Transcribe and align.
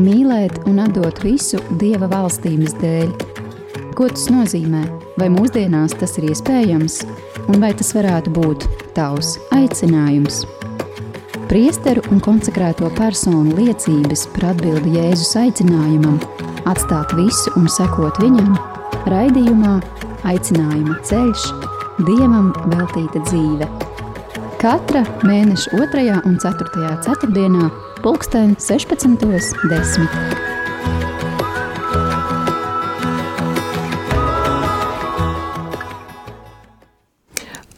mīlēt 0.00 0.62
un 0.70 0.78
atdot 0.82 1.22
visu 1.24 1.60
Dieva 1.80 2.08
valstības 2.10 2.76
dēļ. 2.80 3.10
Ko 3.98 4.06
tas 4.12 4.28
nozīmē? 4.30 4.84
Vai 5.18 5.26
mūsdienās 5.34 5.96
tas 5.98 6.14
ir 6.20 6.28
iespējams, 6.30 7.00
un 7.50 7.58
vai 7.62 7.72
tas 7.74 7.90
varētu 7.96 8.32
būt 8.36 8.68
tavs 8.94 9.34
aicinājums? 9.56 10.44
Priesteru 11.48 12.04
un 12.12 12.22
konsekrēto 12.22 12.90
personu 12.98 13.56
liecības 13.58 14.26
par 14.34 14.50
atbildi 14.52 14.94
Jēzus 14.98 15.34
aicinājumam, 15.42 16.20
atstāt 16.70 17.16
visu 17.18 17.54
un 17.58 17.66
sekot 17.72 18.20
viņam, 18.22 18.54
raidījumā 19.10 19.78
Aicinājuma 20.28 20.98
ceļš, 21.06 21.44
Dievam 22.04 22.50
veltīta 22.68 23.22
dzīve. 23.24 23.87
Katra 24.58 25.04
mēneša 25.22 25.70
2. 25.78 26.00
un 26.26 26.32
4. 26.42 26.86
ceturtdienā, 27.06 27.68
pulksten 28.02 28.56
16.10. 28.58 30.08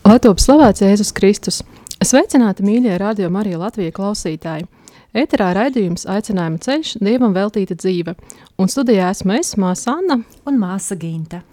Lai 0.08 0.16
top 0.24 0.40
slavēts 0.40 0.80
Jēzus 0.80 1.12
Kristus! 1.12 1.60
Sveicināti 2.00 2.64
mīļie 2.64 2.96
radio 2.96 3.28
Marija 3.28 3.60
Latvija 3.60 3.92
klausītāji! 3.92 4.64
Ēterā 5.12 5.50
raidījums 5.58 6.08
aicinājuma 6.08 6.64
ceļš 6.64 6.94
Dievam 7.04 7.36
veltīta 7.36 7.76
dzīve, 7.76 8.16
un 8.56 8.72
studijā 8.72 9.12
esmu 9.12 9.36
es, 9.36 9.52
māsa 9.60 9.98
Anna 10.00 10.22
un 10.48 10.56
māsa 10.56 10.96
Ginta. 10.96 11.44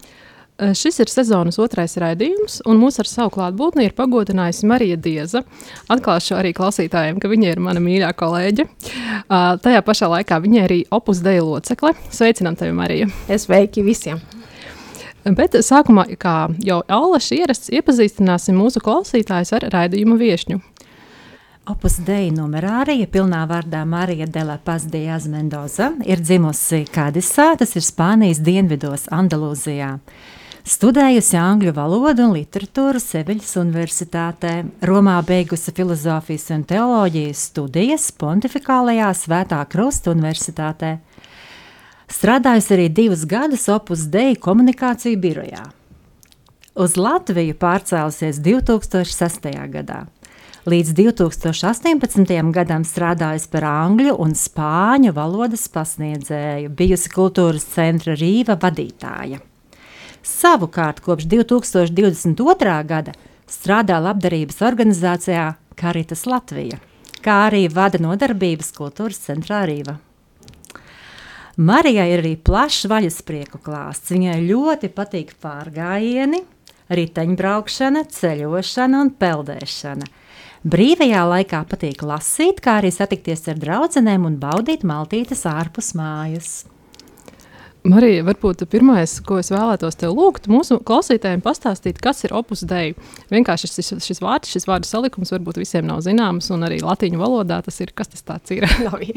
Eh, 0.59 0.73
šis 0.73 0.95
ir 1.03 1.09
sezonas 1.11 1.59
otrais 1.61 1.93
raidījums, 2.01 2.63
un 2.65 2.79
mūs 2.81 2.95
ar 2.97 3.05
savu 3.05 3.29
klātbūtni 3.35 3.83
ir 3.85 3.93
pagodinājusi 3.93 4.65
Marija 4.65 4.95
Dieza. 4.97 5.43
Atklāšu 5.93 6.33
arī 6.33 6.49
klausītājiem, 6.57 7.19
ka 7.21 7.29
viņa 7.29 7.51
ir 7.51 7.59
mana 7.61 7.83
mīļā 7.83 8.09
kolēģe. 8.17 8.65
Uh, 8.65 9.51
tajā 9.61 9.83
pašā 9.85 10.09
laikā 10.09 10.39
viņa 10.41 10.57
ir 10.57 10.65
arī 10.65 10.79
opus 10.89 11.21
deja 11.21 11.43
locekle. 11.45 11.91
Sveicinām 12.09 12.57
tevi, 12.57 12.73
Marija! 12.73 13.05
Es 13.29 13.45
sveiki 13.45 13.83
visiem! 13.85 14.23
Bet 15.37 15.59
sākumā, 15.61 16.07
kā 16.17 16.47
jau 16.65 16.79
Allaša 16.87 17.37
ierasts, 17.37 17.69
iepazīstināsim 17.77 18.57
mūsu 18.57 18.81
klausītājus 18.81 19.53
ar 19.59 19.67
raidījuma 19.75 20.17
viešņu. 20.17 20.57
Opus 21.69 21.99
Dei 22.07 22.31
numerārija, 22.31 23.05
pilnā 23.11 23.43
vārdā 23.45 23.83
Marija 23.85 24.25
Dela 24.25 24.55
Paz 24.63 24.87
Diaz 24.89 25.27
Mendoza, 25.29 25.91
ir 26.07 26.23
dzimusi 26.23 26.85
Kadisā, 26.89 27.51
tas 27.59 27.75
ir 27.75 27.85
Spānijas 27.85 28.39
dienvidos, 28.41 29.05
Andalūzijā. 29.13 29.91
Studējusi 30.67 31.37
angļu 31.39 31.71
valodu 31.71 32.25
un 32.27 32.33
literatūru 32.35 32.99
Seviļas 32.99 33.53
Universitātē, 33.61 34.65
Romā 34.83 35.13
beigusi 35.23 35.71
filozofijas 35.71 36.49
un 36.51 36.65
teoloģijas 36.67 37.43
studijas 37.53 38.09
Pontificālajā 38.19 39.13
Svētā 39.15 39.61
Krusta 39.71 40.11
Universitātē. 40.11 40.97
Strādājusi 42.11 42.75
arī 42.75 42.89
divus 42.99 43.23
gadus 43.23 43.63
Opus 43.71 44.09
Dei 44.11 44.35
komunikāciju 44.35 45.23
birojā. 45.23 45.63
Uz 46.75 46.99
Latviju 46.99 47.55
pārcēlusies 47.63 48.43
2006. 48.43 49.51
gadā. 49.71 50.03
Līdz 50.67 50.95
2018. 50.99 52.39
gadam 52.51 52.83
strādājusi 52.83 53.53
par 53.55 53.71
angļu 53.71 54.19
un 54.19 54.35
spāņu 54.35 55.15
valodas 55.15 55.69
pasniedzēju, 55.71 56.75
bijusi 56.75 57.13
kultūras 57.15 57.71
centra 57.71 58.19
Rīva 58.19 58.59
vadītāja. 58.59 59.47
Savukārt 60.27 60.99
kopš 61.05 61.23
2022. 61.31 62.73
gada 62.89 63.13
strādā 63.47 64.01
labdarības 64.03 64.59
organizācijā 64.67 65.45
Karitas 65.79 66.25
Latvija, 66.27 66.81
kā 67.23 67.37
arī 67.47 67.63
vada 67.71 68.01
nodarbības 68.03 68.73
kultūras 68.75 69.21
centrā 69.23 69.63
Rīva. 69.69 69.95
Marijai 71.57 72.09
ir 72.11 72.21
arī 72.21 72.35
plašs 72.37 72.85
vaļasprieku 72.91 73.63
klāsts. 73.63 74.11
Viņai 74.13 74.35
ļoti 74.43 74.91
patīk 74.93 75.33
pārgājieni, 75.41 76.43
riteņbraukšana, 76.91 78.03
ceļošana 78.19 79.03
un 79.07 79.15
peldēšana. 79.17 80.13
Brīvajā 80.67 81.23
laikā 81.31 81.63
patīk 81.71 82.03
lasīt, 82.03 82.59
kā 82.61 82.81
arī 82.81 82.91
satikties 82.93 83.47
ar 83.47 83.61
draugiem 83.63 84.27
un 84.27 84.35
baudīt 84.41 84.83
maltītes 84.83 85.47
ārpus 85.49 85.95
mājas. 85.97 86.65
Marija, 87.85 88.23
varbūt 88.25 88.63
pirmais, 88.71 89.13
ko 89.23 89.37
es 89.39 89.51
vēlētos 89.53 89.95
te 89.99 90.09
lūgt, 90.09 90.49
mūsu 90.51 90.79
klausītājiem 90.87 91.43
pastāstīt, 91.45 91.99
kas 92.03 92.23
ir 92.25 92.33
opus 92.35 92.63
dei. 92.67 92.95
Vienkārši 93.31 93.69
šis, 93.69 93.91
šis 94.03 94.21
vārds, 94.23 94.49
šis 94.51 94.67
vārdu 94.67 94.89
salikums 94.89 95.31
varbūt 95.31 95.59
visiem 95.61 95.87
nav 95.87 96.01
zināms, 96.05 96.49
un 96.53 96.65
arī 96.67 96.81
latīņu 96.83 97.21
valodā 97.21 97.61
tas 97.63 97.77
ir, 97.83 97.93
kas 97.95 98.11
tas 98.11 98.53
ir. 98.55 98.65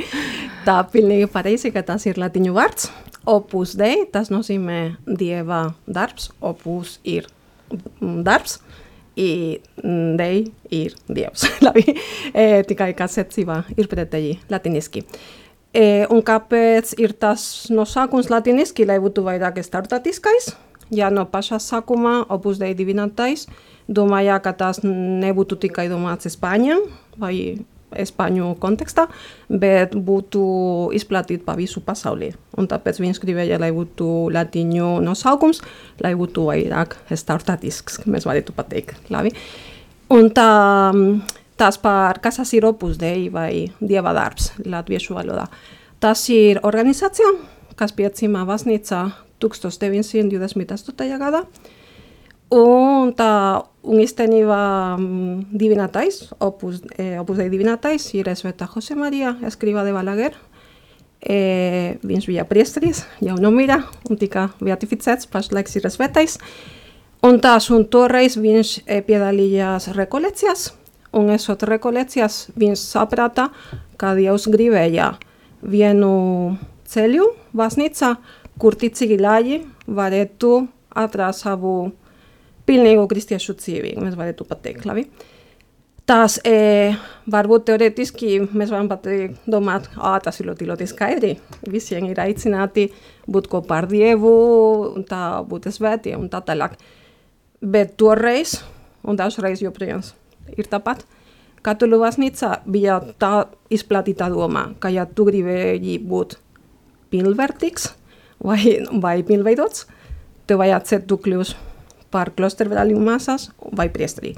Tā 0.69 0.77
pilnīgi 0.93 1.31
pareizi, 1.33 1.73
ka 1.75 1.83
tas 1.87 2.07
ir 2.07 2.21
latīņu 2.21 2.55
vārds. 2.57 2.91
Opus 3.29 3.75
dei, 3.77 4.05
tas 4.13 4.31
nozīmē 4.33 4.81
dieva 5.07 5.65
darbs, 5.89 6.31
opus 6.41 6.99
ir 7.05 7.29
darbs. 8.01 8.61
Dei 9.21 10.37
ir 10.73 10.95
dievs. 11.11 11.43
Labi, 11.67 11.83
e, 12.33 12.63
tikai 12.69 12.93
kā 12.97 13.11
secībā 13.11 13.65
ir 13.77 13.91
pretēji 13.91 14.39
latiniski. 14.53 15.03
E, 15.71 16.07
un 16.11 16.23
kāpēc 16.27 16.97
ir 16.99 17.15
tas 17.15 17.71
nosākums 17.71 18.31
latiniski, 18.33 18.87
lai 18.89 18.99
būtu 19.03 19.23
vairāk 19.27 19.61
startatiskais? 19.63 20.51
Ja 20.91 21.11
no 21.15 21.23
pašā 21.31 21.61
sākumā 21.63 22.25
opus 22.35 22.59
dei 22.59 22.75
divinātais 22.75 23.47
domāja, 23.87 24.41
ka 24.43 24.53
tas 24.59 24.83
nebūtu 24.83 25.61
tikai 25.67 25.87
domāts 25.91 26.27
Spāņā 26.35 26.81
vai 27.23 27.35
Spāņu 27.91 28.53
kontekstā, 28.63 29.09
bet 29.51 29.97
būtu 29.99 30.43
izplatīts 30.95 31.47
pa 31.47 31.57
visu 31.59 31.83
pasauli. 31.83 32.31
Un 32.59 32.69
tāpēc 32.71 33.01
viņš 33.03 33.19
gribēja, 33.23 33.59
lai 33.59 33.73
būtu 33.75 34.31
latīņu 34.35 34.93
nosaukums, 35.03 35.63
lai 36.03 36.15
būtu 36.19 36.47
vairāk 36.47 36.95
startatisks, 37.11 38.05
mēs 38.07 38.29
varētu 38.31 38.55
pateikt. 38.55 39.11
Labi. 39.11 39.35
Un 40.15 40.31
tā 40.35 40.51
tas 41.61 41.77
par 41.81 42.23
kas 42.25 42.41
tas 42.41 42.53
ir 42.57 42.65
opus 42.65 42.97
dei 43.01 43.29
vai 43.33 43.69
dieva 43.81 44.15
darbs 44.17 44.53
latviešu 44.65 45.17
valodā. 45.19 45.47
Tas 46.01 46.23
ir 46.33 46.63
organizācija, 46.65 47.35
kas 47.77 47.93
piedzima 47.93 48.47
Vasnīcā 48.49 49.03
1928. 49.41 51.19
gadā. 51.21 51.45
Un 52.51 53.13
tā 53.15 53.33
un 53.87 54.01
īstenībā 54.03 54.63
mm, 54.97 55.51
divinātais, 55.55 56.25
opus, 56.43 56.81
eh, 56.99 57.15
opus 57.21 57.39
dei 57.39 57.51
divinātais 57.53 58.09
ir 58.19 58.33
Sveta 58.35 58.67
Jose 58.73 58.97
María 58.99 59.37
Escriba 59.47 59.85
de 59.87 59.95
Balaguer. 59.95 60.35
Eh, 61.21 62.01
viņš 62.03 62.27
bija 62.27 62.47
priesteris, 62.49 63.05
jau 63.21 63.37
nomira 63.37 63.83
un 64.09 64.17
tika 64.17 64.49
beatificēts, 64.59 65.29
pašlaik 65.29 65.69
ir 65.77 65.89
svētais. 65.93 66.39
Un 67.23 67.37
tās 67.39 67.69
un 67.71 67.85
toreiz 67.85 68.39
viņš 68.41 68.81
eh, 68.87 69.03
piedalījās 69.05 69.91
rekolekcijās, 69.95 70.71
un 71.17 71.31
esot 71.35 71.65
rekolekcijas 71.69 72.51
viņš 72.59 72.83
saprata, 72.83 73.49
ka 74.01 74.15
Dievs 74.19 74.47
gribēja 74.53 75.13
vienu 75.61 76.13
ceļu 76.91 77.27
baznīcā, 77.57 78.15
kur 78.61 78.77
ticīgi 78.79 79.19
ļaļi 79.21 79.59
varētu 79.91 80.55
atrast 81.01 81.45
savu 81.47 81.75
pilnīgu 82.69 83.07
kristiešu 83.11 83.57
dzīvi, 83.59 83.97
mēs 84.03 84.17
varētu 84.19 84.47
pateikt, 84.49 84.87
labi. 84.89 85.07
Tas 86.11 86.41
e, 86.43 86.91
varbūt 87.31 87.69
teoretiski 87.69 88.41
mēs 88.43 88.73
varam 88.73 88.89
pat 88.91 89.05
domāt, 89.47 89.87
ah, 89.95 90.17
tas 90.23 90.41
ir 90.41 90.49
ļoti, 90.49 90.67
ļoti 90.67 90.89
skaidri. 90.91 91.37
Visiem 91.71 92.09
ir 92.11 92.19
aicināti 92.19 92.89
būt 93.31 93.47
kopā 93.53 93.85
ar 93.85 93.87
Dievu, 93.91 94.33
un 94.91 95.07
tā 95.07 95.39
būt 95.47 95.71
svētiem 95.71 96.25
un 96.25 96.33
tā 96.33 96.43
tālāk. 96.47 96.75
Bet 97.63 97.95
toreiz, 98.01 98.57
un 99.07 99.21
dažreiz 99.21 99.63
joprojām 99.63 100.03
ir 100.57 100.69
tāpat. 100.71 101.05
Katoļu 101.61 101.99
baznīca 102.01 102.63
bija 102.65 103.01
tā 103.21 103.45
izplatīta 103.73 104.31
doma, 104.33 104.71
ka 104.81 104.89
ja 104.93 105.05
tu 105.05 105.27
gribēji 105.29 105.99
būt 106.01 106.39
pilnvērtīgs 107.13 107.91
vai, 108.47 108.79
vai 109.03 109.19
pilnveidots, 109.27 109.85
tev 110.49 110.63
vajadzētu 110.63 111.11
tu 111.11 111.19
kļūst 111.27 111.59
par 112.11 112.33
klosteru 112.37 112.73
brāļu 112.73 112.99
māsas 113.05 113.51
vai 113.77 113.91
priesterī. 113.93 114.35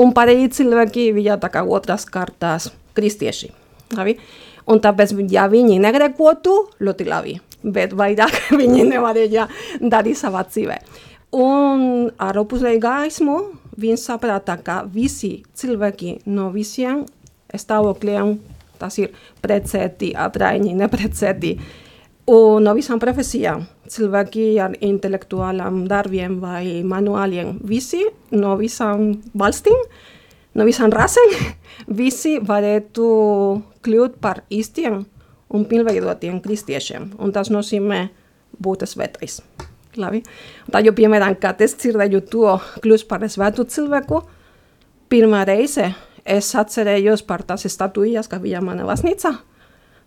Un 0.00 0.14
pārējie 0.16 0.52
cilvēki 0.56 1.10
bija 1.16 1.36
tā 1.40 1.50
kā 1.52 1.64
otras 1.66 2.06
kārtas 2.08 2.70
kristieši. 2.96 3.50
Labi? 3.96 4.16
Un 4.70 4.80
tāpēc, 4.80 5.16
ja 5.32 5.48
viņi 5.50 5.80
negrekotu, 5.82 6.54
ļoti 6.80 7.06
labi, 7.08 7.34
bet 7.62 7.96
vairāk 7.98 8.38
viņi 8.60 8.86
nevarēja 8.92 9.48
darīt 9.82 10.20
savā 10.20 10.46
dzīvē. 10.46 10.78
Un 11.42 12.10
ar 12.20 12.38
opusēju 12.38 12.80
gaismu 12.80 13.36
viņš 13.78 14.06
saprata, 14.08 14.58
ka 14.60 14.82
visi 14.88 15.42
cilvēki 15.56 16.22
no 16.32 16.50
visiem 16.54 17.04
stāvokļiem, 17.52 18.36
tas 18.80 18.98
ir 18.98 19.12
precēti, 19.42 20.12
atraini, 20.18 20.74
neprecēti, 20.76 21.52
un 22.32 22.64
no 22.66 22.74
visām 22.76 23.00
profesijām, 23.02 23.66
cilvēki 23.92 24.46
ar 24.62 24.76
intelektuālām 24.80 25.84
darbiem 25.90 26.38
vai 26.42 26.82
manuāliem, 26.86 27.58
visi 27.68 28.04
no 28.34 28.56
visām 28.60 29.12
valstīm, 29.38 29.78
no 30.54 30.66
visām 30.68 30.92
rasēm, 30.94 31.36
visi 32.02 32.38
varētu 32.42 33.06
kļūt 33.84 34.18
par 34.22 34.44
īstiem 34.50 35.02
un 35.52 35.68
pilnveidotiem 35.68 36.40
kristiešiem, 36.44 37.12
un 37.20 37.32
tas 37.34 37.52
nozīmē 37.52 38.06
būt 38.62 38.86
svētais. 38.88 39.40
Labi. 40.00 40.22
Tā 40.72 40.80
jau, 40.80 40.94
piemēram, 40.96 41.36
kad 41.40 41.60
es 41.64 41.74
dzirdēju 41.76 42.22
to 42.32 42.56
kļūst 42.84 43.08
par 43.10 43.24
svētu 43.28 43.66
cilvēku, 43.68 44.22
pirmā 45.12 45.42
reize 45.48 45.90
es 46.24 46.52
atcerējos 46.56 47.24
par 47.28 47.44
tās 47.44 47.66
statujas, 47.68 48.30
ka 48.30 48.38
bija 48.40 48.62
mana 48.64 48.86
vasnīca, 48.88 49.34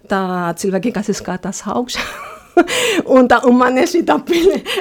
tā 0.10 0.22
cilvēki, 0.58 0.96
kas 0.96 1.12
skatās 1.20 1.66
augšā. 1.70 2.06
un, 3.16 3.28
tā, 3.30 3.42
un 3.46 3.58
man 3.60 3.78
šī 3.78 4.02
tā 4.08 4.16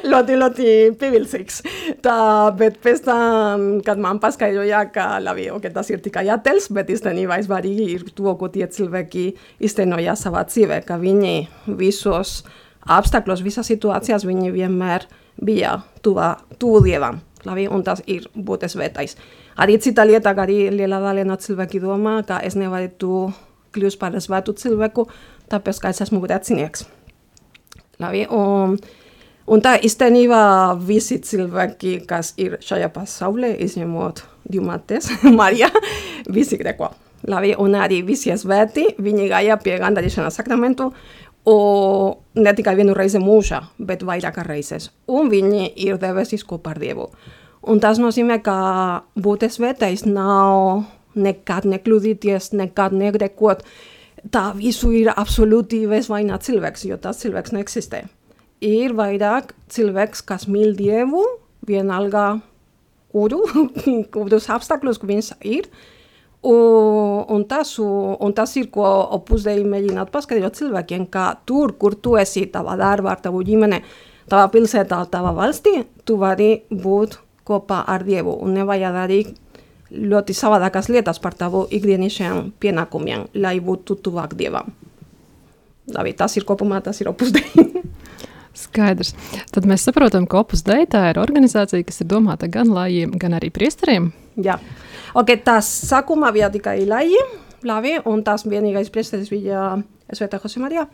ļoti, 0.06 0.38
ļoti 0.40 0.66
pievilcīgs. 1.00 1.60
Tā, 2.04 2.16
bet 2.56 2.78
pēc 2.84 3.04
tam, 3.04 3.66
kad 3.84 4.00
man 4.00 4.20
paskaidroja, 4.22 4.84
ka 4.94 5.08
labi, 5.22 5.48
okay, 5.52 5.72
tas 5.74 5.90
ir 5.92 6.02
tikai 6.04 6.26
attēls, 6.32 6.70
bet 6.74 6.92
īstenībā 6.94 7.40
svarīgi 7.44 7.88
ir 7.96 8.06
to, 8.14 8.30
ko 8.38 8.50
tie 8.52 8.68
cilvēki 8.70 9.26
īstenoja 9.64 10.16
savā 10.18 10.46
dzīvē, 10.48 10.80
ka 10.86 11.00
viņi 11.02 11.34
visos 11.80 12.42
apstākļos, 12.90 13.44
visās 13.44 13.70
situācijās 13.70 14.26
viņi 14.26 14.52
vienmēr 14.54 15.06
bija 15.42 15.78
tuvā, 16.04 16.34
tuvu 16.58 16.84
Dievam. 16.84 17.20
Labi, 17.44 17.66
un 17.68 17.82
tas 17.84 18.00
ir 18.08 18.24
būt 18.32 18.64
svētais. 18.72 19.18
Arī 19.60 19.76
cita 19.78 20.06
lieta, 20.08 20.32
ka 20.34 20.46
arī 20.46 20.70
liela 20.72 21.00
daļa 21.02 21.26
no 21.28 21.36
cilvēki 21.36 21.82
domā, 21.82 22.22
ka 22.26 22.40
es 22.40 22.56
nevarētu 22.56 23.10
kļūt 23.74 23.98
par 24.00 24.16
svētu 24.16 24.54
cilvēku, 24.56 25.06
tāpēc, 25.52 25.80
ka 25.82 25.92
es 25.92 26.00
esmu 26.06 26.22
grēcinieks. 26.24 26.86
Labi, 28.00 28.24
un, 28.32 28.78
un 29.46 29.62
tā 29.62 29.76
īstenībā 29.84 30.42
visi 30.80 31.20
cilvēki, 31.22 32.00
kas 32.08 32.32
ir 32.40 32.58
šajā 32.64 32.88
pasaulē, 32.94 33.52
izņemot 33.66 34.24
Dievmates, 34.48 35.12
Marija, 35.38 35.70
visi 36.32 36.58
greko. 36.60 36.94
Labi, 37.28 37.54
un 37.56 37.72
arī 37.80 38.02
visi 38.04 38.34
svēti, 38.36 38.90
viņi 39.00 39.30
gāja 39.30 39.56
pie 39.60 39.78
gandarīšanas 39.80 40.36
sakramentu, 40.40 40.90
un 41.50 42.40
ne 42.40 42.52
tikai 42.56 42.74
vienu 42.78 42.94
reizi 42.96 43.20
mūžā, 43.20 43.60
bet 43.78 44.04
vairāk 44.06 44.40
reizes. 44.46 44.90
Un 45.06 45.30
viņi 45.32 45.72
ir 45.86 45.98
debesis 46.00 46.44
kopā 46.46 46.74
ar 46.74 46.82
Dievu. 46.82 47.08
Un 47.64 47.80
tas 47.80 48.00
nozīmē, 48.00 48.40
ka 48.44 48.56
būt 49.16 49.46
svētais 49.52 50.04
nav 50.04 50.84
nekad 51.14 51.68
nekļūdīties, 51.70 52.52
nekad 52.58 52.96
negrekot, 52.96 53.62
tā 54.32 54.50
visu 54.56 54.90
ir 54.92 55.12
absolūti 55.14 55.84
bezvainā 55.88 56.40
cilvēks, 56.42 56.84
jo 56.88 56.98
tas 57.00 57.22
cilvēks 57.22 57.54
neeksistē. 57.56 58.04
Ir 58.64 58.94
vairāk 58.96 59.52
cilvēks, 59.72 60.24
kas 60.24 60.48
mīl 60.48 60.74
Dievu, 60.76 61.22
vienalga 61.68 62.40
kuru, 63.12 63.44
kurus 64.14 64.48
apstākļus 64.52 65.02
viņš 65.04 65.32
ir, 65.44 65.68
un, 66.44 67.24
un, 67.28 67.44
tas, 67.48 67.74
un 67.80 68.34
tas 68.36 68.56
ir, 68.60 68.68
ko 68.74 68.86
opus 69.16 69.46
dei 69.46 69.64
mēģināt 69.64 70.12
paskaidrot 70.14 70.58
cilvēkiem, 70.58 71.06
ka 71.12 71.30
tur, 71.48 71.74
kur 71.80 71.96
tu 71.96 72.18
esi, 72.20 72.46
tava 72.52 72.76
darba, 72.80 73.14
ar 73.14 73.22
tavu 73.24 73.42
ģimene, 73.46 73.80
tava 74.30 74.50
pilsētā, 74.52 75.00
tava 75.12 75.34
valstī, 75.36 75.80
tu 76.04 76.18
vari 76.20 76.52
būt 76.70 77.18
kopā 77.44 77.82
ar 77.88 78.04
Dievu 78.06 78.38
un 78.44 78.54
nevajag 78.56 78.96
darīt 78.96 79.34
ļoti 79.94 80.34
savādākas 80.34 80.88
lietas 80.90 81.20
par 81.22 81.36
tavu 81.38 81.64
ikdienišķiem 81.70 82.54
pienākumiem, 82.60 83.28
lai 83.36 83.58
būtu 83.62 83.98
tuvāk 84.04 84.34
Dievam. 84.38 84.72
Labi, 85.94 86.14
tas 86.16 86.32
ir 86.38 86.46
kopumā, 86.48 86.80
tas 86.84 87.00
ir 87.02 87.10
opus 87.12 87.32
dei. 87.34 87.44
Skaidrs. 88.64 89.12
Tad 89.52 89.66
mēs 89.68 89.84
saprotam, 89.84 90.28
ka 90.30 90.40
opus 90.40 90.62
dei 90.64 90.86
tā 90.90 91.08
ir 91.10 91.20
organizācija, 91.20 91.84
kas 91.84 92.00
ir 92.00 92.08
domāta 92.08 92.48
gan 92.48 92.70
lajiem, 92.72 93.12
gan 93.20 93.36
arī 93.36 93.50
priesteriem. 93.52 94.12
Jā, 94.34 94.58
okay, 95.14 95.38
tas 95.38 95.68
sākumā 95.86 96.32
bija 96.34 96.50
tikai 96.50 96.80
lajiem, 96.88 97.34
labi, 97.66 97.96
un 98.10 98.24
tas 98.26 98.46
vienīgais 98.48 98.90
priesteris 98.90 99.30
bija 99.30 99.74
Svētā 100.14 100.40
Jose 100.42 100.62
Marija. 100.62 100.88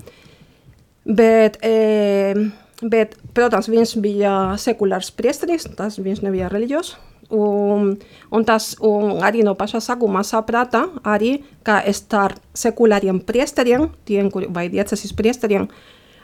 Bet, 1.09 1.57
e, 1.65 2.35
bet, 2.83 3.17
protams, 3.35 3.71
viņš 3.73 3.95
bija 4.05 4.35
sekulārs 4.61 5.09
priesteris, 5.17 5.65
tas 5.77 5.97
viņš 5.99 6.21
nebija 6.27 6.51
reliģios, 6.53 6.93
un, 7.33 7.95
un 8.31 8.45
tas 8.45 8.75
un 8.85 9.23
arī 9.25 9.45
no 9.47 9.55
paša 9.59 9.81
sākuma 9.89 10.23
saprata 10.27 10.85
arī, 11.07 11.39
ka 11.67 11.81
starp 11.97 12.43
sekulāriem 12.53 13.23
priesteriem, 13.25 13.89
tiem, 14.05 14.29
vai 14.53 14.69
diecesis 14.73 15.17
priesteriem, 15.17 15.71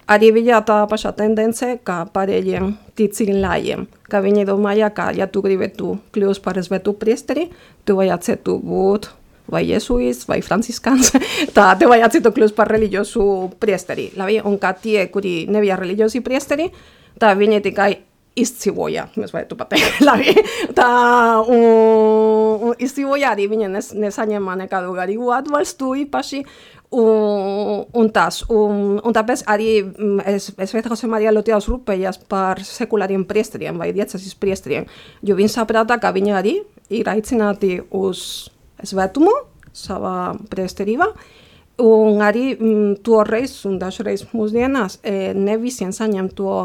arī 0.06 0.32
bija 0.36 0.62
tā 0.66 0.78
paša 0.90 1.12
tendence, 1.18 1.68
kā 1.86 2.00
pārējiem 2.14 2.72
ticīgajiem, 2.98 3.86
ka 4.10 4.22
viņi 4.24 4.46
domāja, 4.48 4.90
ka 4.94 5.10
ja 5.16 5.28
tu 5.30 5.42
gribētu 5.44 5.96
kļūt 6.14 6.42
par 6.44 6.60
svētu 6.62 6.96
priesteri, 7.00 7.48
tu 7.84 7.98
vajadzētu 7.98 8.58
būt 8.62 9.10
vai 9.50 9.62
jesuits, 9.68 10.26
vai 10.26 10.40
franciskans, 10.42 11.12
tā 11.56 11.68
te 11.78 11.90
vajadzētu 11.90 12.34
kļūt 12.34 12.56
par 12.56 12.70
reliģiosu 12.74 13.22
priesteri. 13.62 14.10
Labi? 14.18 14.40
Un 14.42 14.58
kā 14.62 14.74
tie, 14.78 15.06
kuri 15.12 15.44
nebija 15.50 15.78
reliģiosi 15.80 16.22
priesteri, 16.26 16.70
tā 17.20 17.34
viņi 17.38 17.62
tikai 17.70 17.90
izdzīvoja, 18.36 19.06
mēs 19.16 19.32
varētu 19.32 19.56
pateikt, 19.56 20.00
labi. 20.08 20.34
Tā, 20.76 20.88
un, 21.40 22.66
un 22.68 22.82
izdzīvoja 22.82 23.32
arī 23.32 23.48
viņa 23.52 23.70
nes, 23.72 23.92
nesaņēma 23.96 24.58
nekādu 24.64 24.92
garīgu 24.96 25.30
atbalstu 25.38 25.94
īpaši, 26.02 26.42
un, 26.96 27.84
un 27.92 28.08
tas, 28.14 28.40
un, 28.52 28.96
un 29.04 29.16
tāpēc 29.16 29.44
arī 29.52 29.70
es, 30.32 30.48
es 30.56 30.72
Svētā 30.72 30.90
Jose 30.92 31.08
Marija 31.10 31.34
Lotiaus 31.34 31.68
rūpējas 31.68 32.22
par 32.30 32.62
sekulāriem 32.64 33.26
priesteriem 33.28 33.76
vai 33.80 33.90
diecesis 33.96 34.36
priesteriem, 34.40 34.88
jo 35.22 35.36
viņi 35.36 35.52
saprata, 35.52 35.98
ka 36.00 36.14
viņi 36.16 36.36
arī 36.36 36.56
ir 36.96 37.10
aicināti 37.12 37.76
uz 37.94 38.48
svētumu 38.86 39.34
savā 39.76 40.34
priesterībā, 40.50 41.10
un 41.84 42.24
arī 42.24 42.48
m, 42.56 42.96
toreiz 43.04 43.58
un 43.68 43.76
dažreiz 43.80 44.24
mūsdienās 44.32 45.00
e, 45.04 45.32
ne 45.36 45.56
visiem 45.60 45.92
saņem 45.92 46.32
to 46.36 46.58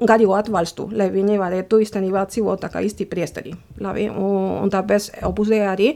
garīgo 0.00 0.34
atbalstu, 0.38 0.88
lai 0.96 1.10
viņi 1.12 1.36
varētu 1.38 1.82
īstenībā 1.84 2.24
dzīvot 2.30 2.64
tā 2.64 2.72
kā 2.72 2.80
īsti 2.84 3.06
priesteri. 3.10 3.52
Labi? 3.84 4.08
Un, 4.08 4.64
un 4.64 4.72
tāpēc 4.72 5.12
Opus 5.28 5.52
Dei 5.52 5.62
arī 5.68 5.92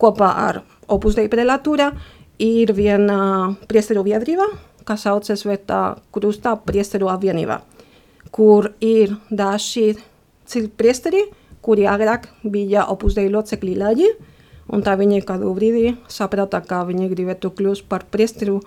kopā 0.00 0.30
ar 0.46 0.62
Opus 0.94 1.18
Dei 1.18 1.26
prelatūra 1.32 1.90
ir 2.42 2.72
viena 2.74 3.54
priesteru 3.68 4.04
biedrība, 4.06 4.48
kas 4.84 5.06
saucas 5.06 5.42
Svētā 5.44 5.96
Krusta 6.12 6.56
priesteru 6.60 7.08
apvienība, 7.12 7.60
kur 8.34 8.72
ir 8.80 9.16
daži 9.30 9.94
priesteri, 10.76 11.24
kuri 11.64 11.86
agrāk 11.88 12.28
bija 12.42 12.88
Opus 12.92 13.16
Dei 13.16 13.30
locekļi 13.32 13.76
laģi, 13.80 14.08
un 14.74 14.82
tā 14.84 14.96
viņi 15.00 15.22
kādu 15.24 15.52
brīdi 15.56 15.94
saprata, 16.08 16.60
ka 16.60 16.82
viņi 16.88 17.12
gribētu 17.12 17.52
kļūt 17.54 17.86
par 17.88 18.04
priesteru 18.10 18.60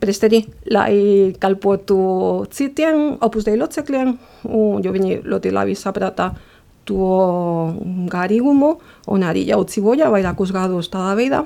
presteri, 0.00 0.42
lai 0.70 1.32
kalpotu 1.40 2.46
citiem 2.52 3.16
opus 3.24 3.46
dei 3.46 3.56
locekļiem, 3.56 4.12
un 4.52 4.84
jo 4.84 4.92
viņi 4.92 5.22
ļoti 5.24 5.52
labi 5.54 5.76
saprata 5.78 6.30
to 6.86 7.72
garīgumu, 8.12 8.76
un 9.10 9.24
arī 9.26 9.46
jau 9.48 9.62
dzīvoja 9.66 10.10
vairākus 10.12 10.52
gadus 10.54 10.90
tādā 10.92 11.16
veidā. 11.18 11.42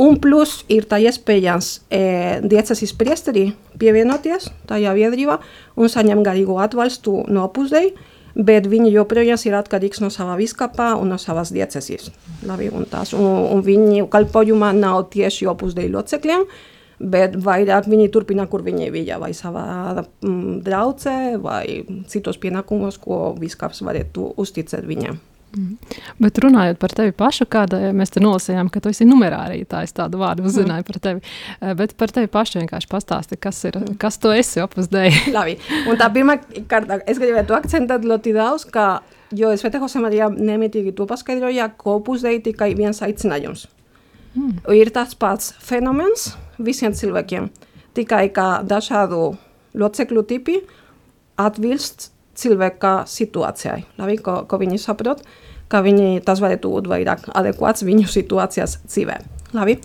Un 0.00 0.16
plus 0.16 0.62
ir 0.72 0.86
tā 0.88 0.96
iespējams 1.04 1.68
e, 1.92 2.00
diecesis 2.48 2.94
priesteri 2.96 3.50
pievienoties 3.78 4.48
tajā 4.70 4.94
biedrībā 4.96 5.36
un 5.76 5.92
saņem 5.92 6.22
garīgu 6.24 6.56
atbalstu 6.64 7.26
no 7.28 7.44
opus 7.44 7.74
dei, 7.74 7.92
bet 8.32 8.66
viņi 8.72 8.94
joprojām 8.94 9.40
ir 9.44 9.56
atkarīgs 9.58 10.00
no 10.00 10.08
sava 10.10 10.38
viskapā 10.40 10.94
un 10.96 11.12
no 11.12 11.18
savas 11.20 11.52
diecesis. 11.52 12.08
Labi, 12.48 12.70
un, 12.72 12.86
tās, 12.88 13.12
un, 13.12 13.26
un 13.52 13.64
viņu 13.64 14.08
kalpojumā 14.12 14.72
nav 14.76 15.10
tieši 15.12 15.50
opus 15.52 15.76
dei 15.76 15.90
locekļiem, 15.92 16.46
bet 17.12 17.36
vairāk 17.44 17.90
viņi 17.90 18.08
turpina, 18.14 18.46
kur 18.48 18.64
viņi 18.64 18.88
bija, 18.94 19.18
vai 19.20 19.34
savā 19.36 19.66
mm, 20.00 20.62
draudzē, 20.64 21.18
vai 21.42 21.82
citos 22.08 22.40
pienākumos, 22.40 22.96
ko 23.02 23.34
viskaps 23.36 23.84
varētu 23.84 24.32
uzticēt 24.40 24.88
viņiem. 24.88 25.20
Mm. 25.52 25.76
Bet 26.22 26.38
runājot 26.40 26.78
par 26.80 26.94
tevi 26.96 27.12
pašu, 27.16 27.44
kāda 27.50 27.90
mēs 27.96 28.14
te 28.14 28.22
nolasījām, 28.24 28.70
ka 28.72 28.80
tu 28.80 28.92
esi 28.92 29.04
numerārītājs, 29.04 29.92
tādu 29.98 30.22
vārdu 30.22 30.46
uzzināju 30.48 30.86
par 30.88 30.98
tevi. 31.04 31.20
Eh, 31.60 31.74
bet 31.76 31.92
par 32.00 32.14
tevi 32.14 32.30
pašu 32.32 32.62
vienkārši 32.62 32.88
pastāsti, 32.88 33.36
kas 33.40 33.58
ir, 33.68 33.76
kas 34.00 34.16
tu 34.22 34.32
esi 34.32 34.62
opus 34.64 34.88
dei. 34.92 35.10
Labi, 35.36 35.58
un 35.90 36.00
tā 36.00 36.08
pirmā 36.14 36.38
kārta, 36.70 37.02
es 37.04 37.20
gribētu 37.20 37.56
akcentēt 37.58 38.06
ļoti 38.08 38.32
daudz, 38.36 38.64
ka, 38.72 38.86
jo 39.36 39.52
es 39.52 39.64
Vete 39.64 39.82
Jose 39.82 40.00
Maria 40.00 40.30
nemitīgi 40.32 40.94
to 40.96 41.08
paskaidroja, 41.10 41.68
ka 41.76 41.98
opus 41.98 42.24
dei 42.24 42.40
tikai 42.44 42.72
viens 42.78 43.02
aicinājums. 43.04 43.66
Mm. 44.32 44.56
Ir 44.72 44.92
tas 44.94 45.12
pats 45.12 45.52
fenomens 45.60 46.30
visiem 46.56 46.96
cilvēkiem, 46.96 47.50
tikai 47.92 48.24
kā 48.32 48.48
dažādu 48.64 49.34
locekļu 49.76 50.24
tipi 50.32 50.62
atbilst 51.40 52.11
cilvēka 52.38 53.02
situācijai. 53.10 53.82
Labi, 54.00 54.18
ko, 54.22 54.42
ko 54.48 54.58
viņi 54.62 54.80
saprot, 54.82 55.22
ka 55.72 55.82
viņi, 55.84 56.22
tas 56.26 56.42
varētu 56.42 56.72
būt 56.72 56.90
vairāk 56.90 57.30
adekvāts 57.32 57.86
viņu 57.86 58.10
situācijas 58.12 58.80
dzīvē. 58.86 59.18
Labi. 59.56 59.78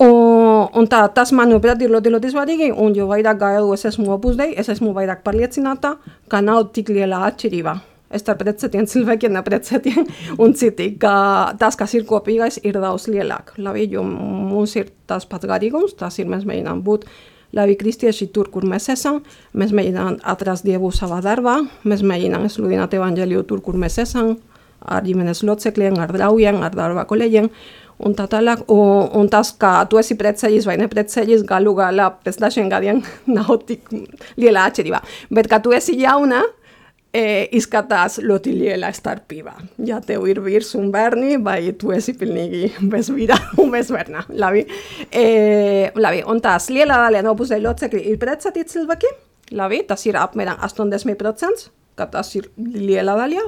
Un, 0.00 0.70
un 0.80 0.86
tā, 0.88 1.02
tas, 1.12 1.28
manuprāt, 1.36 1.82
ir 1.84 1.92
ļoti, 1.92 2.14
ļoti 2.14 2.32
svarīgi, 2.32 2.70
un 2.72 2.94
jo 2.96 3.04
vairāk 3.10 3.42
es 3.74 3.84
esmu 3.90 4.08
opus 4.14 4.38
dei, 4.38 4.54
es 4.56 4.70
esmu 4.72 4.94
vairāk 4.96 5.20
pārliecināta, 5.26 5.98
ka 6.28 6.40
nav 6.40 6.70
tik 6.72 6.88
liela 6.88 7.26
atšķirība 7.28 7.76
starp 8.18 8.40
precētiem 8.42 8.88
cilvēkiem, 8.90 9.34
neprecētiem 9.36 10.08
un 10.42 10.54
citi, 10.58 10.88
ka 11.00 11.12
tas, 11.60 11.76
kas 11.78 11.94
ir 11.94 12.06
kopīgais, 12.08 12.58
ir 12.66 12.80
daudz 12.82 13.06
lielāk. 13.10 13.54
Labi, 13.62 13.86
jo 13.92 14.02
mums 14.02 14.74
ir 14.80 14.90
tas 15.10 15.28
pats 15.30 15.46
garīgums, 15.46 15.94
tas 15.98 16.18
ir, 16.18 16.30
mēs 16.30 16.48
mēģinām 16.48 16.82
būt 16.86 17.06
labi 17.56 17.76
kristieši 17.80 18.30
tur, 18.34 18.50
kur 18.52 18.66
mēs 18.68 18.90
esam, 18.92 19.20
mēs 19.58 19.74
mēģinām 19.76 20.20
atrast 20.32 20.66
Dievu 20.66 20.92
savā 20.94 21.20
darbā, 21.24 21.58
mēs 21.88 22.04
mēģinām 22.06 22.46
sludināt 22.52 22.94
evaņģēliju 22.98 23.44
tur, 23.48 23.62
kur 23.64 23.78
mēs 23.80 23.98
esam, 24.02 24.36
ar 24.80 25.04
ģimenes 25.04 25.42
locekļiem, 25.44 25.98
ar 26.00 26.12
draugiem, 26.14 26.60
ar 26.64 26.74
darba 26.76 27.04
kolēģiem, 27.08 27.50
un 28.06 28.14
tā 28.16 28.26
tālāk. 28.30 28.64
Un, 28.72 29.08
un 29.18 29.28
tas, 29.32 29.52
ka 29.60 29.72
tu 29.90 30.00
esi 30.00 30.16
precējies 30.20 30.68
vai 30.68 30.78
neprecējies, 30.80 31.44
galu 31.48 31.74
galā 31.78 32.10
pēc 32.24 32.40
dažiem 32.40 32.70
gadiem 32.72 33.02
nav 33.36 33.58
tik 33.68 33.90
liela 34.40 34.68
atšķirība. 34.70 35.02
Bet, 35.34 35.50
ka 35.50 35.60
tu 35.64 35.74
esi 35.76 35.98
jauna, 36.00 36.44
e, 37.12 37.22
izskatās 37.58 38.18
ļoti 38.22 38.54
liela 38.54 38.90
starpība. 38.94 39.56
Ja 39.86 40.00
tev 40.04 40.26
ir 40.30 40.40
vīrs 40.44 40.72
un 40.78 40.90
bērni, 40.94 41.38
vai 41.44 41.72
tu 41.78 41.92
esi 41.94 42.14
pilnīgi 42.18 42.70
bez 42.92 43.10
vīra 43.14 43.38
un 43.60 43.72
bez 43.74 43.90
bērna. 43.94 44.24
Labi. 44.40 44.64
E, 45.10 45.90
labi. 45.98 46.22
Un 46.30 46.42
tās 46.44 46.70
liela 46.72 47.00
daļa 47.06 47.24
no 47.26 47.34
pusē 47.38 47.60
locekļi 47.62 48.06
ir 48.12 48.22
precēti 48.22 48.66
cilvēki. 48.74 49.12
Labi, 49.58 49.82
tas 49.86 50.06
ir 50.06 50.18
apmēram 50.20 50.60
80%, 50.62 51.70
ka 51.98 52.06
tas 52.10 52.34
ir 52.38 52.50
liela 52.56 53.16
daļa. 53.18 53.46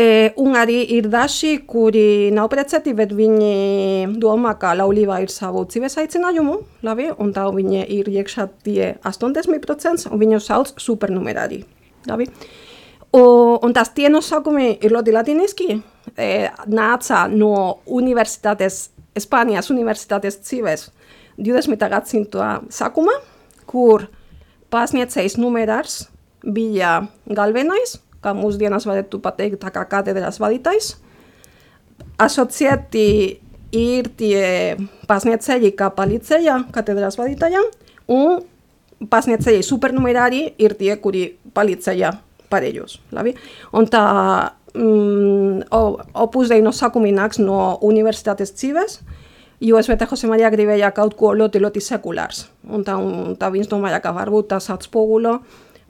E, 0.00 0.30
un 0.38 0.54
arī 0.56 0.78
ir 0.94 1.08
daži, 1.10 1.58
kuri 1.68 2.30
nav 2.32 2.46
precēti, 2.52 2.94
bet 2.96 3.10
viņi 3.12 4.14
domā, 4.22 4.54
ka 4.56 4.70
laulība 4.78 5.18
ir 5.20 5.32
savu 5.34 5.64
dzīves 5.66 5.98
aicinājumu, 6.00 6.54
labi, 6.86 7.10
un 7.20 7.34
tā 7.36 7.48
viņi 7.52 7.82
ir 7.98 8.08
iekšā 8.08 8.46
tie 8.64 8.94
80%, 9.02 10.06
un 10.08 10.22
viņu 10.22 10.40
sauc 10.46 10.72
supernumerāri. 10.80 11.64
Labi. 12.08 12.28
O, 13.12 13.58
un 13.66 13.74
tas 13.74 13.90
tie 13.94 14.08
nosaukumi 14.08 14.76
ir 14.78 14.92
ļoti 14.94 15.12
latiniski, 15.14 15.74
e, 16.14 16.30
nāca 16.70 17.26
no 17.32 17.80
universitātes, 17.86 18.88
Spānijas 19.18 19.66
universitātes 19.72 20.36
dzīves 20.38 20.84
20. 21.42 21.88
gadsimta 21.90 22.60
sākuma, 22.70 23.16
kur 23.66 24.06
pasniedzējs 24.70 25.34
numerārs 25.42 26.04
bija 26.46 27.00
galvenais, 27.26 27.96
kā 28.22 28.32
mūsdienās 28.38 28.86
varētu 28.86 29.18
pateikt, 29.24 29.58
tā 29.64 29.72
kā 29.74 29.82
katedras 29.90 30.38
vadītājs. 30.40 30.92
Asociēti 32.22 33.06
ir 33.76 34.10
tie 34.20 34.44
pasniedzēji, 35.10 35.74
kā 35.78 35.90
palīdzēja 35.96 36.60
katedras 36.74 37.18
vadītājam, 37.18 37.66
un 38.14 38.40
pasniedzēji 39.08 39.64
supernumerāri 39.64 40.42
ir 40.60 40.74
tie, 40.78 40.92
kuri 41.00 41.24
palīdzēja 41.56 42.12
pārējos. 42.50 42.98
Labi? 43.16 43.32
Un 43.76 43.88
tā 43.90 44.04
mm, 44.74 45.70
opus 46.24 46.52
dei 46.52 46.62
no 46.64 46.74
sākumi 46.74 47.14
nāks 47.16 47.40
no 47.40 47.78
universitātes 47.86 48.52
dzīves, 48.56 49.00
jo 49.64 49.80
Svētā 49.84 50.08
Jose 50.10 50.28
Maria 50.28 50.50
gribēja 50.52 50.92
kaut 50.96 51.16
ko 51.18 51.32
ļoti, 51.36 51.62
ļoti 51.62 51.82
sekulārs. 51.84 52.46
Un 52.68 52.84
tā, 52.84 52.96
un 53.00 53.36
tā 53.40 53.50
viņš 53.52 53.72
domāja, 53.72 54.02
ka 54.04 54.14
varbūt 54.16 54.52
tas 54.54 54.70
atspogulo 54.72 55.38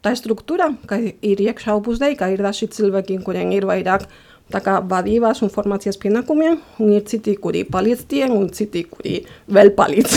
tā 0.04 0.14
struktūra, 0.16 0.70
ka 0.88 0.96
ir 1.00 1.42
iekšā 1.44 1.74
opus 1.76 2.00
dei, 2.00 2.16
ka 2.16 2.30
ir 2.32 2.42
daži 2.44 2.70
cilvēki, 2.72 3.20
kuriem 3.24 3.52
ir 3.52 3.66
vairāk 3.68 4.06
tā 4.50 4.58
kā 4.64 4.78
vadības 4.82 5.44
un 5.44 5.52
formācijas 5.52 5.98
pienākumiem, 6.00 6.56
un 6.82 6.94
ir 6.96 7.04
citi, 7.06 7.36
kuri 7.38 7.62
palīdz 7.68 8.06
tiem, 8.10 8.32
un 8.34 8.48
citi, 8.54 8.82
kuri 8.90 9.20
vēl 9.52 9.74
palīdz 9.76 10.16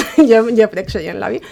iepriekšējiem 0.64 1.20
labi. 1.22 1.44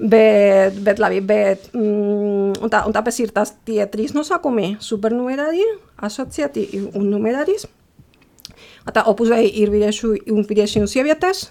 Bet, 0.00 0.78
bet 0.80 1.00
labi, 1.02 1.20
bet, 1.20 1.66
mm, 1.76 2.54
un, 2.56 2.70
tā, 2.72 2.86
un 2.88 2.94
tāpēc 2.96 3.18
ir 3.20 3.34
tas 3.36 3.52
tie 3.68 3.82
trīs 3.92 4.14
nosākumi, 4.16 4.78
supernumerāri, 4.80 5.66
asociēti 6.00 6.64
un 6.96 7.10
numerāris. 7.12 7.66
Tā 8.90 9.04
opus 9.10 9.28
dei 9.28 9.50
ir 9.60 9.68
vīriešu 9.70 10.14
un 10.32 10.46
vīrieši 10.48 10.80
un 10.80 10.88
sievietes, 10.88 11.50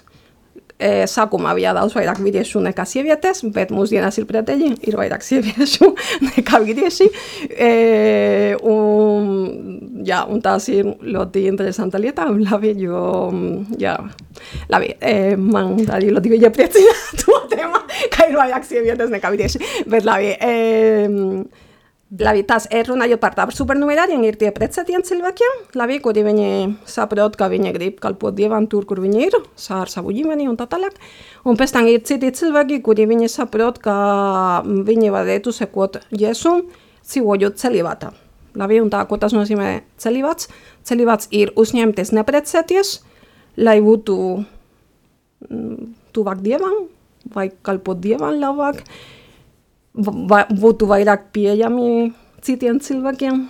sākumā 0.80 1.52
bija 1.58 1.74
daudz 1.76 1.96
vairāk 1.98 2.22
vīriešu 2.24 2.62
nekā 2.64 2.86
sievietes, 2.88 3.42
bet 3.56 3.74
mūsdienās 3.76 4.20
ir 4.22 4.28
pretēji, 4.30 4.72
ir 4.88 4.98
vairāk 5.00 5.26
sieviešu 5.26 5.90
nekā 6.30 6.62
vīrieši. 6.64 7.10
Eh, 7.52 8.56
un, 8.64 10.04
jā, 10.08 10.24
un 10.32 10.44
tas 10.46 10.70
ir 10.72 10.88
ļoti 11.04 11.46
interesanta 11.52 12.00
lieta, 12.02 12.30
labi, 12.32 12.74
jo, 12.80 13.04
jā, 13.82 13.96
labi, 14.72 14.94
eh, 15.00 15.36
man 15.36 15.76
arī 15.88 16.14
ļoti 16.16 16.36
bija 16.36 16.54
priecina 16.56 16.96
to 17.22 17.42
tēma, 17.52 17.84
ka 18.14 18.30
ir 18.30 18.40
vairāk 18.40 18.68
sievietes 18.68 19.12
nekā 19.12 19.34
vīrieši, 19.36 19.66
bet 19.92 20.08
labi, 20.08 20.36
eh, 20.40 21.68
Labi, 22.10 22.42
tas 22.42 22.66
ir 22.74 22.88
runājot 22.89 23.20
par 23.22 23.36
tādiem 23.38 23.54
supernumerāriem, 23.54 24.24
ir 24.25 24.38
tie 24.42 24.50
precētiem 24.50 25.04
cilvēkiem, 25.06 25.60
labi, 25.78 26.00
kuri 26.01 26.24
viņi 26.25 26.48
saprot, 26.89 27.36
ka 27.38 27.46
viņi 27.51 27.74
grib 27.75 28.00
kalpot 28.01 28.34
Dievam 28.34 28.66
tur, 28.66 28.88
kur 28.89 28.98
viņi 29.04 29.20
ir, 29.28 29.38
ar 29.75 29.92
savu 29.94 30.10
ģimeni 30.18 30.48
un 30.50 30.58
tā 30.58 30.66
tālāk. 30.72 30.98
Un 31.46 31.60
pēc 31.60 31.75
tam 31.75 31.86
ir 31.86 32.01
citi 32.10 32.32
cilvēki, 32.34 32.80
kuri 32.82 33.06
viņi 33.12 33.30
saprot, 33.30 33.78
ka 33.84 33.94
viņi 34.66 35.12
varētu 35.13 35.54
sekot 35.54 36.00
Jēzum, 36.10 36.66
dzīvojot 37.06 37.62
celibātā. 37.62 38.10
Labi, 38.58 38.82
un 38.82 38.89
tā, 38.89 39.04
ko 39.06 39.22
tas 39.22 39.38
nozīmē 39.38 39.84
celibāts? 40.01 40.50
Celibāts 40.89 41.30
ir 41.30 41.54
uzņemties 41.54 42.16
neprecēties, 42.18 42.96
lai 43.62 43.78
būtu 43.86 44.18
tuvāk 46.18 46.42
Dievam, 46.42 46.88
vai 47.38 47.51
kalpot 47.62 48.01
Dievam 48.01 48.42
labāk 48.42 48.82
va, 50.00 50.44
būtu 50.50 50.88
vairāk 50.89 51.29
pieejami 51.36 52.12
citiem 52.46 52.79
cilvēkiem. 52.84 53.48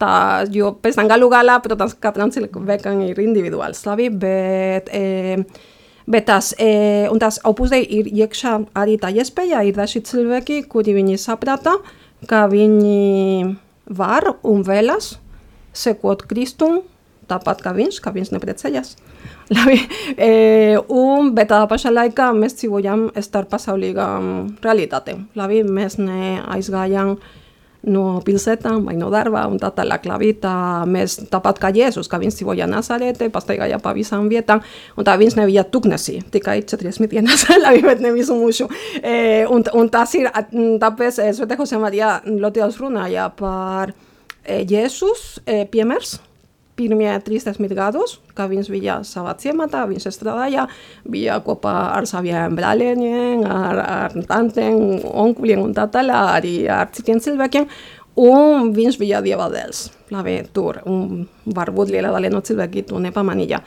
Tā, 0.00 0.44
jo 0.52 0.74
pēc 0.76 0.98
tam 0.98 1.08
galu 1.10 1.30
galā, 1.32 1.56
protams, 1.64 1.96
katram 1.98 2.30
cilvēkam 2.32 3.00
ir 3.06 3.18
individuāls, 3.22 3.80
labi, 3.88 4.10
bet, 4.12 4.90
e, 4.92 5.40
bet 6.10 6.26
tas, 6.28 6.52
e, 6.60 7.08
un 7.10 7.18
tas 7.18 7.40
opus 7.48 7.72
dei 7.72 7.82
ir 7.98 8.10
iekšā 8.12 8.52
arī 8.76 8.98
tā 9.00 9.10
iespēja, 9.16 9.64
ir 9.66 9.78
daži 9.78 10.04
cilvēki, 10.04 10.62
kuri 10.70 10.94
viņi 10.98 11.16
saprata, 11.20 11.78
ka 12.28 12.44
viņi 12.52 13.56
var 13.88 14.34
un 14.46 14.62
vēlas 14.68 15.14
sekot 15.72 16.26
Kristum, 16.28 16.82
tāpat 17.30 17.62
kā 17.64 17.74
viņš, 17.76 18.00
ka 18.04 18.12
viņš 18.14 18.32
neprecējas. 18.36 18.94
Labi, 19.56 19.80
e, 20.14 20.30
un, 20.94 21.32
bet 21.34 21.50
tādā 21.50 21.66
pašā 21.70 21.90
laikā 21.90 22.30
mēs 22.36 22.60
dzīvojam 22.60 23.08
starp 23.24 23.50
pasaulīgām 23.54 24.32
realitātēm. 24.62 25.26
Labi, 25.38 25.64
mēs 25.66 25.98
neaizgājām 25.98 27.16
no 27.88 28.20
pilsētām 28.24 28.84
vai 28.84 28.96
no 28.98 29.08
darba 29.12 29.46
un 29.48 29.58
tā 29.60 29.70
tālāk. 29.74 30.04
Labi, 30.08 30.32
tā 30.40 30.52
mēs 30.88 31.16
tāpat 31.32 31.60
kā 31.62 31.70
Jēzus, 31.74 32.08
ka 32.10 32.20
viņš 32.20 32.40
dzīvoja 32.40 32.68
Nazarete, 32.70 33.30
pastaigāja 33.32 33.80
pa 33.82 33.94
visām 33.96 34.28
vietām, 34.32 34.62
un 34.96 35.06
tā 35.06 35.16
viņš 35.20 35.38
nebija 35.40 35.64
tuknesī, 35.64 36.20
tikai 36.32 36.60
40 36.68 37.10
dienas, 37.10 37.46
labi, 37.64 37.82
bet 37.86 38.02
ne 38.04 38.12
visu 38.16 38.36
mūžu. 38.36 38.68
E, 39.00 39.46
un, 39.48 39.64
un 39.74 39.92
tas 39.92 40.14
ir, 40.18 40.30
tāpēc 40.82 41.22
Svētā 41.36 41.58
Jose 41.58 41.80
Maria 41.80 42.18
ļoti 42.26 42.64
daudz 42.64 42.80
runāja 42.80 43.30
par 43.36 43.94
e, 44.44 44.60
Jēzus 44.68 45.40
e, 45.46 45.64
piemērs, 45.70 46.18
pirmie 46.80 47.12
30 47.26 47.76
gados, 47.76 48.16
kad 48.36 48.50
viņš 48.50 48.72
bija 48.72 49.00
savā 49.06 49.34
ciematā, 49.40 49.84
viņš 49.90 50.08
strādāja, 50.14 50.66
bija 51.04 51.38
kopā 51.44 51.74
ar 51.98 52.08
saviem 52.08 52.56
brāļiem, 52.56 53.44
ar, 53.44 53.80
ar 53.84 54.18
tantiem, 54.28 55.00
onkuļiem 55.04 55.64
un 55.66 55.76
tā 55.76 55.86
tālāk, 55.92 56.34
arī 56.40 56.54
ar 56.72 56.88
citiem 56.96 57.20
cilvēkiem. 57.20 57.68
Un 58.20 58.72
viņš 58.76 58.98
bija 59.00 59.20
dieva 59.24 59.46
dēls, 59.52 59.86
labi, 60.12 60.40
tur, 60.52 60.80
un 60.90 61.22
varbūt 61.46 61.92
liela 61.94 62.10
daļa 62.16 62.32
no 62.34 62.42
cilvēki 62.44 62.88
to 62.88 62.98
nepamanīja. 63.00 63.62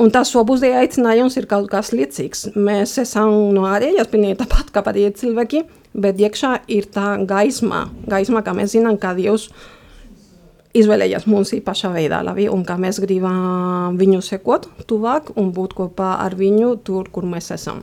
Un 0.00 0.10
tas 0.12 0.32
obusdēja 0.36 0.82
aicinājums 0.82 1.38
ir 1.40 1.46
kaut 1.48 1.70
kas 1.72 1.92
līdzīgs. 1.96 2.50
Mēs 2.56 2.96
esam 3.00 3.32
no 3.56 3.64
ārējas 3.68 4.10
pilnīgi 4.12 4.40
tāpat 4.42 4.72
kā 4.72 4.82
pārējie 4.84 5.14
cilvēki, 5.22 5.62
bet 5.96 6.20
iekšā 6.20 6.52
ir 6.72 6.88
tā 6.92 7.14
gaisma, 7.28 7.86
gaisma, 8.08 8.42
kā 8.44 8.52
mēs 8.56 8.74
zinām, 8.74 8.98
ka 9.00 9.14
Dievs 9.16 9.48
ir 9.48 9.75
izvēlējās 10.80 11.26
mums 11.30 11.52
īpašā 11.56 11.90
veidā, 11.94 12.22
labi, 12.26 12.46
un 12.52 12.64
kā 12.66 12.76
mēs 12.80 13.00
gribam 13.02 13.96
viņu 13.98 14.22
sekot 14.24 14.68
tuvāk 14.88 15.32
un 15.40 15.52
būt 15.56 15.76
kopā 15.78 16.16
ar 16.24 16.36
viņu 16.38 16.76
tur, 16.86 17.10
kur 17.12 17.26
mēs 17.28 17.52
esam. 17.56 17.82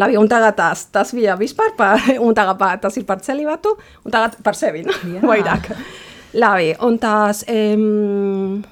Labi, 0.00 0.16
un 0.18 0.28
tagad 0.30 0.56
tas, 0.58 0.88
tas 0.90 1.12
bija 1.14 1.36
vispār 1.38 1.74
par, 1.78 2.00
un 2.24 2.34
tagad 2.34 2.58
par, 2.58 2.78
tas 2.82 2.96
ir 2.98 3.06
par 3.06 3.22
celibatu, 3.22 3.76
un 4.02 4.14
tagad 4.14 4.40
par 4.42 4.58
sevi, 4.58 4.82
no? 4.86 4.94
vairāk. 5.30 5.70
Labi, 6.34 6.72
un 6.82 6.98
tās, 6.98 7.44
um, 7.46 8.64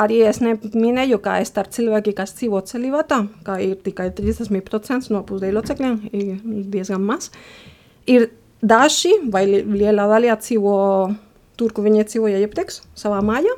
arī 0.00 0.20
es 0.28 0.42
neminēju, 0.44 1.20
ka 1.24 1.38
es 1.40 1.54
ar 1.56 1.70
cilvēki, 1.72 2.12
kas 2.18 2.36
dzīvo 2.36 2.60
celibatā, 2.68 3.22
ka 3.46 3.56
ir 3.64 3.78
tikai 3.80 4.10
30% 4.18 5.08
no 5.14 5.22
pusdēļ 5.28 5.56
locekļiem, 5.56 5.96
ir 6.12 6.44
diezgan 6.74 7.08
maz, 7.08 7.30
ir 8.04 8.28
daži 8.60 9.16
vai 9.32 9.46
liela 9.48 10.04
daļa 10.10 10.36
dzīvo 10.44 10.76
tur, 11.60 11.74
kur 11.76 11.86
viņi 11.86 12.08
dzīvoja 12.08 12.40
iepriekš, 12.46 12.80
savā 12.98 13.20
mājā. 13.24 13.56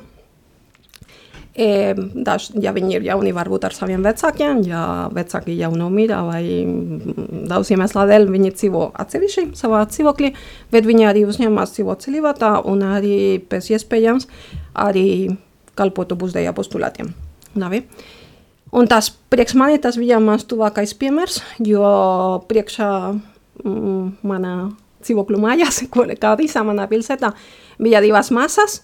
E, 1.52 1.92
daž, 2.24 2.46
ja 2.64 2.72
viņi 2.72 2.94
ir 2.96 3.02
jauni, 3.10 3.34
varbūt 3.36 3.66
ar 3.68 3.74
saviem 3.76 4.00
vecākiem, 4.06 4.62
ja 4.64 4.82
vecāki 5.12 5.52
jau 5.58 5.68
nomira 5.76 6.22
vai 6.24 6.40
daudz 7.50 7.74
iemeslu 7.74 8.06
dēļ 8.08 8.24
viņi 8.32 8.52
dzīvo 8.54 8.86
atsevišķi 9.04 9.44
savā 9.58 9.82
dzīvoklī, 9.90 10.32
bet 10.72 10.88
viņi 10.88 11.10
arī 11.10 11.26
uzņemas 11.28 11.74
dzīvot 11.76 12.06
celibātā 12.06 12.54
un 12.72 12.86
arī 12.88 13.36
pēc 13.52 13.68
iespējams 13.76 14.30
arī 14.80 15.06
kalpotu 15.76 16.16
pusdēļ 16.16 16.48
apostulātiem. 16.54 17.12
Labi. 17.60 17.82
Un 18.72 18.88
tas 18.88 19.10
priekš 19.12 19.52
mani 19.60 19.76
tas 19.84 20.00
bija 20.00 20.16
mans 20.24 20.48
tuvākais 20.48 20.96
piemērs, 20.96 21.42
jo 21.68 21.84
priekšā 22.48 22.92
mm, 23.12 24.06
mana 24.24 24.54
dzīvokļu 25.04 25.42
mājās, 25.42 25.82
kā 26.22 26.32
visā 26.40 26.64
manā 26.64 26.88
pilsētā, 26.88 27.34
bija 27.80 28.02
divas 28.04 28.32
masas, 28.34 28.80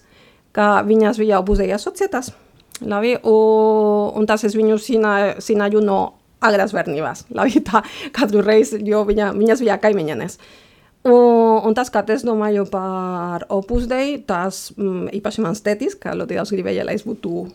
kā 0.55 0.79
viņas 0.85 1.19
bija 1.21 1.41
pusdēļ 1.45 1.75
asociētas. 1.77 2.31
Labi, 2.79 3.17
un, 3.27 4.15
un 4.15 4.27
tas 4.27 4.45
es 4.47 4.55
viņu 4.55 4.79
zināju 4.79 5.83
no 5.83 5.99
agras 6.39 6.73
bērnības. 6.75 7.27
Labi, 7.35 7.61
tā 7.69 7.83
katru 8.15 8.43
reizi, 8.45 8.81
jo 8.87 9.03
viņa, 9.07 9.33
viņas 9.37 9.63
bija 9.65 9.79
kaimiņenes. 9.83 10.39
Un, 11.07 11.61
un 11.63 11.75
tas, 11.75 11.91
kā 11.91 12.03
es 12.11 12.25
domāju 12.27 12.65
par 12.71 13.45
Opus 13.55 13.87
Dei, 13.87 14.17
tas 14.27 14.67
mm, 14.75 15.13
īpaši 15.15 15.43
mans 15.45 15.63
tētis, 15.63 15.95
ļoti 15.95 16.35
daudz 16.35 16.51
gribēja, 16.51 16.83
lai 16.87 16.97
es 16.99 17.05
būtu 17.07 17.45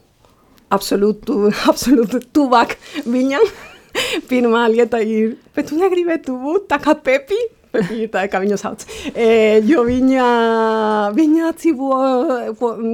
absolūti, 0.72 1.36
absolūti 1.70 2.22
tuvāk 2.34 2.78
viņam. 3.04 3.44
Pirmā 4.30 4.64
lieta 4.72 4.98
ir, 5.04 5.36
bet 5.54 5.68
tu 5.70 5.78
negribētu 5.78 6.34
būt 6.40 6.66
tā 6.72 6.80
kā 6.82 6.96
Pepi? 6.96 7.38
Pepita, 7.74 8.24
kā 8.30 8.40
viņu 8.42 8.58
sauc. 8.60 8.86
E, 9.12 9.60
jo 9.66 9.84
viņa, 9.86 10.28
viņa 11.16 11.52
dzīvo, 11.58 11.90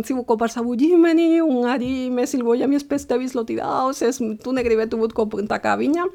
dzīvo 0.00 0.24
kopā 0.28 0.48
ar 0.48 0.54
savu 0.56 0.76
ģimeni, 0.80 1.42
un 1.44 1.68
arī 1.70 2.08
mēs 2.14 2.34
ilgojamies 2.38 2.86
pēc 2.88 3.06
tevis 3.12 3.36
ļoti 3.36 3.60
daudz. 3.60 4.02
Es, 4.08 4.20
tu 4.20 4.56
negribētu 4.56 5.00
būt 5.00 5.16
kopā 5.16 5.44
tā 5.50 5.60
kā 5.62 5.76
viņa. 5.80 6.08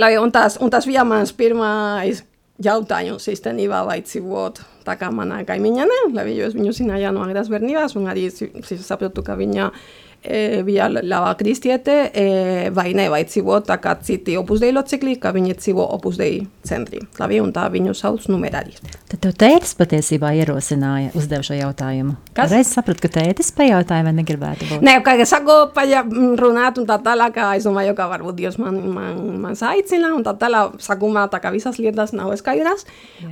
Lai, 0.00 0.14
un, 0.16 0.32
tas, 0.32 0.56
un 0.62 0.72
tas 0.72 0.88
bija 0.88 1.04
mans 1.04 1.34
pirmais 1.36 2.24
jautājums 2.62 3.26
īstenībā, 3.32 3.82
vai 3.88 4.00
dzīvot 4.04 4.60
tā 4.86 4.96
kā 4.98 5.10
manā 5.14 5.42
kaimiņane, 5.46 5.98
lai 6.14 6.24
jo 6.32 6.48
es 6.48 6.56
viņu 6.56 6.74
zināju 6.76 7.12
no 7.14 7.24
agras 7.26 7.50
bērnības, 7.52 7.96
un 7.98 8.08
arī 8.12 8.28
saprotu, 8.32 9.24
ka 9.26 9.36
viņa 9.38 9.70
e, 10.24 10.62
bija 10.66 10.88
laba 10.88 11.34
kristiete, 11.38 11.96
e, 12.14 12.70
dzīvo 12.72 13.60
tā 13.66 13.78
kā 13.82 13.94
citi 14.02 14.36
opus 14.38 14.62
dei 14.62 14.72
locekļi, 14.74 15.16
ka 15.20 15.32
dzīvo 15.34 15.84
opus 15.96 16.18
dei 16.20 16.40
centrī. 16.66 17.02
Labi, 17.18 17.40
un 17.42 17.52
tā 17.52 17.68
viņu 17.72 17.94
sauc 17.96 18.24
numerāri. 18.30 18.74
Tad 19.10 19.20
tev 19.24 19.34
tētis 19.38 19.74
patiesībā 19.78 20.32
ierosināja 20.38 21.12
uzdev 21.18 21.44
šo 21.46 21.58
jautājumu. 21.58 22.16
Kas? 22.36 22.52
Reiz 22.52 22.70
sapratu, 22.72 23.04
ka 23.04 23.12
tētis 23.20 23.52
pajautāja, 23.56 24.06
vai 24.06 24.14
negribētu 24.16 24.68
būt. 24.70 24.84
Nē, 24.84 24.98
kā 25.04 25.16
es 25.20 25.32
saku, 25.32 25.58
paja 25.74 26.04
runāt 26.40 26.78
un 26.80 26.88
tā 26.88 26.98
tālāk, 27.02 27.34
kā 27.36 27.50
es 27.58 27.66
domāju, 27.68 27.96
ka 27.98 28.08
varbūt 28.12 28.38
Dievs 28.38 28.58
man, 28.62 28.78
man, 28.94 29.20
man 29.42 29.58
aicina, 29.72 30.12
un 30.16 30.24
tā 30.26 30.34
tālāk, 30.38 30.78
sākumā 30.82 31.26
tā 31.32 31.42
kā 31.42 31.52
visas 31.54 31.78
lietas 31.82 32.14
nav 32.16 32.32
skaidras, 32.40 32.86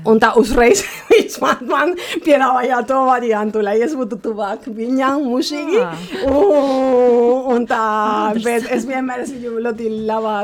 un 0.04 0.20
tā 0.22 0.32
uzreiz 0.40 0.84
viņš 1.10 1.40
man, 1.42 1.64
man 1.70 1.94
piedāvāja 2.24 2.82
to 2.88 3.00
variantu, 3.08 3.64
lai 3.64 3.78
es 3.84 3.96
būtu 3.98 4.20
tuvāk 4.24 4.68
viņam 4.70 5.24
mūžīgi. 5.28 5.80
Ah. 5.80 5.96
un 6.28 6.79
tā, 7.70 7.84
bet 8.44 8.66
es 8.74 8.86
vienmēr 8.88 9.24
esmu 9.24 9.60
ļoti 9.66 9.90
laba 10.08 10.36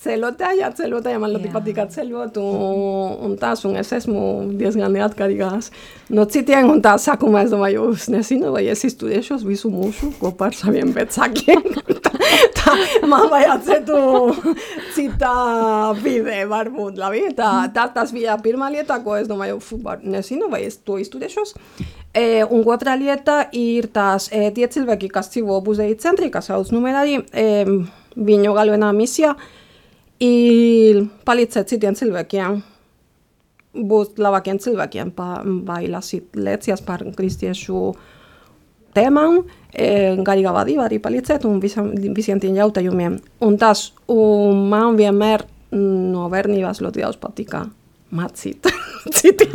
ceļotāja, 0.00 0.70
ceļotāja 0.76 1.20
man 1.20 1.34
ļoti 1.34 1.50
patīk 1.52 1.80
ceļot, 1.92 2.38
un, 2.40 3.16
un 3.26 3.34
tās, 3.40 3.64
un 3.68 3.76
es 3.80 3.92
esmu 3.92 4.22
diezgan 4.56 4.94
neatkarīgās 4.96 5.70
no 6.16 6.24
citiem, 6.30 6.70
un 6.72 6.80
tā 6.84 6.94
sākumā 7.00 7.44
es 7.44 7.52
domāju, 7.52 7.90
es 7.96 8.08
nezinu, 8.12 8.54
vai 8.54 8.64
es 8.72 8.84
izturēšos 8.88 9.44
visu 9.44 9.72
mūžu 9.72 10.12
kopā 10.20 10.48
ar 10.48 10.56
saviem 10.56 10.94
vecākiem. 10.96 11.62
tā, 12.06 12.14
tā 12.56 12.74
man 13.10 13.28
vajadzētu 13.32 14.00
citā 14.96 15.36
vidē, 16.00 16.42
varbūt, 16.48 16.96
labi, 17.00 17.26
tā, 17.36 17.52
tā 17.74 17.90
tas 17.92 18.16
bija 18.16 18.40
pirmā 18.40 18.72
lieta, 18.72 19.02
ko 19.04 19.20
es 19.20 19.28
domāju, 19.28 19.60
nezinu, 20.02 20.48
vai 20.52 20.64
es 20.70 20.80
to 20.80 20.96
izturēšos. 21.02 21.56
E, 22.16 22.42
un 22.42 22.64
otra 22.66 22.96
lieta 22.98 23.44
ir 23.54 23.92
tās 23.94 24.32
e, 24.32 24.48
tie 24.56 24.66
cilvēki, 24.66 25.12
kas 25.12 25.28
dzīvo 25.30 25.60
muzeja 25.62 25.94
centrī, 26.02 26.32
kas 26.32 26.48
sauc 26.50 26.72
numerāri, 26.74 27.20
e, 27.30 27.48
viņu 28.16 28.56
galvenā 28.56 28.90
misija 28.96 29.36
ir 29.36 29.58
palīdzēt 30.20 31.70
citiem 31.72 31.96
cilvēkiem 31.96 32.60
būt 33.70 34.18
labākiem 34.18 34.58
cilvēkiem, 34.60 35.12
pa, 35.14 35.40
vai 35.44 35.84
lasīt 35.90 36.34
lekcijas 36.34 36.82
par 36.84 37.04
kristiešu 37.16 37.92
tēmām, 38.96 39.44
e, 39.70 40.16
garīgā 40.26 40.52
vadība 40.54 40.88
arī 40.88 40.98
palīdzēt 41.02 41.46
un 41.46 41.60
visam, 41.62 41.92
visiem 42.16 42.40
tiem 42.42 42.58
jautājumiem. 42.58 43.18
Un 43.46 43.58
tas 43.58 43.90
un 44.10 44.66
man 44.70 44.98
vienmēr 44.98 45.46
no 45.70 46.26
bērnības 46.32 46.82
ļoti 46.82 47.04
daudz 47.04 47.20
patika 47.22 47.64
mācīt 48.10 48.66
citiem. 49.20 49.54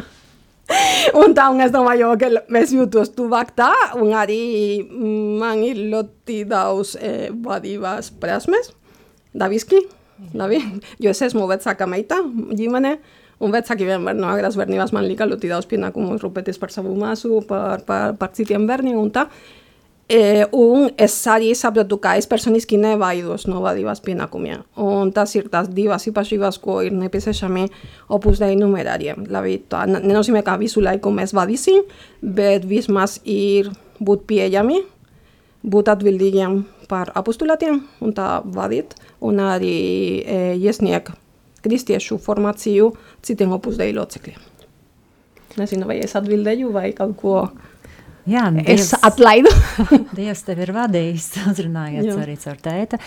un 1.19 1.35
tā, 1.37 1.49
un 1.51 1.61
es 1.61 1.73
domāju, 1.75 2.13
ka 2.17 2.31
es 2.61 2.71
jūtos 2.73 3.11
tuvāk 3.17 3.51
tā, 3.59 3.73
un 3.99 4.15
arī 4.17 4.79
man 4.89 5.61
ir 5.67 5.83
ļoti 5.91 6.39
daudz 6.49 6.95
e, 6.95 7.29
vadības 7.45 8.13
prasmes, 8.23 8.71
dabiski, 9.35 9.83
labi, 10.33 10.61
jo 11.03 11.11
es 11.11 11.21
esmu 11.25 11.47
vecāka 11.49 11.87
meita 11.89 12.21
ģimene, 12.25 12.95
un 13.43 13.51
vecāki 13.51 13.87
vienmēr 13.87 14.15
no 14.17 14.31
agras 14.31 14.57
bērnības 14.59 14.95
man 14.95 15.07
lika 15.09 15.27
ļoti 15.27 15.51
daudz 15.51 15.67
pienākumus 15.71 16.23
rūpēties 16.23 16.59
par 16.61 16.73
savu 16.73 16.95
māsu, 16.99 17.41
par, 17.47 17.83
par, 17.87 18.15
par 18.19 18.33
citiem 18.37 18.67
bērniem 18.69 18.99
un 18.99 19.13
tā, 19.15 19.27
E, 20.05 20.45
un 20.53 20.91
es 21.01 21.13
arī 21.25 21.47
saprotu, 21.57 21.97
ka 21.97 22.11
es 22.19 22.27
personiski 22.29 22.77
nevaidos 22.77 23.47
no 23.49 23.57
vadības 23.63 24.03
pienākumiem. 24.05 24.61
Un 24.77 25.09
tas 25.15 25.31
ir 25.33 25.47
tās 25.49 25.65
divas 25.73 26.05
īpašības, 26.05 26.59
ko 26.61 26.77
ir 26.85 26.93
nepieciešami 26.93 27.63
opus 28.13 28.37
dei 28.43 28.53
numerāriem. 28.59 29.25
Labi, 29.33 29.57
tā 29.65 29.87
nenozīmē, 29.89 30.43
ka 30.45 30.59
visu 30.61 30.83
laiku 30.85 31.09
mēs 31.09 31.33
vadīsim, 31.33 31.81
bet 32.21 32.67
vismaz 32.69 33.17
ir 33.25 33.71
būt 33.97 34.27
pieejami, 34.29 34.83
būt 35.65 35.89
atbildīgiem 35.95 36.61
par 36.89 37.11
apostulātiem 37.17 37.81
un 38.03 38.15
tā 38.15 38.39
vadīt, 38.45 38.95
un 39.25 39.41
arī 39.43 39.75
e, 40.21 40.41
iesniegt 40.61 41.13
kristiešu 41.65 42.19
formāciju 42.21 42.91
citiem 43.25 43.55
opus 43.55 43.79
dei 43.81 43.93
locekļiem. 43.95 44.51
Nezinu, 45.55 45.87
vai 45.87 46.01
es 46.03 46.15
atbildēju 46.17 46.73
vai 46.75 46.89
kaut 46.95 47.15
ko 47.21 47.37
Jā, 48.25 48.47
Dievs, 48.49 48.87
es 48.89 49.03
atlaidu. 49.05 49.51
Dievs 50.17 50.39
tev 50.47 50.63
ir 50.63 50.71
vadījis, 50.73 51.27
uzrunājot 51.51 52.23
arī 52.23 52.33
caur 52.41 52.57
tēta. 52.57 52.97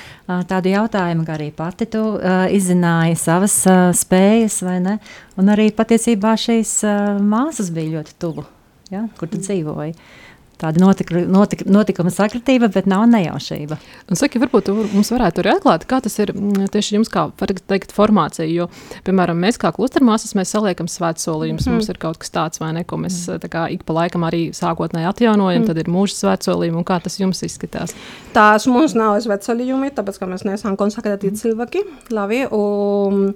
Tādu 0.46 0.70
jautājumu, 0.70 1.24
kā 1.26 1.34
arī 1.34 1.48
pati 1.54 1.88
tu 1.90 2.04
uh, 2.14 2.44
izzināji 2.54 3.18
savas 3.18 3.56
uh, 3.66 3.88
spējas, 3.98 4.60
vai 4.62 4.76
ne? 4.84 4.94
Un 5.40 5.50
arī 5.50 5.72
patiesībā 5.74 6.36
šīs 6.38 6.76
uh, 6.86 7.18
māsas 7.18 7.72
bija 7.74 7.96
ļoti 7.96 8.14
tuvu, 8.22 8.46
ja? 8.94 9.08
kur 9.18 9.26
tu 9.26 9.40
mm. 9.40 9.46
dzīvoji. 9.48 9.96
Uh, 9.96 10.27
tāda 10.58 10.80
notika, 10.82 11.20
notika, 11.30 11.66
notikuma 11.70 12.10
sakritība, 12.12 12.68
bet 12.72 12.88
nav 12.90 13.04
nejaušība. 13.10 13.78
Un 14.10 14.18
saki, 14.18 14.40
varbūt 14.42 14.70
mums 14.74 15.10
varētu 15.14 15.42
arī 15.42 15.52
atklāt, 15.54 15.86
kā 15.88 16.00
tas 16.04 16.18
ir 16.22 16.32
mm, 16.34 16.68
tieši 16.74 16.96
jums, 16.96 17.10
kā 17.12 17.28
teikt, 17.38 17.94
formācija. 17.96 18.48
Jo, 18.48 18.68
piemēram, 19.06 19.38
mēs 19.44 19.60
kā 19.60 19.70
klustermāsas, 19.76 20.34
mēs 20.38 20.52
saliekam 20.54 20.90
svētsolījumus. 20.90 21.68
Mm. 21.68 21.78
Mums 21.78 21.92
ir 21.92 22.00
kaut 22.02 22.20
kas 22.22 22.34
tāds, 22.34 22.62
vai 22.62 22.72
ne, 22.76 22.84
ko 22.88 23.00
mēs 23.00 23.20
mm. 23.28 23.48
kā, 23.52 23.68
ik 23.74 23.86
pa 23.88 23.96
laikam 24.00 24.26
arī 24.28 24.48
sākotnēji 24.56 25.10
atjaunojam, 25.12 25.62
mm. 25.62 25.70
tad 25.70 25.82
ir 25.82 25.92
mūža 25.94 26.18
svētsolījumi. 26.18 26.84
Kā 26.88 26.98
tas 27.04 27.18
jums 27.20 27.44
izskatās? 27.46 27.94
Tās 28.34 28.68
mums 28.70 28.96
nav 28.98 29.18
svētsolījumi, 29.24 29.92
tāpēc, 29.96 30.20
ka 30.20 30.30
mēs 30.30 30.46
neesam 30.48 30.78
konsekrēti 30.80 31.32
mm. 31.32 31.40
cilvēki. 31.42 31.86
Labi, 32.14 32.44
un, 32.54 33.32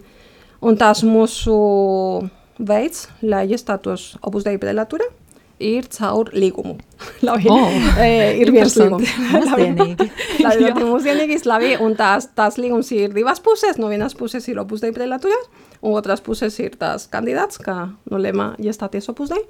un 0.63 0.79
tās 0.81 1.07
mūsu 1.07 1.57
veids, 2.63 3.09
lai 3.25 3.47
iestātos 3.51 4.15
opus 4.23 4.47
dei 4.47 4.59
prelatura 4.61 5.09
ir 5.63 5.89
caur 5.95 6.31
līgumu. 6.35 6.77
labi, 7.27 7.51
oh, 7.51 7.77
ir 8.43 8.53
viens 8.55 8.77
līgums. 8.79 9.13
Mūsdienīgi. 9.33 10.09
labi, 10.43 10.67
ļoti 10.67 10.87
mūsdienīgi, 10.89 11.39
labi, 11.49 11.75
un 11.85 11.97
tās, 11.99 12.29
tās 12.37 12.59
līgums 12.61 12.93
ir 12.97 13.15
divas 13.17 13.43
puses, 13.45 13.79
no 13.81 13.91
vienas 13.93 14.17
puses 14.19 14.47
ir 14.51 14.61
opus 14.63 14.85
dei 14.85 14.95
prelaturas, 14.97 15.49
un 15.81 15.97
otras 15.99 16.25
puses 16.25 16.59
ir 16.63 16.77
tās 16.81 17.09
kandidāts, 17.13 17.61
kā 17.63 17.87
no 18.11 18.21
lema 18.21 18.53
iestāties 18.63 19.11
opus 19.13 19.33
dei. 19.33 19.43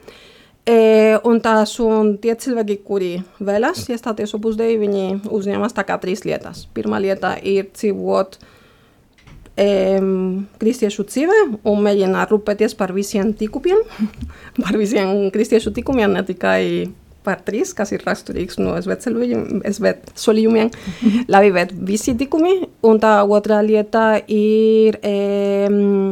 E, 0.63 0.79
un 1.27 1.41
tās 1.43 1.75
un 1.83 2.17
tie 2.23 2.37
cilvēki, 2.39 2.79
kuri 2.87 3.13
vēlas 3.43 3.83
iestāties 3.91 4.37
opus 4.39 4.55
dei, 4.61 4.77
viņi 4.79 5.25
uzņemas 5.27 5.75
tā 5.75 5.83
kā 5.89 5.99
trīs 5.99 6.23
lietas. 6.29 6.69
Pirmā 6.75 7.01
lieta 7.03 7.35
ir 7.43 7.73
dzīvot 7.75 8.39
uh, 8.39 8.59
kristiešu 9.57 11.05
dzīve 11.09 11.39
un 11.69 11.83
mēģina 11.85 12.25
rūpēties 12.31 12.75
par 12.79 12.95
visiem 12.97 13.35
tikumiem, 13.37 13.83
par 14.63 14.79
visiem 14.81 15.31
kristiešu 15.35 15.75
tikumiem, 15.77 16.13
ne 16.17 16.23
tikai 16.25 16.89
par 17.23 17.43
trīs, 17.47 17.71
kas 17.77 17.93
ir 17.95 18.03
raksturīgs 18.03 18.59
no 18.59 18.75
svētsolījumiem, 18.83 20.71
labi, 21.31 21.53
bet 21.55 21.75
visi 21.87 22.17
tikumi. 22.19 22.57
Un 22.89 22.99
tā 23.03 23.21
otrā 23.23 23.61
lieta 23.63 24.17
ir 24.27 24.99
um, 25.07 26.11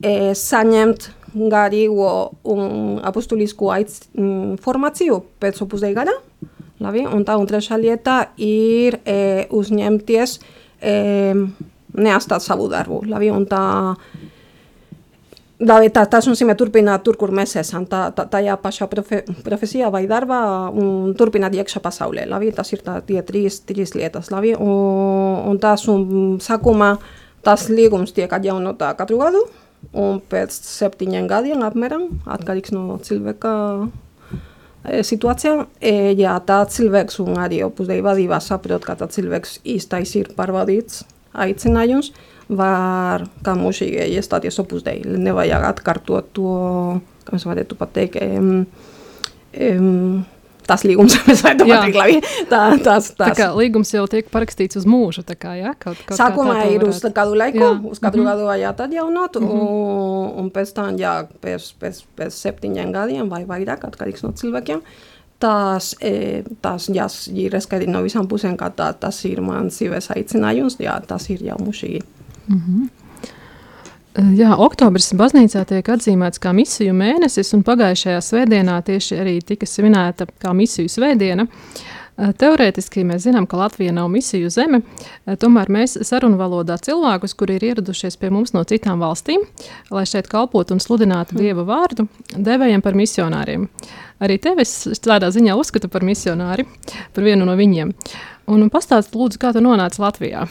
e, 0.00 0.32
saņemt 0.32 1.10
garīgo 1.50 2.08
un 2.50 2.98
apustulisku 3.06 3.68
formāciju 4.64 5.20
pēc 5.42 5.60
opus 5.66 5.84
dei 5.84 5.92
gada, 5.94 6.16
Labi? 6.80 7.02
Un 7.04 7.26
tā 7.28 7.36
un 7.36 7.44
trešā 7.48 7.76
lieta 7.76 8.30
ir 8.40 8.96
e, 9.04 9.44
uzņemties, 9.52 10.38
e, 10.80 10.94
neatstāt 11.96 12.44
savu 12.44 12.68
darbu. 12.70 13.02
Labi? 13.10 13.30
Un 13.34 13.46
tā, 13.50 13.62
labi, 15.60 15.90
tā, 15.94 16.04
tas 16.10 16.28
nozīmē 16.30 16.56
turpināt 16.58 17.04
tur, 17.06 17.18
kur 17.20 17.32
mēs 17.34 17.56
esam, 17.60 17.86
tā, 17.90 18.06
tā, 18.16 18.26
tajā 18.30 18.56
pašā 18.62 18.88
profe, 18.90 19.22
profesijā 19.46 19.90
vai 19.92 20.04
darbā 20.10 20.42
un 20.70 21.14
turpināt 21.18 21.56
iekšā 21.58 21.82
pasaulē. 21.84 22.26
Labi? 22.30 22.52
Tas 22.56 22.72
ir 22.74 22.84
tā, 22.86 23.00
tie 23.06 23.22
trīs, 23.26 23.62
trīs 23.68 23.94
lietas. 23.98 24.30
Labi? 24.34 24.54
Un, 24.58 25.40
un 25.50 25.62
tas 25.62 25.86
un 25.90 26.38
sākumā 26.42 26.94
tas 27.46 27.68
līgums 27.72 28.12
tiek 28.16 28.32
atjaunotā 28.32 28.92
katru 28.98 29.20
gadu, 29.22 29.44
un 29.96 30.20
pēc 30.30 30.54
septiņiem 30.54 31.28
gadiem 31.30 31.64
apmēram, 31.64 32.06
atkarīgs 32.28 32.74
no 32.74 32.98
cilvēka 33.04 33.52
e, 33.80 35.00
situācijā, 35.06 35.54
e, 35.80 35.94
ja 36.20 36.36
tā 36.44 36.60
cilvēks 36.68 37.20
un 37.24 37.40
arī 37.40 37.62
opusdeja 37.64 38.04
vadībā 38.04 38.42
saprot, 38.44 38.84
ka 38.84 38.98
tā 39.00 39.08
cilvēks 39.08 39.60
īstais 39.64 40.12
ir 40.20 40.34
pārvadīts 40.36 41.04
aicinājums, 41.32 42.12
var 42.50 43.26
kā 43.46 43.54
mūžīgi 43.58 44.10
iestāties 44.16 44.58
opusdeja. 44.62 45.06
Nevajag 45.06 45.68
atkārtot 45.70 46.32
to, 46.36 46.52
kā 47.26 47.36
mēs 47.36 47.46
varētu 47.46 47.78
pateikt, 47.78 48.18
um, 48.24 48.64
um, 49.54 50.24
tas 50.66 50.82
līgums, 50.86 51.14
varētu 51.28 51.66
pateikt, 51.68 51.98
labi. 51.98 52.18
Tā, 52.50 52.62
tas, 52.82 53.12
tas. 53.14 53.22
Tā 53.22 53.30
kā 53.38 53.48
līgums 53.54 53.92
jau 53.94 54.06
tiek 54.10 54.26
parakstīts 54.32 54.80
uz 54.80 54.88
mūžu, 54.88 55.24
kā, 55.30 55.54
jā? 55.60 55.74
Kaut, 55.78 56.02
kaut 56.08 56.18
Sākumā 56.18 56.58
kā 56.58 56.66
ir 56.74 56.86
uz 56.88 57.02
kādu 57.06 57.38
laiku, 57.38 57.62
jā. 57.62 57.70
uz 57.92 58.02
katru 58.02 58.22
mm 58.22 58.26
-hmm. 58.26 58.32
gadu 58.32 58.50
vajag 58.50 58.80
atjaunot, 58.86 59.36
mm 59.36 59.46
-hmm. 59.46 59.60
un, 59.60 60.44
un 60.44 60.50
pēc 60.50 60.74
tam, 60.74 60.98
jā, 60.98 61.14
pēc, 61.42 61.72
pēc, 61.80 62.04
pēc 62.16 62.30
septiņiem 62.30 62.92
gadiem 62.92 63.28
vai 63.28 63.44
vairāk, 63.44 63.86
atkarīgs 63.86 64.22
no 64.22 64.32
cilvēkiem, 64.32 64.82
e, 65.42 66.42
tās 66.62 66.88
jā, 66.92 67.06
ir 67.34 67.56
skaidri 67.60 67.90
no 67.90 68.02
visām 68.04 68.28
pusēm, 68.28 68.56
ka 68.60 68.70
tā, 68.76 68.92
tas 69.00 69.24
ir 69.24 69.40
mans 69.40 69.78
dzīves 69.78 70.10
aicinājums, 70.14 70.78
jā, 70.80 70.96
tas 71.06 71.28
ir 71.30 71.42
jau 71.42 71.58
mušīgi. 71.60 72.02
Mm 72.48 72.62
-hmm. 72.66 72.88
Jā, 74.34 74.56
oktobris 74.58 75.12
baznīcā 75.14 75.62
tiek 75.64 75.88
atzīmēts 75.88 76.40
kā 76.42 76.50
misiju 76.52 76.92
mēnesis, 76.98 77.54
un 77.54 77.62
pagājušajā 77.62 78.20
svētdienā 78.20 78.82
tieši 78.82 79.16
arī 79.22 79.36
tika 79.46 79.66
svinēta 79.66 80.26
kā 80.42 80.52
misiju 80.52 80.88
svētdiena. 80.88 81.46
Teorētiski 82.20 83.04
mēs 83.08 83.24
zinām, 83.24 83.46
ka 83.48 83.56
Latvija 83.56 83.94
nav 83.96 84.10
misiju 84.12 84.50
zeme, 84.52 84.82
tomēr 85.40 85.70
mēs 85.72 85.96
sarunu 86.04 86.36
valodā 86.40 86.76
cilvēkus, 86.82 87.32
kuri 87.38 87.56
ir 87.56 87.68
ieradušies 87.70 88.18
pie 88.20 88.28
mums 88.34 88.52
no 88.52 88.64
citām 88.68 89.00
valstīm, 89.00 89.46
lai 89.94 90.04
šeit 90.08 90.28
kalpotu 90.28 90.76
un 90.76 90.82
sludinātu 90.84 91.36
mm. 91.36 91.40
Dieva 91.40 91.64
vārdu, 91.68 92.08
devējam 92.36 92.84
par 92.84 92.98
misionāriem. 92.98 93.68
Arī 94.20 94.36
tevi 94.42 94.66
es 94.66 95.00
tādā 95.00 95.30
ziņā 95.32 95.56
uzskatu 95.56 95.88
par 95.88 96.04
misionāri, 96.04 96.66
par 97.16 97.24
vienu 97.24 97.48
no 97.48 97.56
viņiem. 97.56 97.94
Un 98.52 98.68
pastāst 98.72 99.16
lūdzu, 99.16 99.40
kā 99.40 99.54
tu 99.56 99.64
nonāci 99.64 100.02
Latvijā? 100.02 100.44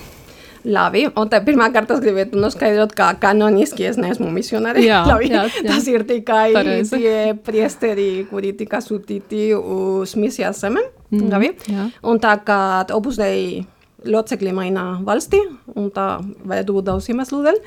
Labi, 0.68 1.06
un 1.08 1.30
te 1.32 1.40
pirmā 1.44 1.70
kārta 1.72 1.96
es 1.96 2.02
gribētu 2.04 2.40
noskaidrot, 2.40 2.92
kā 2.98 3.14
kanoniski 3.22 3.86
es 3.88 4.00
neesmu 4.02 4.28
misionāri. 4.34 4.84
Jā, 4.90 5.04
Labi, 5.12 5.30
jā, 5.32 5.46
jā. 5.54 5.68
Tas 5.70 5.88
ir 5.88 6.04
tikai 6.10 6.50
Pareizi. 6.56 6.98
tie 6.98 7.36
priesteri, 7.46 8.10
kuri 8.32 8.56
tika 8.58 8.82
sūtīti 8.84 9.54
uz 9.56 10.18
misijas 10.20 10.66
zemēm. 10.66 10.98
Mhm, 11.12 11.30
Labi. 11.32 11.52
jā. 11.68 11.90
Un 12.04 12.20
tā 12.22 12.36
kā 12.46 12.86
opusdei 12.96 13.66
locekļi 14.06 14.54
maina 14.56 15.00
valsti, 15.04 15.40
un 15.76 15.90
tā 15.92 16.20
vajag 16.46 16.72
būt 16.72 16.90
daudz 16.90 17.10
iemeslu 17.10 17.42
dēļ, 17.44 17.62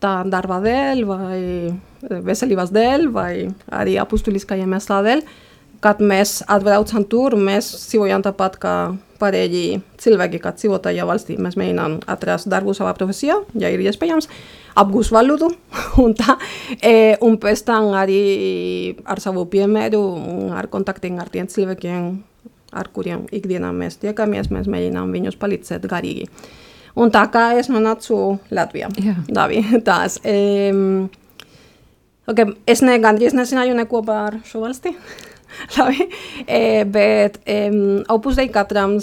tā 0.00 0.12
darba 0.30 0.60
dēļ, 0.64 1.02
vai 1.08 2.20
veselības 2.24 2.72
dēļ, 2.74 3.08
vai 3.12 3.32
arī 3.72 3.98
apustuliskā 4.00 4.56
iemesla 4.60 5.02
dēļ, 5.04 5.24
kad 5.84 6.00
mēs 6.00 6.38
atbraucam 6.48 7.04
tur, 7.04 7.36
mēs 7.36 7.68
dzīvojam 7.90 8.24
tāpat 8.24 8.56
kā 8.62 8.74
pārējie 9.20 9.80
cilvēki, 10.00 10.40
kā 10.42 10.54
dzīvo 10.56 10.78
tajā 10.82 11.04
valstī. 11.08 11.36
Mēs 11.40 11.58
mēģinām 11.60 11.98
atrast 12.10 12.48
darbu 12.52 12.74
savā 12.76 12.94
profesijā, 12.96 13.36
ja 13.60 13.70
ir 13.72 13.82
iespējams, 13.84 14.28
apgūst 14.80 15.12
valodu 15.14 15.50
un 16.04 16.14
tā. 16.18 16.38
E, 16.80 17.16
un 17.24 17.36
pēc 17.40 17.64
tam 17.68 17.92
arī 17.98 18.94
ar 19.04 19.20
savu 19.20 19.44
piemēru 19.52 20.02
ar 20.56 20.70
kontaktiem 20.72 21.20
ar 21.20 21.32
tiem 21.32 21.50
cilvēkiem, 21.52 22.08
ar 22.74 22.90
kuriem 22.94 23.24
ikdienā 23.34 23.72
mēs 23.76 23.98
tiekamies, 24.02 24.50
mēs 24.54 24.68
mēģinām 24.70 25.12
viņus 25.14 25.38
palīdzēt 25.40 25.86
garīgi. 25.90 26.28
Un 27.00 27.10
tā 27.14 27.24
kā 27.32 27.48
es 27.58 27.70
nonācu 27.72 28.38
Latvijā. 28.54 28.90
Jā. 29.02 29.16
Labi, 29.34 29.62
tās. 29.88 30.20
E, 30.22 30.36
okay, 32.30 32.54
es 32.70 32.84
ne 32.86 32.98
gandrīz 33.02 33.34
nezināju 33.34 33.78
neko 33.80 34.04
par 34.06 34.38
šo 34.46 34.62
valsti. 34.66 34.94
Labi, 35.78 36.06
e, 36.46 36.60
bet 36.90 37.40
e, 37.46 37.58
Opus 38.14 38.38
Dei 38.38 38.52
katram 38.54 38.98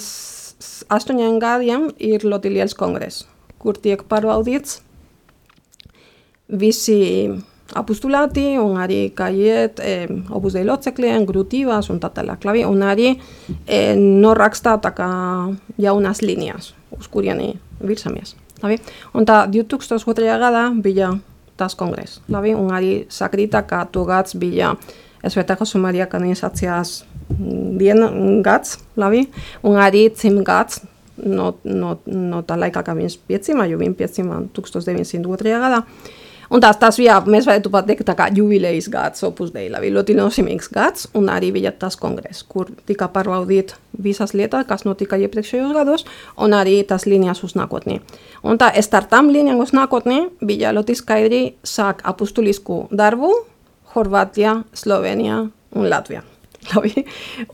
astoņiem 0.92 1.40
gadiem 1.42 1.90
ir 2.00 2.24
ļoti 2.28 2.52
liels 2.54 2.76
kongress, 2.78 3.26
kur 3.60 3.80
tiek 3.80 4.04
pārbaudīts 4.08 4.80
visi 6.52 7.00
apustulati, 7.76 8.58
onari 8.60 9.12
kaiet, 9.16 9.80
e, 9.80 10.08
obuz 10.30 10.54
dei 10.54 10.66
lotzeklien, 10.66 11.26
gruti 11.26 11.64
ba, 11.66 11.82
suntata 11.82 12.26
la 12.26 12.36
klavi, 12.36 12.66
onari 12.66 13.14
e, 13.68 13.82
norrakzta 13.96 14.76
ataka 14.80 15.10
jaunaz 15.80 16.22
lineaz, 16.22 16.74
uskuriani 16.98 17.54
birsamiaz. 17.84 18.36
Labi, 18.62 18.78
onta 19.18 19.46
diutuk 19.52 19.84
stoz 19.84 20.04
gutriagada 20.06 20.70
bila 20.84 21.16
tas 21.58 21.76
kongrez. 21.76 22.20
Labi, 22.30 22.54
onari 22.56 23.06
sakritaka 23.10 23.86
tugatz 23.92 24.36
bila 24.36 24.76
ezbetako 25.24 25.66
sumariak 25.66 26.14
anizatziaz 26.16 27.04
mm, 27.30 27.78
dien 27.80 28.42
gatz, 28.46 28.78
labi, 28.98 29.28
onari 29.64 30.10
tzim 30.10 30.44
gatz, 30.44 30.82
not, 31.22 31.62
not, 31.64 32.06
not, 32.06 32.08
not 32.08 32.52
alaikak 32.52 32.90
abintz 32.90 33.18
pietzima, 33.18 33.68
jubin 33.70 33.96
pietzima 33.96 34.42
tukstoz 34.54 34.86
debin 34.86 35.06
zindu 35.06 35.30
gutriagada, 35.34 35.84
labi, 35.86 36.21
Un 36.52 36.60
tas, 36.60 36.76
tas 36.76 36.98
bija, 37.00 37.16
mēs 37.32 37.46
varētu 37.48 37.72
pateikt, 37.72 38.04
tā 38.10 38.16
kā 38.20 38.28
jubilejas 38.36 38.90
gads 38.92 39.24
Opus 39.24 39.54
Dei, 39.56 39.70
labi, 39.72 39.92
ļoti 39.96 40.18
nozīmīgs 40.18 40.68
gads, 40.74 41.08
un 41.16 41.30
arī 41.32 41.54
bija 41.56 41.72
tas 41.72 41.96
kongress, 42.00 42.44
kur 42.44 42.68
tika 42.90 43.08
pārbaudīt 43.14 43.72
visas 44.04 44.36
lietas, 44.36 44.66
kas 44.68 44.84
notika 44.84 45.20
iepriekšējos 45.22 45.72
gados, 45.78 46.04
un 46.36 46.56
arī 46.58 46.82
tas 46.88 47.08
līnijas 47.08 47.44
uz 47.48 47.56
nākotnē. 47.56 48.02
Un 48.44 48.60
tā, 48.60 48.74
starp 48.84 49.08
tām 49.14 49.32
līnijām 49.32 49.64
uz 49.64 49.72
nākotnē 49.78 50.26
bija 50.44 50.74
ļoti 50.76 50.98
skaidri 51.00 51.42
sāk 51.64 52.04
apustulisku 52.12 52.84
darbu, 52.92 53.32
Horvātija, 53.96 54.62
Slovenija 54.76 55.46
un 55.48 55.90
Latvija. 55.92 56.26
Labi. 56.70 57.06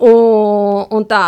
Un, 0.03 0.83
un 0.91 1.05
tā, 1.07 1.21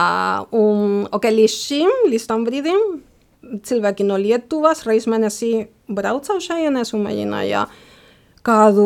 un, 0.57 1.05
ok, 1.15 1.29
līdz 1.31 1.53
šim, 1.53 1.93
līdz 2.11 2.25
tam 2.27 2.43
brīdim, 2.47 2.99
cilvēki 3.41 4.05
no 4.07 4.17
Lietuvas 4.19 4.83
reiz 4.87 5.07
mēnesī 5.09 5.67
brauca 5.89 6.35
uz 6.37 6.45
šajienes 6.49 6.93
un 6.95 7.05
mēģināja 7.05 7.65
kādu 8.45 8.85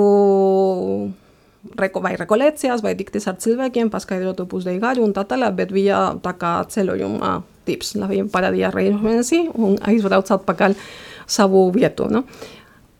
reko, 1.80 2.02
vai 2.04 2.16
rekolekcijas 2.20 2.84
vai 2.84 2.94
diktis 3.00 3.28
ar 3.30 3.38
cilvēkiem, 3.42 3.92
paskaidrot 3.94 4.44
opus 4.44 4.68
dei 4.68 4.80
garu 4.82 5.06
un 5.06 5.13
tā 5.16 5.26
tālāk, 5.28 5.56
bet 5.58 5.74
bija 5.76 6.06
tā 6.24 6.36
kā 6.39 6.56
ceļojuma 6.70 7.36
tips. 7.68 7.96
Labi, 8.00 8.24
parādīja 8.32 8.74
reiz 8.74 8.98
mēnesī 9.00 9.46
un 9.54 9.78
aizbrauca 9.82 10.38
atpakaļ 10.38 10.76
savu 11.30 11.70
vietu. 11.76 12.10
No? 12.12 12.26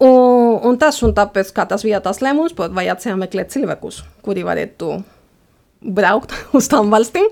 Un, 0.04 0.60
un 0.68 0.78
tas, 0.80 0.98
un 1.06 1.14
tāpēc, 1.16 1.52
kā 1.56 1.68
tas 1.70 1.84
bija 1.86 2.02
tas 2.04 2.22
lēmums, 2.24 2.56
vajadzēja 2.58 3.20
meklēt 3.20 3.54
cilvēkus, 3.54 4.04
kuri 4.26 4.46
varētu 4.48 4.96
braukt 5.84 6.34
uz 6.58 6.70
tām 6.72 6.92
valstīm, 6.94 7.30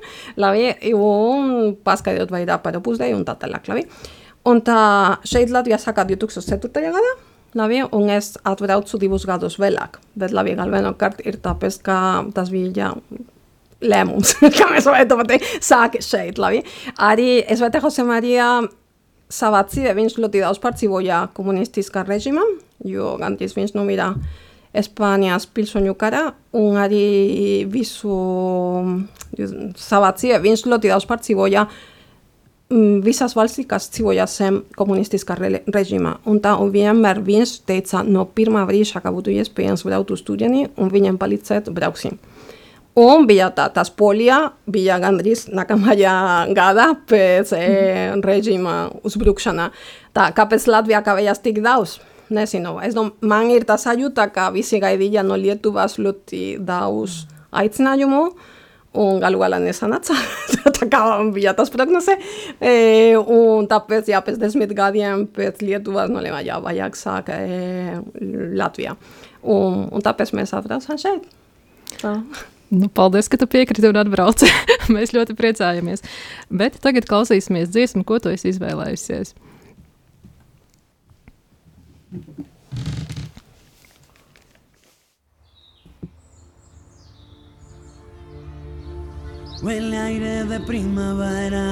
un 0.96 1.76
paskaidrot 1.86 2.34
vairāk 2.34 2.64
par 2.64 2.78
opusdeju 2.80 3.20
un 3.20 3.26
tā 3.28 3.38
tālāk, 3.40 3.68
labi. 3.72 3.86
Un 4.50 4.62
tā 4.66 4.78
šeit 5.28 5.52
Latvijā 5.54 5.78
sākā 5.82 6.06
2004. 6.10 6.72
gadā, 6.72 7.12
labi, 7.60 7.84
un 7.84 8.10
es 8.10 8.34
atbraucu 8.48 8.98
divus 9.02 9.28
gadus 9.30 9.60
vēlāk, 9.62 10.00
bet 10.18 10.34
labi, 10.34 10.56
galvenokārt 10.58 11.22
ir 11.28 11.38
tāpēc, 11.44 11.82
ka 11.86 11.98
tas 12.36 12.50
bija 12.54 12.94
lēmums, 13.82 14.36
kā 14.58 14.70
mēs 14.72 14.88
varētu 14.90 15.18
pateikt, 15.22 15.58
sāk 15.66 16.00
šeit, 16.06 16.42
labi. 16.42 16.64
Arī 17.02 17.42
es 17.42 17.62
vai 17.62 17.72
te 17.74 17.82
Jose 17.84 18.06
Maria 18.06 18.54
savā 19.32 19.64
dzīvē 19.68 19.96
viņš 19.98 20.18
ļoti 20.20 20.44
daudz 20.44 20.60
pārdzīvoja 20.62 21.26
komunistiskā 21.38 22.04
režīmā, 22.08 22.44
jo 22.88 23.16
gandrīz 23.22 23.56
viņš 23.58 23.76
nomira 23.78 24.12
Spānijas 24.72 25.50
pilsoņu 25.52 25.96
karā, 26.00 26.30
un 26.56 26.78
arī 26.80 27.66
visu 27.68 28.12
dzīvē 29.36 30.38
viņš 30.40 30.64
ļoti 30.72 30.92
daudz 30.92 31.08
pārdzīvoja 31.10 31.66
mm, 32.72 33.02
visas 33.04 33.36
valstis, 33.36 33.68
kas 33.68 33.90
dzīvoja 33.92 34.28
zem 34.32 34.62
komunistiskā 34.78 35.36
re 35.40 35.62
režīmā. 35.68 36.18
Un 36.26 36.40
tā 36.44 36.56
un 36.56 36.72
vienmēr 36.72 37.20
viņš 37.26 37.56
teica 37.68 38.06
no 38.08 38.24
pirmā 38.26 38.64
brīža, 38.70 39.04
ka 39.04 39.12
būtu 39.12 39.34
iespējams 39.36 39.84
braukt 39.88 40.16
uz 40.16 40.24
turieni 40.24 40.70
un 40.78 40.92
viņiem 40.94 41.20
palīdzēt 41.20 41.68
brauksim. 41.76 42.20
Un 43.00 43.24
bija 43.28 43.48
tā, 43.56 43.70
tas 43.72 43.88
polijā, 43.96 44.50
bija 44.68 44.98
gandrīz 45.00 45.46
nākamajā 45.48 46.16
gadā 46.58 46.90
pēc 47.08 47.54
e, 47.56 47.68
režīma 48.20 48.78
uzbrukšanā. 49.08 49.70
Tā, 50.12 50.26
kāpēc 50.36 50.68
Latvijā 50.68 51.00
kavējās 51.06 51.40
tik 51.44 51.62
daudz? 51.64 52.02
Nezinu, 52.32 52.78
es 52.86 52.96
domāju, 52.96 53.28
man 53.28 53.50
ir 53.52 53.65
tā 53.67 53.76
sajūta, 53.82 54.30
ka 54.32 54.48
visi 54.56 54.80
gaidīja 54.80 55.24
no 55.28 55.36
Lietuvas 55.39 55.98
ļoti 56.00 56.62
daudz 56.63 57.26
aicinājumu, 57.60 58.22
un 59.02 59.20
galu 59.24 59.41
galā 59.41 59.60
nesanāca. 59.63 60.15
tā 60.78 60.88
kā 60.91 61.02
bija 61.36 61.54
tas 61.58 61.72
prognoze. 61.74 62.15
E, 62.60 63.17
un 63.20 63.67
tāpēc, 63.72 64.13
jā, 64.13 64.22
pēc 64.24 64.39
desmit 64.39 64.72
gadiem 64.78 65.28
pēc 65.36 65.60
Lietuvas 65.65 66.12
nolēma, 66.12 66.39
jā, 66.48 66.62
vajag 66.63 66.98
sāk 67.00 67.34
e, 67.36 68.00
Latvijā. 68.56 68.96
Un, 69.41 69.86
un 69.91 70.04
tāpēc 70.06 70.32
mēs 70.38 70.56
atbraucām 70.56 71.00
šeit. 71.02 71.28
Tā. 72.00 72.15
Nu, 72.72 72.88
paldies, 72.88 73.28
ka 73.28 73.36
tu 73.36 73.50
piekriti 73.52 73.89
un 73.89 74.00
atbrauci. 74.00 74.48
Mēs 74.96 75.12
ļoti 75.12 75.36
priecājamies. 75.36 76.06
Bet 76.48 76.78
tagad 76.84 77.04
klausīsimies 77.10 77.67
dziesmu, 77.74 78.06
ko 78.08 78.22
tu 78.24 78.32
esi 78.32 78.54
izvēlējusies. 78.54 79.34
Huele 89.62 89.97
aire 89.97 90.43
de 90.43 90.60
primavera. 90.60 91.63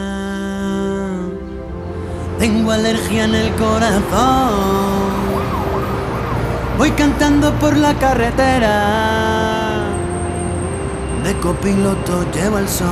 Tengo 2.37 2.71
alergia 2.71 3.25
en 3.25 3.35
el 3.35 3.53
corazón. 3.55 5.09
Voy 6.77 6.91
cantando 6.91 7.53
por 7.55 7.75
la 7.75 7.93
carretera. 7.95 9.89
De 11.21 11.33
copiloto 11.39 12.31
lleva 12.31 12.61
el 12.61 12.69
sol. 12.69 12.87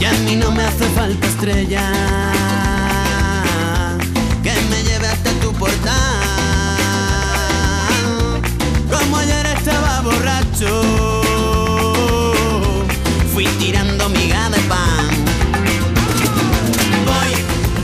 Y 0.00 0.04
a 0.04 0.12
mí 0.24 0.34
no 0.34 0.50
me 0.50 0.64
hace 0.64 0.84
falta 0.86 1.26
estrella. 1.28 2.53
Como 8.90 9.16
ayer 9.16 9.46
estaba 9.46 10.00
borracho. 10.02 10.70
Fui 13.32 13.46
tirando 13.58 14.08
miga 14.10 14.50
de 14.50 14.58
pan. 14.62 15.08
Voy 17.06 17.32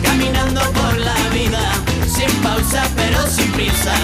caminando 0.03 0.61
por 0.73 0.99
la 0.99 1.17
vida, 1.33 1.73
sin 2.07 2.31
pausa 2.43 2.83
pero 2.97 3.27
sin 3.27 3.51
prisa, 3.53 3.95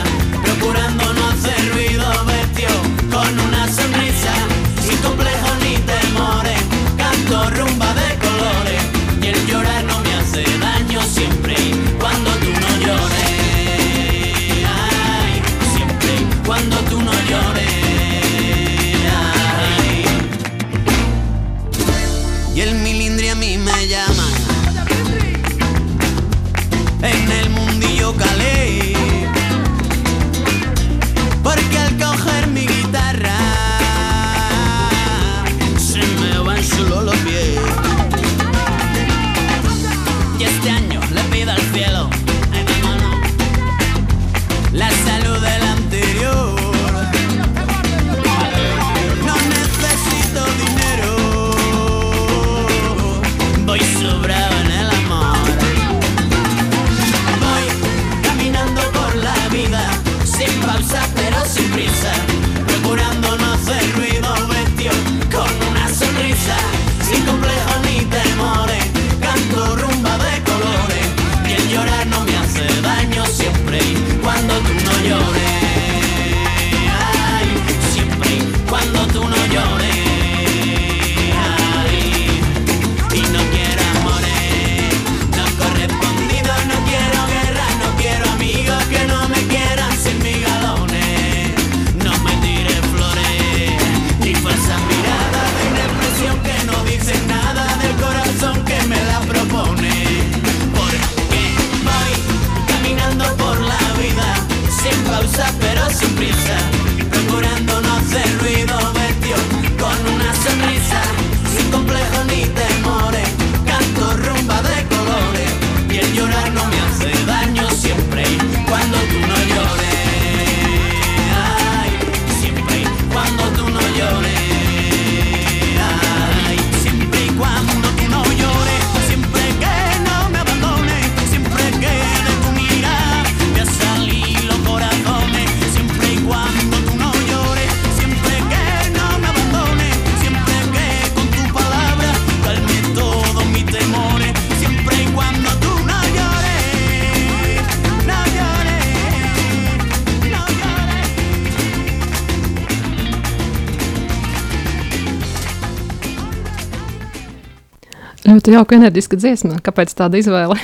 Ļoti 158.46 158.60
jauka 158.60 158.76
enerģiska 158.76 159.16
dziesma. 159.18 159.56
Kāpēc 159.58 159.90
tāda 159.98 160.20
izvēle? 160.20 160.54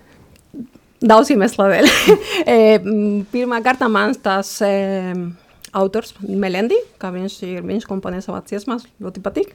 Daudz 1.10 1.28
iemeslu 1.28 1.66
dēļ. 1.68 1.88
e, 2.48 2.54
m, 2.78 3.18
pirmā 3.28 3.58
kārtā 3.60 3.84
man 3.92 4.14
tas 4.16 4.54
e, 4.64 5.12
autors 5.76 6.14
Melendi, 6.24 6.78
kā 6.96 7.10
viņš 7.12 7.36
ir, 7.44 7.60
viņš 7.68 7.84
komponē 7.84 8.22
savā 8.24 8.40
dziesmās, 8.48 8.88
ļoti 8.96 9.20
patīk. 9.20 9.52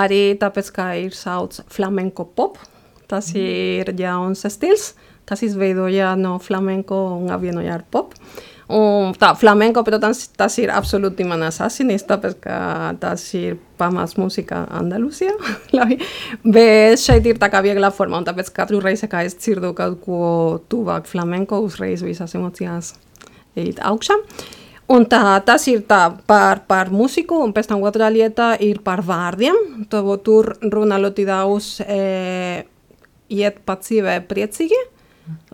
Arī 0.00 0.22
tāpēc, 0.40 0.72
ka 0.72 0.88
ir 1.02 1.12
sauc 1.12 1.60
flamenco 1.68 2.24
pop, 2.24 2.56
tas 3.04 3.28
ir 3.36 3.92
jauns 4.00 4.48
stils, 4.48 4.94
kas 5.28 5.44
izveidoja 5.44 6.14
no 6.16 6.38
flamenco 6.40 7.02
un 7.18 7.28
apvienoja 7.36 7.76
ar 7.76 7.84
pop. 7.84 8.16
Un 8.16 8.59
tā, 9.20 9.32
flamenco, 9.38 9.82
protams, 9.86 10.22
tas 10.38 10.56
ir 10.62 10.70
absolūti 10.74 11.26
manas 11.28 11.60
asinis, 11.64 12.04
tāpēc, 12.08 12.36
ka 12.44 12.58
tas 13.00 13.24
ir 13.38 13.58
pamats 13.80 14.16
mūzika 14.20 14.62
Andalūzijā. 14.78 15.34
labi. 15.76 15.98
Bet 16.56 17.00
šeit 17.02 17.26
ir 17.26 17.40
tā 17.40 17.50
kā 17.52 17.62
viegla 17.64 17.92
forma, 17.94 18.20
un 18.20 18.28
tāpēc 18.28 18.52
katru 18.54 18.80
reizi, 18.84 19.08
kad 19.10 19.28
es 19.28 19.38
dzirdu 19.38 19.72
kaut 19.78 20.00
ko 20.04 20.22
tuvāk 20.70 21.10
flamenco, 21.10 21.60
uzreiz 21.66 22.04
visas 22.06 22.34
emocijas 22.38 22.94
iet 23.58 23.80
augšā. 23.82 24.18
Un 24.90 25.04
tā, 25.06 25.22
tas 25.46 25.62
ir 25.70 25.84
tā 25.86 26.08
par, 26.26 26.64
par 26.66 26.88
mūziku, 26.90 27.44
un 27.44 27.52
pēc 27.54 27.68
tam 27.70 27.84
otrā 27.86 28.08
lieta 28.10 28.56
ir 28.58 28.80
par 28.82 29.04
vārdiem. 29.06 29.86
To, 29.92 30.02
tur 30.18 30.56
runā 30.66 30.98
ļoti 30.98 31.26
daudz 31.28 31.68
e, 31.84 32.64
iet 33.30 33.60
pa 33.66 33.76
dzīvē 33.78 34.16
priecīgi, 34.26 34.80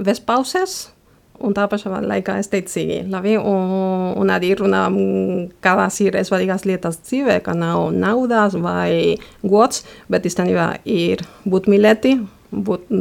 bez 0.00 0.22
pauzes, 0.24 0.86
un 1.44 1.54
tā 1.56 1.66
pašā 1.70 2.00
laikā 2.04 2.38
steicīgi. 2.44 3.02
Labi? 3.12 3.36
Un, 3.38 3.72
un 4.20 4.32
arī 4.32 4.54
runā, 4.58 4.86
mm, 4.90 5.46
kādas 5.64 6.00
ir 6.04 6.18
svarīgas 6.26 6.66
lietas 6.68 7.00
dzīvē, 7.04 7.40
ka 7.44 7.56
nav 7.56 7.90
naudas 7.96 8.56
vai 8.60 9.16
gods, 9.42 9.84
bet 10.12 10.28
īstenībā 10.28 10.68
ir 10.84 11.24
būt 11.48 11.70
mīlēti, 11.72 12.16
būt 12.50 12.92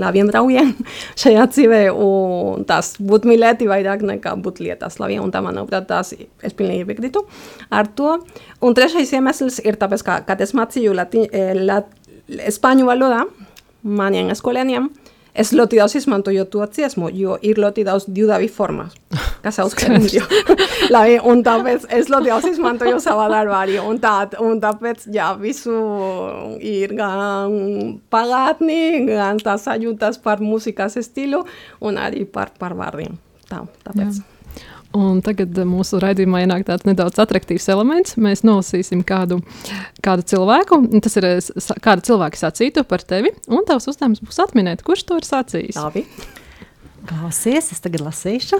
la 0.00 0.10
vien 0.14 0.28
draugiem 0.30 0.72
šajā 1.20 1.46
dzīvē, 1.52 1.80
un 1.92 2.64
tas 2.68 2.94
būt 3.00 3.26
mīlēti 3.28 3.68
vairāk 3.68 4.04
nekā 4.08 4.36
būt 4.42 4.62
lietas 4.64 5.00
labiem, 5.02 5.24
un 5.24 5.32
tā, 5.34 5.42
manuprāt, 5.44 5.88
tas 5.90 6.14
es 6.16 6.56
pilnīgi 6.56 6.86
piekrītu 6.88 7.24
ar 7.70 7.90
to. 7.98 8.16
Un 8.64 8.76
trešais 8.76 9.12
iemesls 9.16 9.60
ir 9.64 9.78
tāpēc, 9.80 10.06
ka, 10.06 10.20
kad 10.28 10.40
es 10.44 10.54
mācīju 10.56 10.96
lati, 10.96 11.26
eh, 11.28 11.52
lat, 11.58 11.90
spāņu 12.26 12.88
valodā 12.88 13.24
maniem 13.86 14.32
skolēniem, 14.34 14.88
es 15.38 15.52
ļoti 15.56 15.80
daudz 15.80 15.96
izmantoju 16.00 16.44
to 16.52 16.66
dziesmu, 16.72 17.10
jo 17.16 17.36
ir 17.44 17.60
ļoti 17.62 17.84
daudz 17.86 18.08
divdavi 18.08 18.48
formas, 18.52 18.94
kas 19.44 19.60
uzskatījums. 19.64 20.16
Lai, 20.94 21.18
un 21.18 21.42
tāpēc 21.46 21.88
es 21.96 22.10
ļoti 22.12 22.32
daudz 22.32 22.50
izmantoju 22.52 23.00
savā 23.04 23.28
darbā 23.32 23.62
arī, 23.66 23.80
un, 23.82 24.00
tā, 24.02 24.14
un 24.42 24.60
tāpēc, 24.62 25.08
jā, 25.14 25.32
visu 25.40 25.74
ir 26.60 26.96
gan 26.98 27.98
pagātni, 28.12 28.80
gan 29.10 29.42
tās 29.42 29.66
sajūtas 29.68 30.22
par 30.24 30.44
mūzikas 30.44 30.98
stilu, 31.04 31.44
un 31.84 32.00
arī 32.00 32.24
par, 32.28 32.54
par 32.58 32.76
vārdiem. 32.78 33.18
Tā, 33.46 33.62
tāpēc. 33.86 34.22
Jā. 34.22 34.35
Un 34.94 35.18
tagad 35.24 35.56
mūsu 35.68 35.98
raidījumā 36.00 36.44
ienāk 36.44 36.66
tāds 36.68 36.86
nedaudz 36.86 37.18
attraktīvs 37.22 37.68
elements. 37.72 38.16
Mēs 38.20 38.44
nolasīsim 38.46 39.02
kādu, 39.06 39.40
kādu 40.04 40.26
cilvēku. 40.30 40.80
Tas 41.04 41.18
ir 41.18 41.28
kāda 41.84 42.06
cilvēka 42.06 42.40
sacītu 42.40 42.86
par 42.88 43.04
tevi, 43.04 43.34
un 43.50 43.66
tavs 43.68 43.90
uzdevums 43.90 44.22
būs 44.24 44.40
atminēt, 44.46 44.84
kurš 44.86 45.06
to 45.08 45.20
ir 45.20 45.28
sacījis. 45.28 45.80
Labi. 45.80 46.06
Klausies, 47.06 47.70
es 47.70 47.82
tagad 47.82 48.02
lasīšu. 48.02 48.58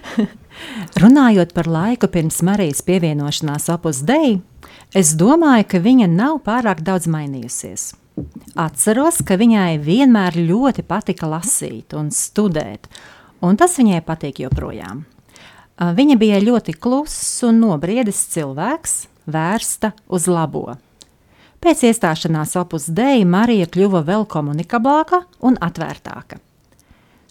Runājot 1.02 1.54
par 1.56 1.68
laiku 1.70 2.10
pirms 2.12 2.42
Marijas 2.44 2.82
pievienošanās 2.84 3.70
opus 3.72 4.02
dei, 4.04 4.36
es 4.92 5.14
domāju, 5.16 5.68
ka 5.72 5.80
viņa 5.84 6.10
nav 6.12 6.42
pārāk 6.44 6.82
daudz 6.84 7.08
mainījusies. 7.10 7.94
Atceros, 8.60 9.22
ka 9.26 9.38
viņai 9.40 9.80
vienmēr 9.82 10.36
ļoti 10.44 10.84
patika 10.86 11.30
lasīt 11.30 11.96
un 11.98 12.12
studēt, 12.14 12.86
un 13.42 13.56
tas 13.58 13.74
viņai 13.80 14.04
patīk 14.06 14.44
joprojām. 14.44 15.02
Viņa 15.74 16.14
bija 16.20 16.38
ļoti 16.38 16.76
kluss 16.78 17.42
un 17.42 17.58
nobriedis 17.64 18.20
cilvēks, 18.30 18.92
vērsta 19.26 19.90
uz 20.06 20.28
labo. 20.30 20.76
Pēc 21.64 21.86
iestāšanās 21.88 22.54
opus 22.60 22.86
dēļ 22.92 23.24
Marija 23.26 23.66
kļuva 23.66 24.04
vēl 24.06 24.26
komunikablāka 24.30 25.24
un 25.42 25.56
atvērtāka. 25.64 26.38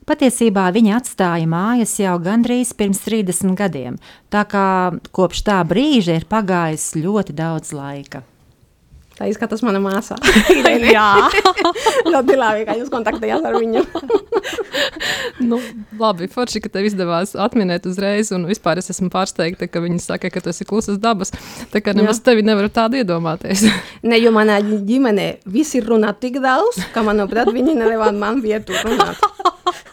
Patiesībā 0.03 0.65
viņa 0.75 0.97
atstāja 0.99 1.47
mājas 1.47 1.93
jau 2.01 2.17
gandrīz 2.19 2.73
pirms 2.75 2.99
30 3.05 3.55
gadiem, 3.55 3.95
tā 4.27 4.43
kā 4.43 4.67
kopš 5.15 5.45
tā 5.47 5.61
brīža 5.63 6.17
ir 6.19 6.27
pagājis 6.27 6.89
ļoti 6.99 7.37
daudz 7.37 7.71
laika. 7.71 8.25
Tā 9.23 9.29
izskatās 9.31 9.61
mana 9.63 9.79
māsa. 9.79 10.17
Jā, 10.51 11.29
ļoti 12.11 12.33
labi, 12.35 12.65
ka 12.67 12.73
jūs 12.75 12.89
kontaktējāt 12.91 13.45
ar 13.47 13.55
viņu. 13.55 13.83
nu, 15.47 15.61
labi, 15.95 16.27
forši, 16.27 16.59
ka 16.65 16.71
tev 16.73 16.89
izdevās 16.89 17.31
atminēt 17.39 17.87
uzreiz, 17.87 18.33
un 18.35 18.43
vispār 18.49 18.81
es 18.81 18.91
esmu 18.91 19.07
pārsteigta, 19.13 19.69
ka 19.71 19.79
viņi 19.79 20.01
saka, 20.03 20.27
ka 20.27 20.43
tu 20.43 20.51
esi 20.51 20.67
klusas 20.67 20.99
dabas. 20.99 21.31
Tā 21.71 21.79
kā 21.79 21.95
nemaz 21.95 22.19
Jā. 22.19 22.25
tevi 22.27 22.43
nevar 22.43 22.67
tādu 22.67 22.99
iedomāties. 22.99 23.63
ne, 24.09 24.19
jo 24.19 24.35
manā 24.35 24.59
ģimenē 24.59 25.29
visi 25.47 25.79
runā 25.87 26.11
tik 26.19 26.43
daudz, 26.43 26.83
ka, 26.91 27.07
manuprāt, 27.07 27.55
viņi 27.55 27.79
nedēvā 27.79 28.11
man 28.19 28.43
vietu 28.43 28.75
runāt. 28.83 29.23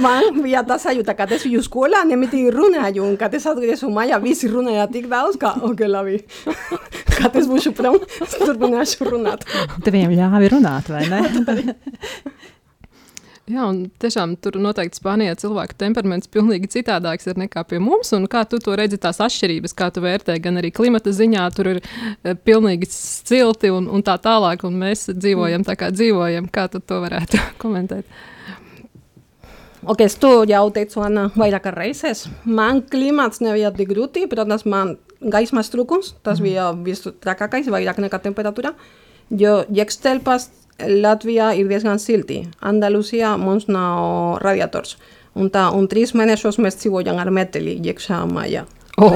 Man 0.00 0.42
bija 0.42 0.64
tā 0.66 0.78
sajūta, 0.80 1.14
ka 1.18 1.28
es 1.36 1.46
biju 1.46 1.62
skolā, 1.64 2.04
nemitīgi 2.08 2.52
runāju, 2.54 3.06
un 3.06 3.16
kad 3.20 3.34
es 3.38 3.46
atgriezu 3.48 3.90
mājā, 3.92 4.20
visi 4.22 4.50
runāja 4.52 4.88
tik 4.92 5.08
daudz, 5.10 5.38
ka, 5.40 5.54
ok, 5.68 5.84
labi, 5.88 6.20
kad 7.16 7.36
es 7.38 7.48
būšu 7.50 7.74
prom, 7.78 7.98
es 8.24 8.38
turpināšu 8.40 9.08
runāt. 9.10 9.48
Tev 9.84 9.96
viņiem 9.96 10.16
ļāvi 10.18 10.52
runāt, 10.56 10.92
vai 10.92 11.06
ne? 11.10 11.22
Jā, 13.48 13.64
un 13.64 13.86
tiešām 14.02 14.34
tur 14.44 14.58
noteikti 14.60 14.98
Spānijā 15.00 15.32
cilvēku 15.40 15.76
temperaments 15.80 16.28
pilnīgi 16.28 16.68
citādāks 16.74 17.30
ir 17.30 17.38
nekā 17.40 17.62
pie 17.70 17.78
mums. 17.80 18.10
Un 18.12 18.26
kā 18.28 18.42
tu 18.48 18.60
to 18.60 18.74
redzi, 18.76 18.98
tās 19.00 19.22
atšķirības, 19.24 19.72
kā 19.78 19.88
tu 19.94 20.02
vērtē, 20.04 20.36
gan 20.44 20.60
arī 20.60 20.68
klimata 20.74 21.14
ziņā, 21.16 21.46
tur 21.56 21.72
ir 21.72 21.80
e, 21.80 22.34
pilnīgi 22.36 22.90
silti 22.92 23.72
un, 23.72 23.88
un 23.88 24.04
tā 24.04 24.18
tālāk, 24.20 24.66
un 24.68 24.76
mēs 24.82 25.08
dzīvojam 25.14 25.64
tā 25.64 25.78
kā 25.80 25.88
dzīvojam. 25.94 26.50
Kā 26.52 26.66
tu 26.72 26.82
to 26.84 27.00
varētu 27.06 27.40
komentēt? 27.62 28.04
Ok, 29.88 30.02
esto 30.04 30.42
jau 30.44 30.66
teicu 30.68 31.00
Anna 31.00 31.30
vairāk 31.32 31.64
reizes. 31.72 32.26
Man 32.44 32.82
klimats 32.92 33.40
nebija 33.40 33.70
tik 33.72 33.88
grūti, 33.88 34.26
protams, 34.28 34.66
man 34.68 34.98
gaismas 35.32 35.72
trūkums, 35.72 36.10
tas 36.20 36.42
bija 36.44 36.66
vistrakākais, 36.84 37.70
vairāk 37.72 38.02
nekā 38.04 38.18
temperatūra. 38.26 38.74
Jo 39.32 39.62
jēgstelpas 39.72 40.50
Latvijā 40.92 41.54
ir 41.56 41.72
diezgan 41.72 41.96
silti. 42.04 42.42
Andalusijā 42.60 43.32
mums 43.40 43.64
nav 43.72 44.42
radiators. 44.44 44.98
Un 45.32 45.48
tā, 45.54 45.70
un 45.72 45.88
trīs 45.88 46.12
mēnešos 46.12 46.60
mēs 46.60 46.76
dzīvojam 46.82 47.16
ar 47.24 47.32
meteli 47.32 47.78
iekšā 47.80 48.20
mājā. 48.28 48.66
Oh. 48.98 49.14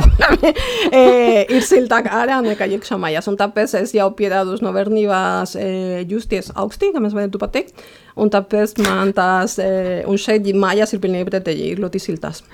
eh, 0.94 1.42
ir 1.50 1.64
siltāk 1.66 2.06
ārā 2.06 2.38
nekā 2.44 2.68
iekšā 2.76 2.98
mājās, 3.02 3.26
un 3.30 3.38
tāpēc 3.40 3.74
es 3.80 3.94
jau 3.96 4.06
pierādus 4.18 4.62
no 4.62 4.70
bērnībās 4.74 5.56
eh, 5.58 6.02
justies 6.08 6.52
augstī, 6.54 6.92
kā 6.94 7.02
mēs 7.02 7.16
varētu 7.16 7.40
pateikt, 7.42 7.82
un 8.14 8.30
tāpēc 8.30 8.76
man 8.84 9.10
tās, 9.16 9.58
eh, 9.62 10.04
un 10.06 10.20
šeit 10.20 10.46
mājās 10.54 10.94
ir 10.94 11.02
pilnīgi 11.02 11.26
pretēji, 11.30 11.72
ir 11.72 11.82
ļoti 11.82 12.02
siltās. 12.02 12.44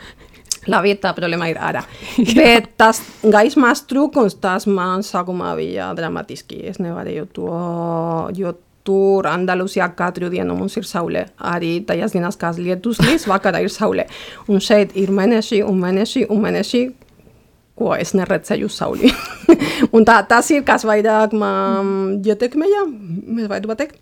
La 0.68 0.80
vieta 0.84 1.14
problēma 1.16 1.48
ir 1.48 1.60
ārā. 1.64 1.82
Bet 2.36 2.72
tas 2.80 3.00
gaismas 3.22 3.84
trūkums, 3.88 4.36
tas 4.40 4.66
man 4.68 5.04
sākumā 5.06 5.54
bija 5.56 5.92
dramatiski, 5.96 6.60
es 6.68 6.80
nevarēju 6.82 7.28
to, 7.36 7.52
jo 8.36 8.52
tur 8.88 9.28
Andalūzijā 9.28 9.90
katru 9.96 10.30
dienu 10.32 10.56
mums 10.56 10.76
ir 10.80 10.86
saule. 10.88 11.26
Arī 11.44 11.78
tajās 11.88 12.14
dienās, 12.16 12.38
kā 12.40 12.54
lietus 12.56 13.00
līs, 13.04 13.26
vakarā 13.28 13.60
ir 13.64 13.72
saule. 13.72 14.08
Un 14.48 14.64
šeit 14.64 14.96
ir 14.96 15.12
mēneši 15.14 15.62
un 15.66 15.80
mēneši 15.82 16.24
un 16.32 16.42
mēneši, 16.44 16.82
ko 17.78 17.94
es 17.96 18.14
neredzēju 18.18 18.70
sauli. 18.72 19.10
tā, 20.08 20.20
tas 20.28 20.50
ir, 20.54 20.64
kas 20.66 20.86
vairāk 20.88 21.34
man 21.38 22.18
ietekmēja, 22.26 22.86
mēs 22.88 23.50
varētu 23.50 23.70
pateikt. 23.70 24.00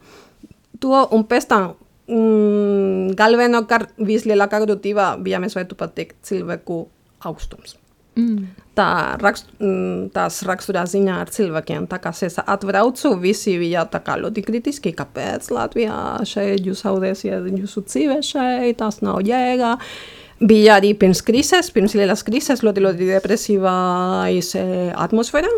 To 0.84 1.06
un 1.16 1.24
pēc 1.28 1.48
tam 1.50 1.72
mm, 2.10 3.16
galvenokārt 3.18 3.96
vislielākā 4.02 4.62
grūtība 4.64 5.14
bija, 5.22 5.40
mēs 5.42 5.56
varētu 5.56 5.78
pateikt, 5.78 6.18
cilvēku 6.28 6.84
augstums. 7.26 7.76
Mm. 8.16 8.48
Tā 8.76 8.88
rakst, 9.20 9.50
mm, 9.60 10.10
tās 10.14 10.40
raksturā 10.48 10.86
ziņā 10.88 11.20
ar 11.22 11.32
cilvēkiem. 11.32 11.88
Tā 11.90 12.00
kā 12.00 12.12
es 12.24 12.38
atbraucu, 12.40 13.12
visi 13.20 13.58
bija 13.60 13.84
tā 13.92 14.00
kā 14.04 14.16
ļoti 14.20 14.44
kritiski, 14.44 14.94
kāpēc 14.96 15.50
Latvijā 15.52 15.96
šeit 16.28 16.64
jūs 16.64 16.84
zaudēsiet 16.84 17.50
jūsu 17.52 17.84
dzīve 17.88 18.22
šeit, 18.24 18.78
tas 18.80 19.02
nav 19.04 19.20
jēga. 19.24 19.76
Uh, 19.76 20.15
Bija 20.36 20.76
arī 20.76 20.90
pirms 20.98 21.22
krīzes, 21.24 21.70
pirms 21.72 21.94
lielas 21.96 22.20
krīzes, 22.26 22.60
ļoti, 22.64 22.82
ļoti 22.84 23.08
depresīvais 23.08 24.50
eh, 24.60 24.70
atmosfēra. 24.92 25.48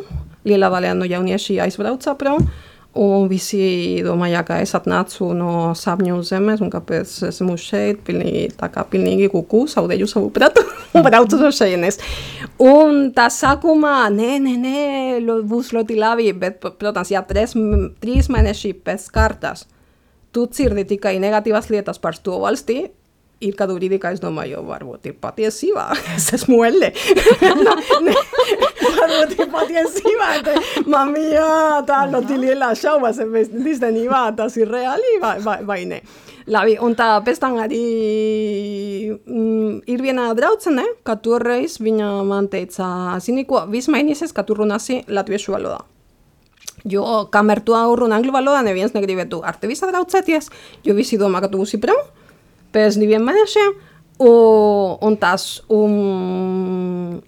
Liela 0.47 0.69
daļa 0.71 0.93
no 0.95 1.09
jaunieši 1.09 1.59
aizbrauca 1.65 2.15
prom. 2.19 2.45
Un 2.99 3.27
visi 3.31 4.01
domāja, 4.03 4.41
ka 4.47 4.61
es 4.63 4.73
atnācu 4.75 5.29
no 5.37 5.73
sapņu 5.77 6.21
zemes, 6.27 6.63
un 6.65 6.71
kāpēc 6.73 7.11
esmu 7.29 7.57
šeit, 7.61 8.01
pilnīgi, 8.07 8.47
tā 8.59 8.71
kā 8.75 8.83
pilnīgi 8.91 9.29
kuku, 9.31 9.67
zaudēju 9.71 10.09
savu 10.11 10.31
prātu 10.35 10.65
un 10.97 11.05
braucu 11.07 11.39
no 11.39 11.51
šejienes. 11.55 12.01
Un 12.65 13.11
tā 13.15 13.29
sākumā, 13.35 13.97
nē, 14.15 14.39
nē, 14.43 14.55
nē, 14.63 14.79
būs 15.47 15.75
ļoti 15.77 15.99
labi, 15.99 16.31
bet, 16.39 16.63
protams, 16.81 17.13
ja 17.13 17.23
tres, 17.27 17.55
trīs 18.03 18.31
mēneši 18.33 18.73
pēc 18.87 19.11
kārtas 19.15 19.67
tu 20.33 20.47
dzirdi 20.47 20.85
tikai 20.95 21.17
negatīvas 21.23 21.71
lietas 21.73 22.01
par 22.03 22.17
to 22.23 22.39
valsti, 22.43 22.83
ir 23.45 23.57
kādu 23.59 23.77
brīdi, 23.79 23.99
kā 24.03 24.13
es 24.15 24.23
domāju, 24.23 24.63
varbūt 24.67 25.11
ir 25.11 25.19
patiesībā. 25.23 25.89
Es 26.19 26.31
esmu 26.35 26.63
elle. 26.67 26.91
no, 27.65 27.75
ne, 28.05 28.15
varbūt 28.99 29.37
ir 29.39 29.51
patiesībā. 29.53 30.31
Man 30.91 31.15
bija 31.17 31.83
tā 31.89 32.05
ļoti 32.13 32.41
liela 32.43 32.73
šaubas, 32.79 33.21
bet 33.33 33.55
īstenībā 33.55 34.29
tas 34.39 34.59
ir 34.59 34.71
reāli 34.73 35.19
vai, 35.23 35.37
vai, 35.45 35.61
vai 35.67 35.85
ne. 35.91 36.03
Labi, 36.49 36.79
un 36.81 36.95
tā 36.97 37.11
pēc 37.27 37.43
tam 37.43 37.59
arī 37.61 37.83
mm, 39.13 39.85
ir 39.93 40.01
viena 40.01 40.31
draudzene, 40.37 40.87
ka 41.05 41.19
toreiz 41.21 41.77
viņa 41.85 42.09
man 42.25 42.49
teica, 42.49 42.89
zini 43.21 43.45
ko, 43.49 43.67
viss 43.69 43.91
mainīsies, 43.93 44.33
ka 44.33 44.47
tu 44.49 44.57
runāsi 44.57 45.03
latviešu 45.13 45.53
valodā. 45.53 45.83
Jo, 46.89 47.27
kamēr 47.29 47.61
tu 47.67 47.77
runā 47.77 48.17
angļu 48.17 48.33
valodā, 48.33 48.63
neviens 48.65 48.95
negribētu 48.97 49.43
ar 49.45 49.59
tevi 49.61 49.77
sadraudzēties, 49.77 50.49
jo 50.89 50.97
visi 50.97 51.19
domā, 51.21 51.43
ka 51.45 51.53
tu 51.53 51.61
būsi 51.61 51.83
prom 51.83 52.01
pēc 52.75 52.99
diviem 53.01 53.25
mēnešiem. 53.29 53.77
Un, 54.19 54.97
un 55.07 55.15
tas, 55.21 55.45
un, 55.71 57.21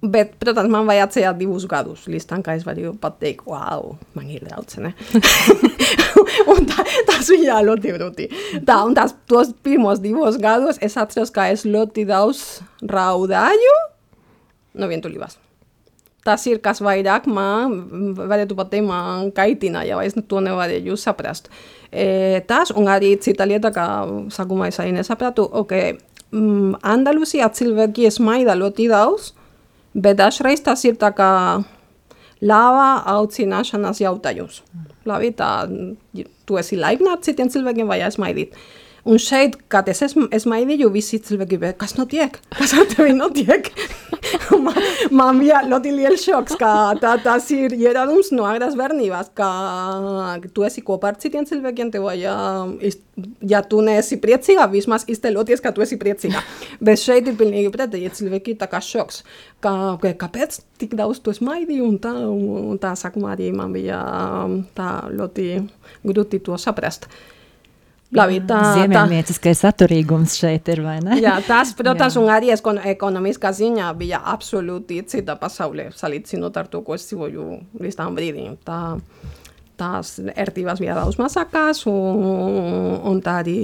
bet, 0.00 0.36
protams, 0.38 0.70
man 0.70 0.86
vajadzēja 0.86 1.32
divus 1.34 1.66
gadus, 1.66 2.04
līdz 2.06 2.28
tam, 2.30 2.44
kā 2.46 2.54
es 2.54 2.62
varu 2.66 2.92
pateikt, 3.02 3.42
wow, 3.50 3.96
man 4.14 4.30
ir 4.30 4.46
daudz, 4.46 4.78
ne? 4.78 4.92
un 6.52 6.70
tā, 6.70 6.86
tas 7.08 7.32
bija 7.34 7.58
ļoti 7.66 7.96
grūti. 7.96 8.28
Tā, 8.62 8.78
un 8.86 8.94
tās, 8.94 9.16
tos 9.30 9.50
pirmos 9.66 9.98
divos 10.04 10.38
gadus 10.38 10.78
es 10.78 10.94
atceros, 11.00 11.34
ka 11.34 11.50
es 11.50 11.66
ļoti 11.66 12.06
daudz 12.08 12.60
raudāju 12.86 13.76
no 14.78 14.86
vientulības. 14.86 15.34
tas 16.24 16.46
ir 16.46 16.60
kas 16.62 16.78
vairāk 16.84 17.26
man, 17.26 17.74
varētu 18.14 18.54
pat 18.54 18.70
teikt, 18.70 18.86
man 18.86 19.32
kaitina, 19.34 19.82
ja 19.88 19.98
es 20.04 20.14
to 20.28 20.40
nevarēju 20.44 20.94
saprast. 21.00 21.48
E, 21.48 21.79
Etaz, 21.90 22.70
ongari 22.70 23.12
itzitalietak 23.16 23.74
sakuma 24.30 24.68
izain 24.70 24.96
ezapratu, 24.96 25.42
oke, 25.42 25.98
mm, 26.30 26.78
Andaluzi 26.82 27.42
atzilbeki 27.42 28.06
esmai 28.06 28.44
da 28.46 28.54
loti 28.54 28.86
dauz, 28.88 29.32
bedaz 29.94 30.40
reizta 30.40 30.76
zirtaka 30.76 31.30
laba 32.40 33.02
hau 33.06 33.26
zinaxan 33.30 33.84
az 33.84 33.98
jauta 33.98 34.30
juz. 34.32 34.62
Mm. 34.72 34.86
Labi, 35.04 35.32
eta 35.34 35.66
mm, 35.66 36.28
du 36.46 36.58
ezi 36.58 36.78
laibna 36.78 37.16
atzit 37.18 37.40
entzilbekin 37.40 37.88
baina 37.88 38.06
esmai 38.06 38.34
dit. 38.34 38.54
Un 39.10 39.18
šeit, 39.18 39.56
kad 39.72 39.88
es 39.90 40.04
esmu 40.06 40.28
smaidīju, 40.30 40.86
visi 40.94 41.18
cilvēki 41.26 41.56
bet 41.58 41.78
kas 41.80 41.96
notiek? 41.98 42.36
Kas 42.54 42.76
ar 42.78 42.86
tevi 42.92 43.10
notiek? 43.16 43.66
man, 44.64 44.76
man 45.10 45.40
bija 45.40 45.64
ļoti 45.66 45.90
liels 45.96 46.22
šoks, 46.28 46.54
ka 46.60 46.70
tā, 47.00 47.16
tas 47.24 47.48
ir 47.54 47.74
ieradums 47.74 48.30
no 48.36 48.44
agras 48.46 48.76
bērnības, 48.78 49.32
ka 49.34 49.48
tu 50.54 50.62
esi 50.66 50.84
kopā 50.86 51.10
ar 51.10 51.18
citiem 51.18 51.48
cilvēkiem, 51.48 51.90
tev 51.90 52.06
vajag, 52.06 52.84
ja 53.50 53.64
tu 53.66 53.80
neesi 53.82 54.20
priecīga, 54.22 54.68
vismaz 54.70 55.08
izteļoties, 55.10 55.64
ka 55.64 55.74
tu 55.74 55.82
esi 55.82 55.98
priecīga. 55.98 56.44
Bet 56.78 57.02
šeit 57.02 57.32
ir 57.32 57.38
pilnīgi 57.40 57.74
pretēji, 57.74 58.12
cilvēki 58.20 58.54
tā 58.62 58.70
kā 58.70 58.78
šoks, 58.84 59.24
ka, 59.64 59.74
ka 60.04 60.14
kāpēc 60.22 60.60
tik 60.78 60.94
daudz 61.00 61.18
tu 61.24 61.34
smaidīji, 61.34 61.82
un 61.82 61.98
tā, 61.98 62.14
un 62.30 62.78
tā 62.78 62.94
sākumā 63.00 63.34
arī 63.34 63.50
man 63.58 63.74
bija 63.74 63.98
tā 64.78 64.94
ļoti 65.18 65.50
grūti 66.06 66.44
to 66.46 66.62
saprast. 66.62 67.10
Labi, 68.10 68.40
tā, 68.42 68.58
Ziemeļnieciskais 68.74 69.60
atturīgums 69.68 70.34
šeit 70.40 70.66
ir, 70.72 70.80
vai 70.82 70.96
ne? 71.04 71.20
Jā, 71.22 71.36
tas, 71.46 71.70
protams, 71.78 72.16
un 72.18 72.30
arī 72.34 72.50
ekon 72.56 72.80
ekonomiskā 72.92 73.52
ziņā 73.54 73.90
bija 73.98 74.18
absolūti 74.32 74.98
cita 75.10 75.36
pasaulē, 75.38 75.90
salīdzinot 75.94 76.58
ar 76.58 76.70
to, 76.72 76.82
ko 76.86 76.98
es 76.98 77.06
dzīvoju 77.06 77.46
līdz 77.78 78.00
tam 78.00 78.18
brīdim. 78.18 78.56
Tā, 78.66 78.80
tās 79.80 80.16
ērtības 80.18 80.82
bija 80.82 80.98
daudz 80.98 81.20
mazākās, 81.20 81.84
un, 81.90 82.98
un 83.06 83.22
tā 83.24 83.38
arī, 83.44 83.56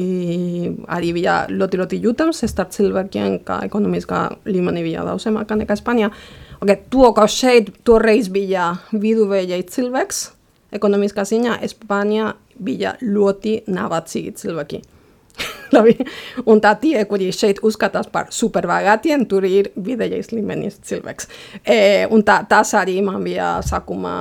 arī 0.94 1.12
bija 1.18 1.40
ļoti, 1.50 1.82
ļoti 1.82 2.00
jūtams 2.06 2.44
starp 2.46 2.70
cilvēkiem, 2.76 3.40
ka 3.46 3.60
ekonomiskā 3.66 4.22
līmenī 4.46 4.86
bija 4.86 5.04
daudz 5.08 5.26
zemāka 5.26 5.58
nekā 5.58 5.78
Spānijā. 5.78 6.12
Okay, 6.62 6.86
to, 6.88 7.10
ka 7.18 7.26
šeit 7.28 7.74
toreiz 7.84 8.30
bija 8.32 8.76
viduvējai 8.94 9.60
cilvēks, 9.74 10.22
ekonomiskā 10.78 11.26
ziņā, 11.28 11.58
Spānijā 11.74 12.32
bija 12.58 12.96
ļoti 13.02 13.62
nabadzīgi 13.72 14.34
cilvēki. 14.42 14.82
Un 16.50 16.62
tā 16.64 16.72
tie, 16.80 16.94
kuri 17.08 17.28
šeit 17.34 17.60
uzskatās 17.66 18.08
par 18.12 18.30
supervagātiem, 18.32 19.26
tur 19.28 19.44
ir 19.48 19.72
vidējais 19.76 20.32
līmenis 20.32 20.78
cilvēks. 20.86 21.28
E, 21.62 21.78
un 22.12 22.24
tā, 22.26 22.40
tas 22.48 22.72
arī 22.78 23.00
man 23.04 23.24
bija 23.26 23.56
sākumā 23.66 24.14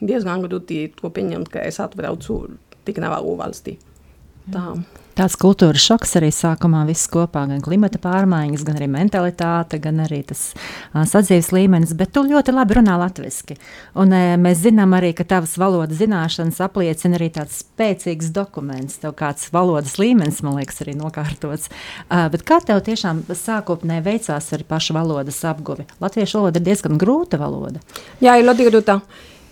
diezgan 0.00 0.42
grūti 0.46 0.86
pieņemt, 0.98 1.52
ka 1.52 1.62
es 1.68 1.78
atbraucu 1.82 2.40
tik 2.88 2.98
navagu 3.02 3.36
valstī. 3.38 3.76
Tā. 4.50 4.72
Tāds 5.18 5.34
kultūras 5.40 5.82
šoks 5.82 6.14
arī 6.20 6.28
sākumā 6.32 6.84
viss 6.88 7.08
kopā, 7.10 7.42
gan 7.50 7.62
klimata 7.64 7.98
pārmaiņas, 8.02 8.62
gan 8.66 8.76
arī 8.78 8.86
mentalitāte, 8.92 9.80
gan 9.82 9.98
arī 10.04 10.20
tas 10.28 10.52
uh, 10.54 11.02
sadzīves 11.08 11.50
līmenis, 11.54 11.94
bet 11.98 12.12
tu 12.14 12.22
ļoti 12.28 12.54
labi 12.54 12.76
runā 12.78 12.94
latviski. 13.00 13.56
Un 13.98 14.14
uh, 14.14 14.36
mēs 14.40 14.62
zinām 14.62 14.94
arī, 14.96 15.10
ka 15.16 15.26
tavas 15.28 15.56
valodas 15.60 15.98
zināšanas 15.98 16.60
apliecina 16.64 17.18
arī 17.18 17.30
tāds 17.34 17.58
spēcīgs 17.64 18.30
dokuments, 18.36 19.00
tev 19.02 19.16
kāds 19.18 19.50
valodas 19.54 19.98
līmenis, 20.00 20.42
man 20.46 20.60
liekas, 20.60 20.78
arī 20.84 20.94
nokārtots. 21.00 21.72
Uh, 22.06 22.28
bet 22.32 22.46
kā 22.46 22.60
tev 22.64 22.80
tiešām 22.86 23.24
sākotnē 23.28 23.98
veicās 24.06 24.52
arī 24.54 24.68
paša 24.70 24.96
valodas 25.00 25.42
apguvi? 25.50 25.88
Latviešu 26.00 26.40
valoda 26.40 26.62
ir 26.62 26.70
diezgan 26.70 27.02
grūta 27.02 27.40
valoda. 27.40 27.82
Jā, 28.22 28.38
ir 28.38 28.46
ļoti 28.46 28.70
grūta. 28.70 29.00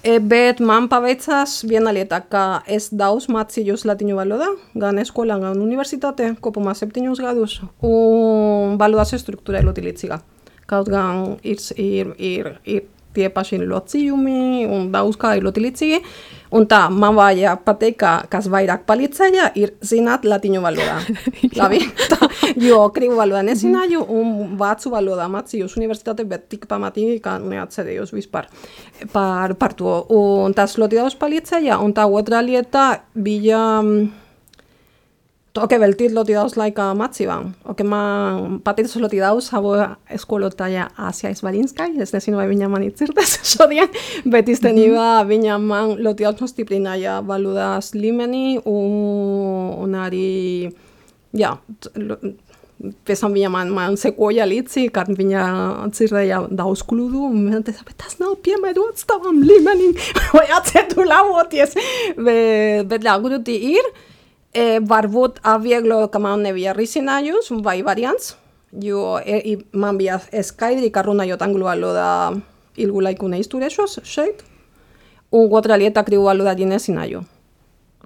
Bet 0.04 0.60
man 0.62 0.86
paveicās 0.88 1.64
viena 1.66 1.90
lieta, 1.90 2.20
ka 2.22 2.62
es 2.70 2.86
daudz 2.94 3.26
mācījos 3.34 3.82
latīņu 3.88 4.18
valodā, 4.20 4.46
gan 4.78 5.00
skolā, 5.04 5.40
gan 5.42 5.58
universitātē, 5.58 6.36
kopumā 6.40 6.74
septiņus 6.78 7.22
gadus, 7.24 7.56
un 7.82 8.78
valodas 8.78 9.16
struktūra 9.18 9.58
ir 9.58 9.66
ļoti 9.66 9.84
līdzīga. 9.88 10.20
Kaut 10.70 10.90
gan 10.92 11.34
ir, 11.42 11.58
ir, 11.80 12.14
ir, 12.20 12.52
ir 12.68 12.86
tie 13.16 13.30
paši 13.32 13.60
locījumi 13.64 14.66
un 14.68 14.90
daudz 14.94 15.16
kā 15.20 15.36
ir 15.36 15.46
ļoti 15.46 15.64
līdzīgi, 15.64 16.02
Un 16.48 16.64
tā, 16.68 16.86
man 16.88 17.16
vajag 17.16 17.60
pateikt, 17.66 17.98
ka 18.00 18.12
kas 18.32 18.46
vairāk 18.48 18.86
palīdzēja, 18.88 19.50
ir 19.60 19.74
zināt 19.84 20.24
latīņu 20.28 20.62
valodā. 20.64 20.96
Labi? 21.60 21.80
Tā, 22.12 22.28
jo 22.64 22.80
krievu 22.94 23.18
valodā 23.20 23.42
nezināju, 23.50 24.04
un 24.14 24.54
vācu 24.60 24.92
valodā 24.94 25.28
mācījos 25.32 25.76
universitātē, 25.80 26.24
bet 26.28 26.46
tik 26.52 26.64
pamatīgi, 26.70 27.18
ka 27.24 27.36
neatcerējos 27.42 28.14
vispār 28.16 28.48
par, 29.12 29.54
par 29.60 29.76
to. 29.76 29.98
Un 30.14 30.56
tas 30.56 30.78
ļoti 30.80 31.02
daudz 31.02 31.18
palīdzēja, 31.20 31.82
un 31.84 31.92
tā 31.96 32.08
otra 32.08 32.40
lieta 32.44 32.88
bija... 33.12 33.66
Um, 33.82 34.08
το 35.52 35.66
και 35.66 35.76
βελτίζει 35.76 36.12
το 36.14 36.22
laika 36.26 36.56
λαϊκά 36.56 36.94
μάτσιβα. 36.94 37.54
Ο 37.62 37.74
και 37.74 37.84
μα 37.84 38.60
πατήτη 38.62 38.88
σου 38.88 38.98
λέει 38.98 39.08
διδάω 39.10 39.40
σαν 39.40 39.96
εσκόλο 40.06 40.48
τα 40.48 40.68
για 40.68 40.90
Άσια 40.96 41.30
Ισβαλίνσκα. 41.30 41.84
Για 41.94 42.04
στην 42.04 42.20
σύνομα 42.20 42.46
βίνια 42.46 42.68
μαν 42.68 42.82
η 42.82 42.90
τσίρτα 42.90 43.22
σε 43.22 43.44
σόδια. 43.44 43.88
Βετή 44.24 44.54
στην 44.54 44.76
είδα 44.76 45.24
βίνια 45.24 45.58
μαν 45.58 45.96
λωτιάω 46.00 46.34
τον 46.34 46.46
στυπλίνα 46.46 46.96
για 46.96 47.22
βαλούδα 47.24 47.80
σλίμενη. 47.80 48.60
Ο 49.80 49.86
ναρί. 49.86 50.72
Για. 51.30 51.62
Πέσαν 53.02 53.32
βίνια 53.32 53.48
μαν 53.48 53.72
μαν 53.72 53.96
σε 53.96 54.10
κόλια 54.10 54.44
λίτσι. 54.44 54.90
Κάτι 54.90 55.12
βίνια 55.12 55.74
τσίρτα 55.90 56.22
για 56.24 56.46
δάω 56.50 56.74
σκλούδου. 56.74 57.28
Με 57.34 57.50
δεν 57.50 57.74
θα 57.74 57.82
πετά 57.84 58.04
να 58.16 58.26
πιέ 58.40 58.54
με 58.60 58.72
το 58.72 58.92
τσταβαμ 58.94 59.36
λίμενη. 59.36 59.92
E, 64.56 64.80
varbūt 64.80 65.42
atvieglo, 65.44 66.06
ka 66.08 66.20
man 66.22 66.44
nebija 66.46 66.72
risinājums 66.76 67.50
vai 67.64 67.82
variants, 67.84 68.32
jo 68.72 69.18
e, 69.20 69.58
man 69.76 69.98
bija 70.00 70.16
skaidri, 70.44 70.88
ka 70.92 71.04
runājot 71.04 71.42
angļu 71.44 71.66
valodā 71.68 72.12
ilgu 72.80 73.02
laiku 73.04 73.28
neizturēšos 73.28 74.00
šeit, 74.08 74.40
un 75.36 75.52
otra 75.52 75.76
lieta 75.76 76.04
krievu 76.06 76.30
valodā 76.30 76.56
nezināju. 76.56 77.24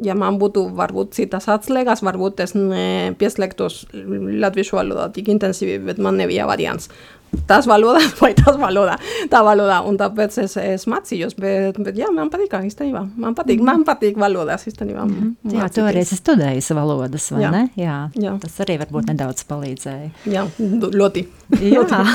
Ja 0.02 0.16
man 0.18 0.38
būtu 0.40 0.64
varbūt 0.74 1.12
citas 1.14 1.46
atslēgas, 1.52 2.00
varbūt 2.02 2.40
es 2.42 2.56
nepieslēgtos 2.56 3.84
latviešu 3.92 4.78
valodā 4.80 5.10
tik 5.14 5.28
intensīvi, 5.30 5.76
bet 5.84 6.00
man 6.02 6.16
nebija 6.18 6.48
variants 6.48 6.88
tas 7.46 7.66
valodā 7.68 8.02
vai 8.22 8.32
tas 8.38 8.58
valodā, 8.60 8.98
tā 9.32 9.42
valodā, 9.44 9.80
un 9.88 9.98
tāpēc 10.00 10.38
es, 10.44 10.56
es 10.60 10.86
mācījos, 10.90 11.36
bet, 11.40 11.80
bet 11.82 11.98
jā, 11.98 12.10
man 12.14 12.30
patīk 12.32 12.54
īstenībā, 12.60 13.06
man 13.16 13.36
patīk, 13.38 13.60
mm 13.60 13.70
man 13.72 13.84
patīk 13.88 14.18
valodās 14.20 14.66
īstenībā. 14.68 15.04
Mm 15.06 15.12
-hmm. 15.14 15.56
Jā, 15.56 15.68
tu 15.72 15.80
arī 15.80 16.02
esi 16.02 16.16
studējis 16.16 16.74
valodas, 16.74 17.30
vai 17.32 17.42
jā. 17.42 17.50
ne? 17.50 17.68
Jā. 17.76 18.10
jā. 18.14 18.38
Tas 18.40 18.60
arī 18.60 18.78
varbūt 18.78 19.06
nedaudz 19.08 19.44
palīdzēja. 19.48 20.10
Jā, 20.26 20.46
ļoti. 21.00 21.26
jā. 21.60 21.86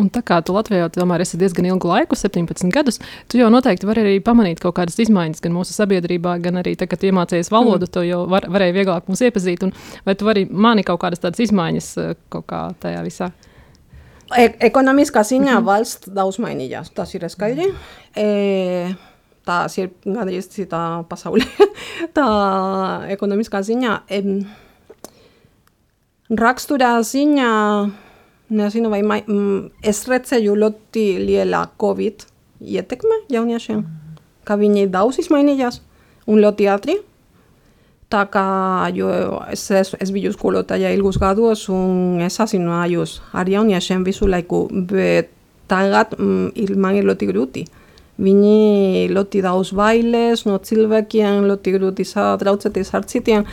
Un 0.00 0.08
tā 0.08 0.22
kā 0.22 0.38
tu 0.44 0.54
Latvijā 0.54 0.88
tomēr 0.88 1.20
esi 1.20 1.38
diezgan 1.40 1.66
ilgu 1.66 1.88
laiku, 1.88 2.16
17 2.16 2.72
gadus, 2.72 3.00
tu 3.28 3.40
jau 3.40 3.50
noteikti 3.52 3.88
vari 3.88 4.00
arī 4.00 4.20
pamanīt 4.24 4.62
kaut 4.62 4.76
kādas 4.78 4.98
izmaiņas 5.02 5.40
gan 5.44 5.52
mūsu 5.52 5.76
sabiedrībā, 5.76 6.38
gan 6.44 6.62
arī 6.62 6.76
tagad, 6.78 6.90
kad 6.90 7.04
iemācījies 7.10 7.52
valodu, 7.52 7.86
mm. 7.86 7.92
tu 7.92 8.04
jau 8.06 8.22
var, 8.30 8.46
varēji 8.48 8.76
vieglāk 8.78 9.10
mūs 9.10 9.24
iepazīt. 9.28 9.66
Un 9.66 9.74
vai 10.06 10.14
tu 10.14 10.24
vari 10.24 10.46
mani 10.50 10.82
kaut 10.86 11.00
kādas 11.04 11.22
tādas 11.22 11.42
izmaiņas 11.46 11.92
kaut 12.32 12.46
kā 12.50 12.62
tajā 12.80 13.04
visā? 13.06 13.30
E 14.38 14.46
ekonomiskā 14.70 15.22
ziņā 15.26 15.52
mm 15.52 15.58
-hmm. 15.58 15.66
valsts 15.66 16.08
daudz 16.14 16.38
mainījās. 16.38 16.90
Tas 16.94 17.14
ir 17.14 17.28
skaidrs. 17.28 17.74
E, 18.16 18.94
tās 19.44 19.78
ir 19.78 19.90
gandrīz 20.04 20.48
citā 20.48 21.04
pasaulē. 21.08 21.44
tā 22.16 22.26
ekonomiskā 23.10 23.62
ziņā. 23.62 24.00
E, 24.08 24.22
raksturā 26.30 27.00
ziņā, 27.02 27.50
nezinu, 28.50 28.90
vai 28.90 29.02
mai, 29.02 29.22
mm, 29.26 29.70
es 29.82 30.06
redzēju 30.08 30.54
ļoti 30.54 31.26
liela 31.26 31.68
Covid 31.80 32.26
ietekme 32.60 33.24
jauniešiem, 33.28 33.84
ka 34.44 34.56
viņi 34.56 34.90
daudz 34.90 35.18
izmainījās 35.18 35.80
un 36.26 36.40
ļoti 36.44 36.68
ātri. 36.70 37.09
taka 38.10 38.30
cá 38.30 38.90
yo 38.90 39.40
es 39.50 39.70
es 39.70 40.10
villus 40.12 40.36
culo 40.36 40.64
talla 40.64 40.90
el 40.90 41.02
gusgado 41.02 41.52
es 41.52 41.68
un 41.68 42.18
esa 42.20 42.46
si 42.46 42.58
no 42.58 42.82
ayus 42.82 43.22
haría 43.32 43.60
un 43.60 44.04
visu 44.04 44.26
laiku. 44.26 44.68
Be 44.70 45.28
mm, 46.18 46.48
il 46.54 46.76
man 46.76 46.96
el 46.96 47.06
loti 47.06 47.26
gruti. 47.26 47.64
Vini 48.18 49.08
loti 49.08 49.40
daus 49.40 49.72
bailes 49.72 50.44
no 50.44 50.60
silvekian 50.62 51.46
loti 51.48 51.70
gruti 51.72 52.04
sa 52.04 52.36
trautzete 52.36 52.84
sartzitian 52.84 53.46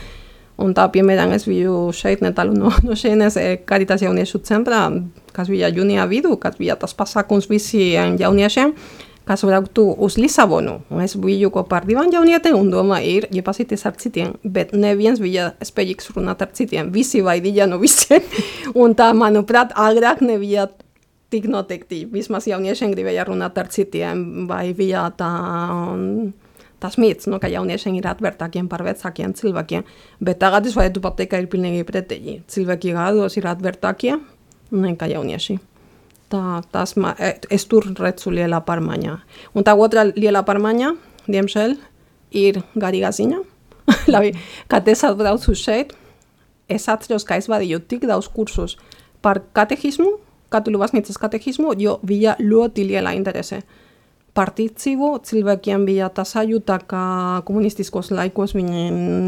un 0.58 0.74
tapie 0.74 1.04
me 1.04 1.16
dan 1.16 1.32
es 1.34 1.46
villu 1.46 1.94
shait 1.94 2.22
netal 2.22 2.52
no 2.54 2.72
no 2.84 2.96
shenes 2.96 3.38
e 3.38 3.64
caritación 3.64 4.18
eh, 4.18 4.22
e 4.22 4.26
shutzen 4.26 4.64
pra 4.64 4.92
casvilla 5.32 5.70
junia 5.70 6.06
vidu 6.08 6.40
casvilla 6.40 6.76
tas 6.76 6.94
pasa 6.94 7.24
kuns 7.24 7.48
visi 7.48 7.96
en 7.96 8.18
jaunia 8.18 8.50
shen 8.50 8.74
kas 9.28 9.44
brauktu 9.44 9.84
uz 10.04 10.18
Lisabonu. 10.18 10.80
Un 10.94 11.04
es 11.04 11.18
biju 11.20 11.52
kopā 11.54 11.82
ar 11.82 11.88
divām 11.88 12.10
jaunietēm 12.14 12.56
un 12.58 12.72
doma 12.72 13.02
ir 13.04 13.28
iepazīties 13.34 13.86
ar 13.90 13.98
citiem, 14.00 14.34
bet 14.44 14.74
neviens 14.74 15.20
bija 15.24 15.52
spējīgs 15.66 16.14
runāt 16.16 16.42
ar 16.44 16.54
citiem. 16.56 16.92
Visi 16.96 17.22
vaidīja 17.26 17.68
no 17.68 17.82
visiem. 17.82 18.24
un 18.82 18.96
tā, 18.98 19.12
manuprāt, 19.18 19.76
agrāk 19.76 20.24
nebija 20.26 20.70
tik 21.34 21.50
noteikti 21.52 22.06
vismaz 22.12 22.48
jauniešiem 22.48 22.94
gribēja 22.96 23.28
runāt 23.28 23.58
ar 23.60 23.68
citiem, 23.72 24.48
vai 24.48 24.72
bija 24.78 25.10
tā, 25.20 25.32
tas 26.80 26.96
mīts, 27.02 27.28
nu, 27.28 27.42
ka 27.44 27.52
jauniešiem 27.52 27.98
ir 28.00 28.08
atvērtākiem 28.14 28.70
par 28.72 28.86
vecākiem 28.88 29.36
cilvēkiem. 29.36 29.84
Bet 30.24 30.40
tagad 30.44 30.70
es 30.70 30.78
varētu 30.80 31.04
pateikt, 31.04 31.34
ka 31.34 31.42
ir 31.44 31.50
pilnīgi 31.52 31.88
pretēji. 31.88 32.42
Cilvēki 32.48 32.96
gados 32.96 33.36
ir 33.40 33.50
atvērtākie 33.52 34.16
nekā 34.72 35.12
jaunieši. 35.12 35.60
Tā, 36.28 36.62
tas 36.76 36.98
ma, 37.00 37.14
es 37.50 37.64
tur 37.72 37.86
redzu 37.96 38.34
lielā 38.36 38.60
pārmaiņa. 38.68 39.14
Un 39.56 39.64
tā 39.64 39.78
otra 39.80 40.04
lielā 40.10 40.42
pārmaiņa, 40.48 40.92
diemžēl, 41.32 41.78
ir 42.36 42.62
garīgā 42.76 43.14
ziņa. 43.16 43.40
Labi, 44.12 44.34
kad 44.72 44.88
es 44.92 45.06
atbraucu 45.08 45.56
šeit, 45.56 45.96
es 46.68 46.88
atceros, 46.92 47.24
ka 47.24 47.40
es 47.40 47.48
vadīju 47.48 47.80
tik 47.88 48.04
daudz 48.10 48.28
kursus 48.34 48.76
par 49.24 49.40
katehismu, 49.56 50.18
katoļu 50.52 50.80
baznīcas 50.84 51.20
katehismu, 51.20 51.74
jo 51.80 51.98
bija 52.08 52.36
ļoti 52.40 52.88
liela 52.88 53.16
interese. 53.16 53.64
Par 54.38 54.52
ticību 54.54 55.16
cilvēkiem 55.26 55.88
bija 55.88 56.12
tā 56.14 56.22
sajūta, 56.28 56.76
ka 56.86 57.02
komunistiskos 57.48 58.12
laikos 58.14 58.54
viņi 58.54 58.84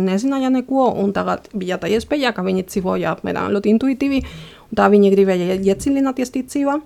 nezināja 0.05 0.51
neko, 0.53 0.91
un 1.01 1.15
tagad 1.15 1.47
bija 1.57 1.79
tā 1.81 1.89
iespēja, 1.89 2.35
ka 2.35 2.43
viņi 2.45 2.67
dzīvoja 2.67 3.15
apmēram 3.15 3.49
ļoti 3.55 3.73
intuitīvi, 3.73 4.19
un 4.21 4.58
tā 4.75 4.89
viņi 4.91 5.11
gribēja 5.13 5.57
iedziļināties 5.57 6.33
ticībā. 6.35 6.77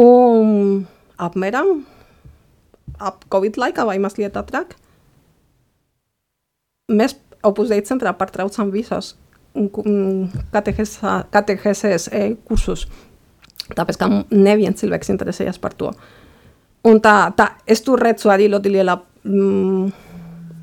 Un 0.00 0.84
apmēram 1.20 1.80
ap 3.00 3.24
Covid 3.32 3.58
laikā 3.60 3.86
vai 3.88 3.98
mazliet 4.02 4.36
ātrāk, 4.38 4.76
mēs 6.90 7.16
Opus 7.46 7.70
Dei 7.72 7.80
centrā 7.80 8.12
pārtraucam 8.12 8.68
visos 8.72 9.14
katehēzes 10.52 12.08
e, 12.12 12.20
kursus, 12.46 12.84
tāpēc 13.74 13.96
ka 13.98 14.08
neviens 14.30 14.78
cilvēks 14.82 15.10
interesējas 15.14 15.58
par 15.62 15.74
to. 15.74 15.90
Un 16.86 17.00
tā, 17.02 17.32
tā 17.36 17.48
es 17.68 17.82
tur 17.84 18.00
redzu 18.00 18.30
arī 18.32 18.46
ļoti 18.52 18.72
liela 18.72 18.94
mm, 19.00 19.90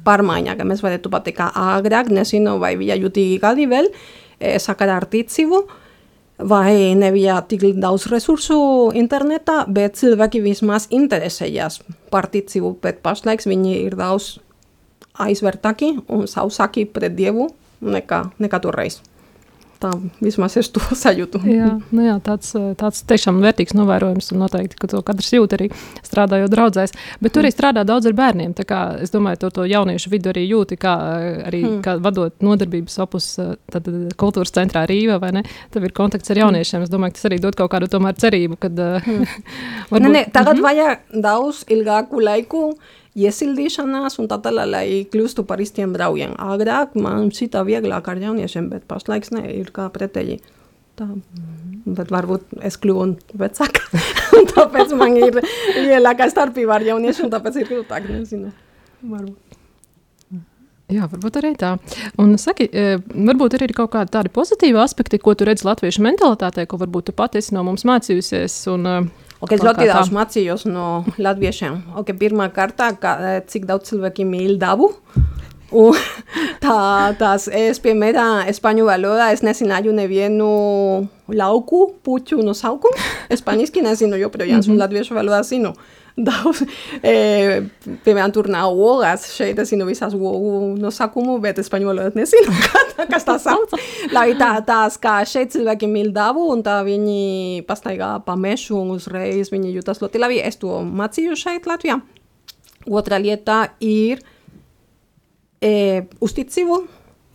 pārmaiņa, 0.07 0.55
ka 0.57 0.65
mēs 0.69 0.81
varētu 0.85 1.11
pateikt, 1.13 1.37
ka 1.41 1.49
agrāk, 1.77 2.13
nezinu, 2.13 2.55
vai 2.61 2.75
bija 2.79 2.95
jutīgi 2.97 3.41
gadi 3.43 3.67
vēl, 3.69 3.91
e, 4.39 4.55
sakarā 4.61 5.01
ar 5.01 5.09
ticību, 5.11 5.61
vai 6.37 6.95
nebija 6.95 7.39
tik 7.49 7.63
daudz 7.81 8.07
resursu 8.11 8.91
internetā, 8.95 9.63
bet 9.67 9.97
cilvēki 9.97 10.41
vismaz 10.43 10.87
interesējas 10.93 11.81
par 12.13 12.29
ticību, 12.33 12.77
bet 12.81 13.01
pašlaik 13.05 13.45
viņi 13.45 13.77
ir 13.85 13.97
daudz 13.97 14.37
aizvērtāki 15.17 15.95
un 16.13 16.27
sausāki 16.29 16.85
pret 16.85 17.15
Dievu 17.17 17.49
nekā, 17.81 18.27
nekā 18.37 18.61
toreiz. 18.61 19.01
Tā 19.77 19.91
vismaz 20.23 20.55
es 20.57 20.69
to 20.73 20.81
sajūtu. 21.03 21.41
jā, 21.45 21.69
nu 21.93 22.05
jā, 22.05 22.15
tāds, 22.23 22.53
tāds 22.79 23.03
tiešām 23.09 23.41
vērtīgs 23.43 23.75
novērojums, 23.77 24.31
un 24.33 24.41
noteikti, 24.41 24.79
ka 24.79 24.89
to 24.91 25.01
katrs 25.05 25.29
jūt 25.35 25.53
arī 25.57 25.69
strādājot 26.05 26.53
draudzēs. 26.53 26.95
Bet 27.21 27.35
tur 27.35 27.45
arī 27.45 27.53
strādā 27.53 27.85
daudz 27.87 28.09
ar 28.09 28.17
bērniem. 28.17 28.55
Es 29.03 29.13
domāju, 29.13 29.41
to, 29.45 29.51
to 29.59 29.67
jauniešu 29.69 30.11
vidu 30.13 30.31
arī 30.33 30.47
jūti, 30.47 30.79
kā 30.81 30.95
arī 31.47 31.61
hmm. 31.63 31.79
kā 31.85 31.97
vadot 32.01 32.33
nodarbības 32.43 32.97
opus 33.05 33.29
tad, 33.37 33.89
kultūras 34.17 34.53
centrā 34.55 34.87
Rīva, 34.89 35.19
vai 35.21 35.33
ne? 35.39 35.45
Tev 35.73 35.85
ir 35.85 35.95
kontakts 35.97 36.33
ar 36.33 36.41
jauniešiem. 36.41 36.85
Es 36.85 36.93
domāju, 36.93 37.13
ka 37.13 37.21
tas 37.21 37.29
arī 37.29 37.41
dod 37.43 37.57
kaut 37.59 37.71
kādu 37.75 37.89
tomēr 37.91 38.17
cerību, 38.17 38.59
kad 38.65 38.77
hmm. 38.77 39.25
varbūt... 39.91 40.07
Ne, 40.07 40.13
ne, 40.15 40.25
tagad 40.31 40.57
mm 40.57 40.63
-hmm. 40.63 40.67
vajag 40.67 41.21
daudz 41.27 41.65
ilgāku 41.69 42.23
laiku 42.23 42.63
iesildīšanās 43.17 44.19
un 44.21 44.29
tā 44.29 44.37
tālāk, 44.43 44.69
lai 44.69 44.85
kļūstu 45.11 45.45
par 45.47 45.61
īstiem 45.63 45.95
draugiem. 45.95 46.35
Agrāk 46.37 46.95
man 46.99 47.31
šitā 47.35 47.63
vieglāk 47.67 48.11
ar 48.11 48.21
jauniešiem, 48.21 48.69
bet 48.73 48.85
pašlaik 48.89 49.31
ne, 49.35 49.43
ir 49.57 49.73
kā 49.75 49.89
pretēji. 49.93 50.39
Tā. 50.97 51.07
Bet 51.85 52.09
varbūt 52.13 52.57
es 52.65 52.77
kļuvu 52.81 53.09
vecāka, 53.37 54.01
tāpēc 54.53 54.95
man 54.97 55.17
ir 55.19 55.41
lielākā 55.77 56.29
starpība 56.31 56.79
ar 56.79 56.87
jauniešiem, 56.87 57.29
tāpēc 57.33 57.61
ir 57.61 57.69
grūtāk, 57.69 58.09
nezinu. 58.09 58.49
Varbūt. 59.05 59.43
Jā, 60.87 61.03
varbūt 61.11 61.37
arī 61.41 61.51
tā. 61.59 61.73
Un 62.23 62.37
saki, 62.39 62.69
e, 62.71 62.97
varbūt 63.11 63.57
ir 63.57 63.65
arī 63.65 63.75
kaut 63.75 63.91
kādi 63.91 64.13
tādi 64.13 64.31
pozitīvi 64.31 64.79
aspekti, 64.79 65.19
ko 65.19 65.33
tu 65.35 65.43
redzi 65.47 65.67
latviešu 65.67 66.03
mentalitātē, 66.05 66.63
ko 66.65 66.79
varbūt 66.79 67.09
tu 67.09 67.15
pati 67.15 67.41
esi 67.41 67.55
no 67.57 67.65
mums 67.67 67.83
mācījusies. 67.87 68.55
Un, 68.71 68.87
uh, 69.37 69.45
Okay, 69.45 69.57
es 69.59 69.61
ļoti 69.61 69.85
daudz 69.85 70.09
mācījos 70.13 70.65
no 70.65 71.05
latviešiem. 71.21 71.81
Okay, 72.01 72.17
pirmā 72.17 72.49
kārtā, 72.53 72.91
kā, 72.97 73.13
cik 73.45 73.67
daudz 73.69 73.91
cilvēki 73.91 74.25
mīl 74.25 74.55
dabu. 74.61 74.89
Un 75.77 75.93
tā, 76.63 76.77
tās 77.19 77.45
es, 77.51 77.81
piemēram, 77.83 78.47
spāņu 78.55 78.87
valodā 78.87 79.29
es 79.35 79.43
nezināju 79.45 79.93
nevienu 79.93 80.49
lauku 81.29 81.83
puķu 82.07 82.41
nosaukumu. 82.45 83.07
Spāņiski 83.29 83.83
nezinu 83.85 84.17
joprojām, 84.23 84.57
mm 84.57 84.65
-hmm. 84.65 84.73
un 84.73 84.81
latviešu 84.81 85.19
valodā 85.19 85.43
zinu. 85.43 85.75
Daudz, 86.17 86.63
e, 87.05 87.61
piemēram, 88.05 88.31
tur 88.33 88.47
nav 88.49 88.73
olas, 88.73 89.27
šeit 89.35 89.59
es 89.61 89.69
zinu 89.69 89.85
visās 89.85 90.15
ogu 90.17 90.73
nosaukumu, 90.81 91.37
bet 91.43 91.61
spāņu 91.61 91.91
valodā 91.91 92.17
nezinu, 92.17 92.53
kas 93.11 93.27
tā 93.27 93.37
sauc. 93.41 93.75
Lai 94.15 94.31
tā, 94.39 94.55
tās, 94.65 94.97
kā 95.01 95.19
šeit 95.29 95.53
cilvēki 95.53 95.89
mīl 95.91 96.09
dabu, 96.15 96.47
un 96.53 96.63
tā 96.65 96.79
viņi 96.87 97.61
pastaigā 97.69 98.15
pa 98.25 98.37
mešu, 98.39 98.79
un 98.81 98.95
uzreiz 98.97 99.53
viņi 99.53 99.75
jūtas 99.75 100.01
ļoti 100.01 100.23
labi. 100.23 100.41
Es 100.41 100.57
to 100.61 100.81
mācīju 100.81 101.37
šeit 101.37 101.69
Latvijā. 101.69 101.99
Otra 102.87 103.19
lieta 103.21 103.67
ir 103.83 104.23
e, 105.61 106.07
uzticību, 106.23 106.79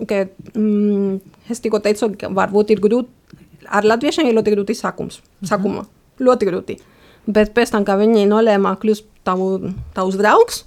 ka 0.09 0.25
mm, 0.57 1.19
es 1.53 1.63
tikko 1.63 1.79
teicu, 1.85 2.11
ka 2.19 2.33
varbūt 2.35 2.75
ir 2.75 2.83
grūti, 2.83 3.39
ar 3.71 3.87
latviešiem 3.87 4.27
ir 4.27 4.41
ļoti 4.41 4.57
grūti 4.57 4.75
sākums, 4.75 5.21
sākuma, 5.47 5.85
ļoti 6.19 6.51
grūti. 6.51 6.83
Bet 7.27 7.53
pēc 7.55 7.71
tam, 7.71 7.87
kad 7.87 8.01
viņi 8.01 8.27
nolēma 8.31 8.75
kļūt 8.83 9.09
tavu, 9.27 9.73
tavs 9.95 10.19
draugs, 10.19 10.63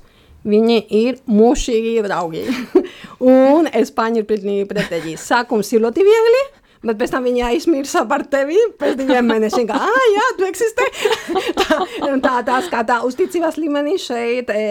viņi 0.48 0.82
ir 0.94 1.18
mūžīgi 1.28 2.04
draugi. 2.06 2.46
un 3.36 3.68
Spāņi 3.68 4.22
ir 4.22 4.30
pilnīgi 4.30 4.68
pretēji. 4.70 5.18
Sākums 5.20 5.72
ir 5.74 5.84
ļoti 5.84 6.06
viegli, 6.06 6.44
bet 6.86 7.00
pēc 7.02 7.16
tam 7.16 7.28
viņi 7.28 7.44
aizmirsa 7.50 8.06
par 8.08 8.24
tevi. 8.32 8.58
Pēc 8.80 8.96
diviem 9.02 9.28
mēnešiem, 9.34 9.68
ka, 9.68 9.82
ah, 9.84 10.08
jā, 10.14 10.28
tu 10.40 10.48
eksistē. 10.48 10.88
tā, 11.62 11.80
tā, 12.24 12.36
tās 12.48 12.72
kā 12.72 12.86
tā 12.88 13.02
uzticības 13.08 13.60
līmenī 13.60 13.98
šeit 14.02 14.52
e, 14.54 14.66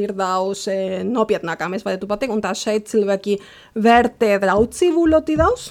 ir 0.00 0.16
daudz 0.18 0.66
e, 0.72 0.78
nopietnākā, 1.06 1.70
mēs 1.70 1.86
varētu 1.86 2.10
pateikt. 2.10 2.34
Un 2.34 2.44
tā 2.44 2.56
šeit 2.58 2.90
cilvēki 2.90 3.38
vērtē 3.78 4.34
draudzību 4.42 5.06
ļoti 5.14 5.38
daudz. 5.38 5.70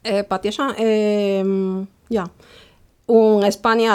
E, 0.00 0.22
patiešām, 0.28 0.76
e, 0.80 0.92
jā. 2.12 2.28
Un 3.10 3.42
Spānijā 3.50 3.94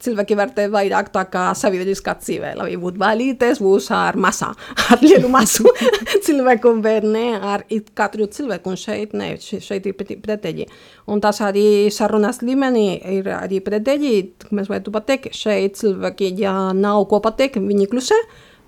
cilvēki 0.00 0.36
vērtē 0.38 0.64
vairāk 0.72 1.10
tā 1.12 1.26
kā 1.28 1.42
sabiedriskā 1.58 2.14
dzīvē, 2.16 2.54
lai 2.56 2.70
būtu 2.80 3.00
balītes, 3.02 3.58
būs 3.60 3.90
ar 3.92 4.16
masā, 4.16 4.52
ar 4.94 5.02
lielu 5.04 5.28
masu 5.28 5.68
cilvēku, 6.24 6.72
bet 6.84 7.04
ne 7.04 7.26
ar 7.36 7.66
katru 7.98 8.24
cilvēku, 8.32 8.72
un 8.72 8.80
šeit, 8.80 9.12
ne, 9.18 9.34
šeit 9.36 9.90
ir 9.90 9.98
pretēji. 9.98 10.68
Un 11.12 11.20
tas 11.20 11.42
arī 11.44 11.90
sarunas 11.92 12.40
līmenī 12.40 12.86
ir 13.18 13.28
arī 13.36 13.60
pretēji, 13.64 14.14
mēs 14.54 14.72
varētu 14.72 14.94
pateikt, 14.94 15.36
šeit 15.36 15.76
cilvēki, 15.82 16.32
ja 16.40 16.72
nav 16.72 17.04
ko 17.10 17.20
pateikt, 17.24 17.60
viņi 17.60 17.90
klusē, 17.92 18.16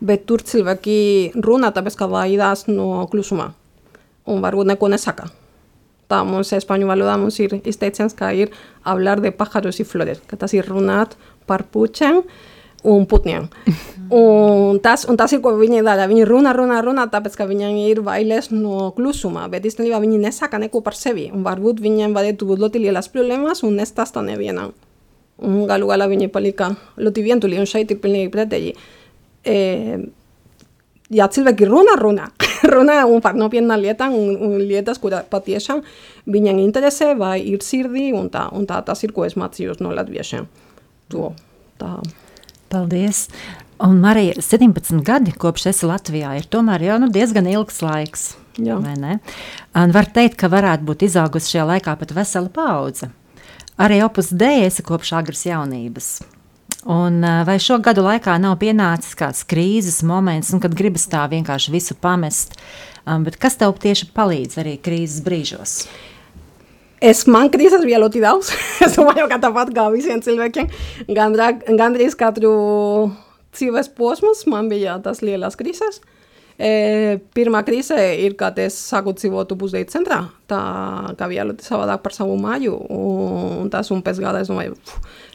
bet 0.05 0.29
tur 0.29 0.45
cilvēki 0.45 1.01
runā, 1.41 1.73
tāpēc 1.73 1.97
ka 1.97 2.13
vairās 2.13 2.67
no 2.69 3.07
klusuma, 3.09 3.55
un 4.29 4.45
varbūt 4.45 4.75
neko 4.75 4.93
nesaka. 4.93 5.33
Tā 6.07 6.21
mums 6.27 6.53
espaņu 6.55 6.87
valodā 6.87 7.17
mums 7.19 7.39
ir 7.43 7.57
izteiciens, 7.67 8.15
kā 8.15 8.31
ir 8.35 8.53
hablar 8.87 9.23
de 9.23 9.33
pájaros 9.35 9.81
y 9.83 9.87
flores, 9.87 10.21
ka 10.31 10.39
tas 10.39 10.55
ir 10.55 10.69
runāt 10.71 11.17
par 11.47 11.65
puķiem 11.73 12.23
un 12.87 13.07
putniem. 13.11 13.49
un, 14.15 14.79
tas, 14.83 15.07
un 15.11 15.19
tas 15.19 15.33
ir, 15.35 15.43
ko 15.43 15.57
viņi 15.59 15.83
dara. 15.87 16.07
Viņi 16.11 16.27
runā, 16.29 16.53
runā, 16.55 16.79
runā, 16.87 17.09
tāpēc, 17.11 17.35
ka 17.41 17.49
viņiem 17.51 17.81
ir 17.89 18.03
bailes 18.07 18.53
no 18.55 18.93
klusuma, 18.95 19.49
bet 19.51 19.67
īstenībā 19.67 19.99
viņi 20.03 20.23
nesaka 20.23 20.61
neko 20.63 20.85
par 20.87 20.95
sevi. 20.99 21.27
Un 21.35 21.43
varbūt 21.47 21.83
viņiem 21.83 22.15
varētu 22.15 22.47
būt 22.47 22.63
ļoti 22.63 22.87
lielas 22.87 23.11
problēmas 23.11 23.65
un 23.67 23.81
nestāsta 23.81 24.23
nevienam. 24.23 24.77
Un 25.43 25.65
galu 25.69 25.91
galā 25.91 26.07
viņi 26.09 26.31
palika 26.33 26.71
ļoti 26.97 27.25
vientuli 27.27 27.59
un 27.61 27.67
šeit 27.69 27.91
ir 27.93 27.99
pilnīgi 28.01 28.31
pretēji. 28.33 28.77
E, 29.45 29.57
ja 31.13 31.27
cilvēki 31.29 31.69
runā, 31.69 31.99
runā. 32.01 32.31
runā 32.75 33.01
un 33.09 33.23
par 33.25 33.37
nopietnām 33.39 33.83
lietām 33.83 34.15
un, 34.17 34.37
un 34.49 34.57
lietas, 34.63 35.01
kuras 35.03 35.27
patiešām 35.31 35.83
viņam 36.31 36.63
interesē 36.63 37.13
vai 37.19 37.39
ir 37.43 37.65
sirdī, 37.65 38.11
un 38.17 38.31
tā, 38.33 38.47
un 38.57 38.67
tā 38.69 38.81
tas 38.87 39.03
ir, 39.07 39.15
ko 39.17 39.27
es 39.27 39.37
mācījos 39.39 39.83
no 39.85 39.93
latviešiem. 39.95 40.49
To, 41.15 41.33
tā. 41.81 41.99
Paldies! 42.73 43.27
Un 43.77 43.99
Marija, 44.01 44.41
17 44.41 45.03
gadi 45.05 45.35
kopš 45.37 45.67
esi 45.69 45.89
Latvijā, 45.89 46.33
ir 46.39 46.47
tomēr 46.49 46.87
jau 46.87 46.97
nu, 47.03 47.11
diezgan 47.13 47.45
ilgs 47.51 47.83
laiks. 47.85 48.31
Jā. 48.57 48.79
Var 49.93 50.09
teikt, 50.17 50.39
ka 50.41 50.49
varētu 50.49 50.87
būt 50.89 51.05
izaugusi 51.11 51.53
šajā 51.53 51.67
laikā 51.75 51.93
pat 52.01 52.15
vesela 52.17 52.49
paudze. 52.49 53.11
Arī 53.77 54.01
opus 54.07 54.31
dēļ 54.33 54.65
esi 54.71 54.85
kopš 54.87 55.13
agras 55.19 55.45
jaunības. 55.45 56.09
Un, 56.87 57.19
vai 57.47 57.57
šo 57.59 57.81
gadu 57.83 58.05
laikā 58.07 58.37
nav 58.39 58.61
pienācis 58.61 59.17
kāds 59.19 59.43
krīzes 59.51 60.05
moments, 60.07 60.53
un, 60.55 60.61
kad 60.63 60.75
gribas 60.79 61.09
tā 61.11 61.25
vienkārši 61.33 61.73
visu 61.75 61.97
pamest? 61.99 62.55
Um, 63.07 63.27
kas 63.43 63.59
tev 63.59 63.75
tieši 63.83 64.13
palīdz 64.15 64.61
arī 64.63 64.77
krīzes 64.83 65.25
brīžos? 65.27 65.75
Es 67.03 67.25
man 67.29 67.51
krīzes 67.53 67.83
bija 67.85 67.99
ļoti 68.05 68.23
daudz. 68.23 68.53
es 68.87 68.95
domāju, 68.95 69.27
ka 69.31 69.41
tāpat 69.43 69.75
kā 69.75 69.89
visiem 69.95 70.23
cilvēkiem, 70.23 70.71
gandrīz 71.11 72.15
katru 72.19 72.53
dzīves 73.57 73.91
posmus 73.97 74.45
man 74.47 74.71
bija 74.71 75.01
tas 75.03 75.25
lielas 75.27 75.59
krīzes. 75.59 76.01
E, 76.57 77.19
pirmā 77.37 77.61
krīze 77.67 77.97
ir, 78.25 78.33
kad 78.41 78.57
es 78.63 78.79
sāku 78.89 79.13
dzīvot 79.17 79.53
pusdienas 79.61 79.93
centrā. 79.93 80.23
Tā 80.49 80.61
kā 81.19 81.29
bija 81.29 81.45
ļoti 81.45 81.67
savādāk 81.67 82.01
par 82.05 82.17
savu 82.17 82.39
māju. 82.41 82.79
Un 82.97 83.69
tas 83.73 83.93
un 83.93 84.01
pēc 84.05 84.23
gada 84.25 84.41
es 84.41 84.49
domāju, 84.49 84.79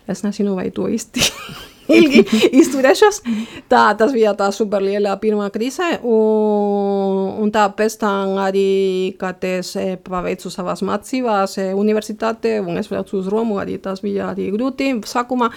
es 0.10 0.26
nezinu, 0.26 0.56
vai 0.58 0.72
to 0.74 0.90
īsti 0.90 1.28
ilgi 1.98 2.24
izturēšos. 2.58 3.22
Tā, 3.70 3.84
tas 4.00 4.16
bija 4.18 4.34
tā 4.40 4.50
superliela 4.56 5.14
pirmā 5.22 5.52
krīze, 5.54 5.94
un, 6.02 7.22
un 7.46 7.54
tā 7.54 7.68
pēc 7.78 8.02
tam 8.02 8.42
arī, 8.42 9.14
kad 9.22 9.46
es 9.46 9.76
e, 9.78 9.88
paveicu 10.02 10.50
savas 10.50 10.82
mācības 10.88 11.60
e, 11.62 11.72
universitāte, 11.78 12.58
un 12.66 12.82
es 12.82 12.90
braucu 12.90 13.22
uz 13.22 13.30
Romu, 13.30 13.62
arī 13.62 13.78
tas 13.78 14.02
bija 14.02 14.32
arī 14.34 14.50
grūti 14.58 14.96
sākumā. 15.06 15.54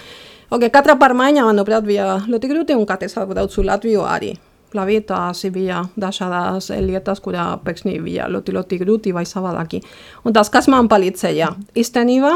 Okay, 0.53 0.69
katra 0.69 0.93
pārmaiņa, 1.01 1.47
manuprāt, 1.49 1.87
bija 1.89 2.19
ļoti 2.29 2.51
grūti, 2.53 2.77
un 2.77 2.85
kad 2.85 3.01
es 3.01 3.17
braucu 3.17 3.65
Latviju 3.65 4.05
arī. 4.05 4.35
Tās 4.75 5.43
bija 5.53 5.83
dažādas 5.99 6.69
lietas, 6.83 7.21
kurā 7.23 7.47
pēkšņi 7.63 7.95
bija 8.03 8.29
ļoti, 8.31 8.55
ļoti 8.55 8.79
grūti 8.81 9.13
vai 9.15 9.25
savādāki. 9.27 9.81
Un 10.25 10.35
tas, 10.35 10.51
kas 10.53 10.67
man 10.71 10.89
palīdzēja, 10.91 11.53
īstenībā, 11.77 12.33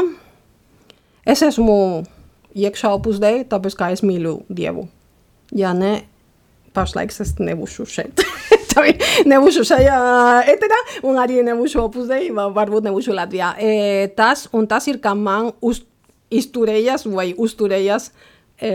es 1.28 1.42
esmu 1.46 1.76
iekšā 2.56 2.94
pusdēļ, 3.04 3.44
tāpēc, 3.50 3.76
ka 3.76 3.90
es 3.94 4.04
mīlu 4.06 4.40
Dievu. 4.48 4.88
Ja 5.56 5.74
ne, 5.76 6.00
pašlaik 6.76 7.12
es 7.12 7.34
nebūšu 7.38 7.86
šeit. 7.90 8.24
nebūšu 9.30 9.64
šajā 9.66 10.00
eterā, 10.50 10.80
un 11.06 11.18
arī 11.20 11.42
nebūšu 11.46 11.86
pusdēļ, 11.94 12.30
varbūt 12.56 12.88
nebūšu 12.88 13.14
Latvijā. 13.16 13.54
E, 13.58 14.08
tas, 14.16 14.46
un 14.56 14.68
tas 14.70 14.86
ir, 14.90 15.00
ka 15.02 15.14
man 15.18 15.50
uz, 15.60 15.82
izturējas 16.30 17.06
vai 17.10 17.30
uzturējas 17.34 18.10
e, 18.10 18.72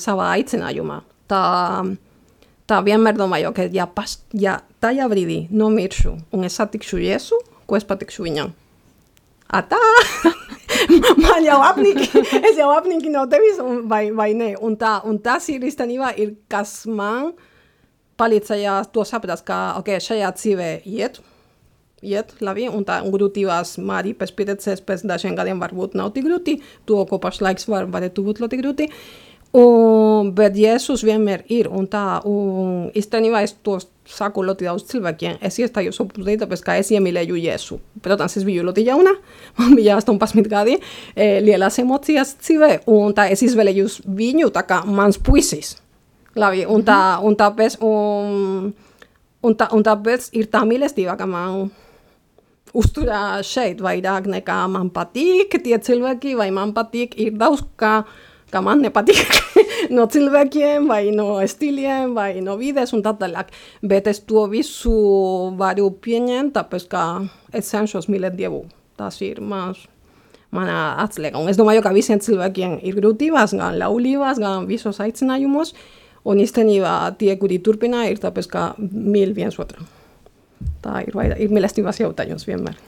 savā 0.00 0.32
aicinājumā. 0.36 1.00
Tā, 1.30 1.42
tā 2.72 2.80
vienmēr 2.86 3.18
domāju, 3.18 3.52
ka 3.56 3.68
ja, 3.72 3.86
pas, 3.88 4.16
ja 4.32 4.60
tajā 4.82 5.08
brīdī 5.12 5.44
nomiršu 5.52 6.16
un 6.32 6.48
es 6.48 6.56
satikšu 6.60 7.00
Jēzu, 7.02 7.40
ko 7.68 7.78
es 7.78 7.86
patikšu 7.88 8.24
viņam? 8.26 8.52
Atā! 9.52 9.80
man 11.24 11.44
jau 11.44 11.58
apniki, 11.66 12.08
es 12.48 12.56
jau 12.56 12.70
apniki 12.72 13.12
no 13.12 13.26
tevis, 13.30 13.60
un, 13.60 13.82
vai, 13.90 14.06
vai 14.16 14.30
ne. 14.38 14.54
Un, 14.64 14.78
tā, 14.80 14.98
un 15.08 15.20
tas 15.22 15.48
ir 15.52 15.64
īstenībā, 15.68 16.14
ir, 16.22 16.36
kas 16.52 16.82
man 16.88 17.34
palīdzēja 18.20 18.78
to 18.94 19.04
saprast, 19.08 19.44
ka 19.48 19.74
okay, 19.80 20.00
šajā 20.00 20.30
dzīvē 20.38 20.70
iet, 20.88 21.20
iet 22.02 22.32
labi, 22.42 22.64
un 22.72 22.86
tā 22.88 23.02
grūtībās 23.04 23.76
arī 23.98 24.14
pēc 24.18 24.32
pieredzes, 24.38 24.80
pēc 24.86 25.04
dažiem 25.10 25.36
gadiem 25.38 25.60
varbūt 25.62 25.98
nav 25.98 26.14
tik 26.16 26.24
grūti, 26.30 26.56
to, 26.88 27.02
ko 27.10 27.20
pašlaik 27.22 27.60
var, 27.68 27.90
varētu 27.92 28.24
būt 28.24 28.42
ļoti 28.42 28.62
grūti. 28.62 28.88
Uh, 28.88 29.31
Un, 29.52 30.30
bet 30.32 30.54
Jēzus 30.56 31.02
vienmēr 31.04 31.42
ir, 31.52 31.66
un 31.68 31.84
tā, 31.92 32.22
un 32.24 32.86
īstenībā 32.96 33.42
es 33.44 33.52
to 33.60 33.74
saku 34.08 34.44
ļoti 34.46 34.64
daudz 34.64 34.86
cilvēkiem. 34.88 35.36
Es 35.44 35.58
iestājos 35.60 36.00
opusdei, 36.00 36.38
tāpēc, 36.40 36.62
ka 36.64 36.76
es 36.80 36.88
iemīlēju 36.94 37.36
Jēzu. 37.36 37.76
Protams, 38.04 38.38
es 38.40 38.46
biju 38.48 38.64
ļoti 38.64 38.86
jauna, 38.86 39.12
man 39.60 39.76
bija 39.76 39.98
18 40.00 40.48
gadi, 40.48 40.78
e, 41.12 41.28
lielas 41.44 41.76
emocijas 41.82 42.32
dzīvē, 42.40 42.70
un 42.94 43.12
tā 43.16 43.28
es 43.34 43.44
izvēlējos 43.44 44.00
viņu 44.08 44.48
tā 44.56 44.64
kā 44.68 44.80
mans 44.88 45.20
puisis. 45.20 45.76
Labi, 46.32 46.64
un, 46.64 46.80
tā, 46.88 46.98
un 47.20 47.36
tāpēc, 47.36 47.76
un, 47.84 48.72
un, 49.44 49.60
tā, 49.60 49.68
un 49.76 49.84
tāpēc 49.84 50.30
ir 50.40 50.48
tā 50.48 50.64
mīlestība, 50.64 51.18
ka 51.20 51.28
man 51.28 51.66
uzturā 52.72 53.42
šeit 53.44 53.84
vairāk 53.84 54.32
nekā 54.32 54.62
man 54.72 54.88
patīk 54.94 55.58
tie 55.60 55.76
cilvēki, 55.76 56.38
vai 56.40 56.48
man 56.56 56.72
patīk 56.72 57.18
ir 57.20 57.36
daudz, 57.36 57.66
kā 57.76 57.98
ka 58.52 58.60
man 58.64 58.82
nepatīk 58.84 59.32
no 59.96 60.06
cilvēkiem, 60.10 60.88
vai 60.90 61.06
no 61.14 61.38
stiliem, 61.48 62.12
vai 62.16 62.42
no 62.44 62.58
vides 62.60 62.92
un 62.96 63.02
tā 63.04 63.14
tālāk. 63.18 63.52
Bet 63.82 64.10
es 64.10 64.22
to 64.28 64.44
visu 64.52 64.92
varu 65.58 65.90
pieņemt, 66.04 66.54
tāpēc 66.58 66.86
ka 66.92 67.06
es 67.52 67.72
cenšos 67.72 68.10
mīlēt 68.12 68.36
Dievu. 68.38 68.64
Tas 69.00 69.18
ir 69.24 69.40
mans, 69.40 69.80
mana 70.52 70.98
atslēga. 71.02 71.40
Un 71.40 71.50
es 71.50 71.58
domāju, 71.58 71.82
ka 71.84 71.94
visiem 71.96 72.20
cilvēkiem 72.22 72.78
ir 72.84 73.00
grūtības, 73.00 73.56
gan 73.58 73.80
laulībās, 73.80 74.40
gan 74.42 74.68
visos 74.68 75.00
aicinājumos. 75.02 75.74
Un 76.28 76.38
īstenībā 76.38 77.16
tie, 77.18 77.32
kuri 77.40 77.58
turpina, 77.58 78.04
ir 78.06 78.20
tāpēc, 78.22 78.46
ka 78.52 78.68
mīl 78.78 79.32
viens 79.34 79.58
otru. 79.58 79.82
Tā 80.84 81.00
ir, 81.02 81.16
ir 81.42 81.50
mīlestības 81.50 81.98
jautājums 82.04 82.46
vienmēr. 82.46 82.78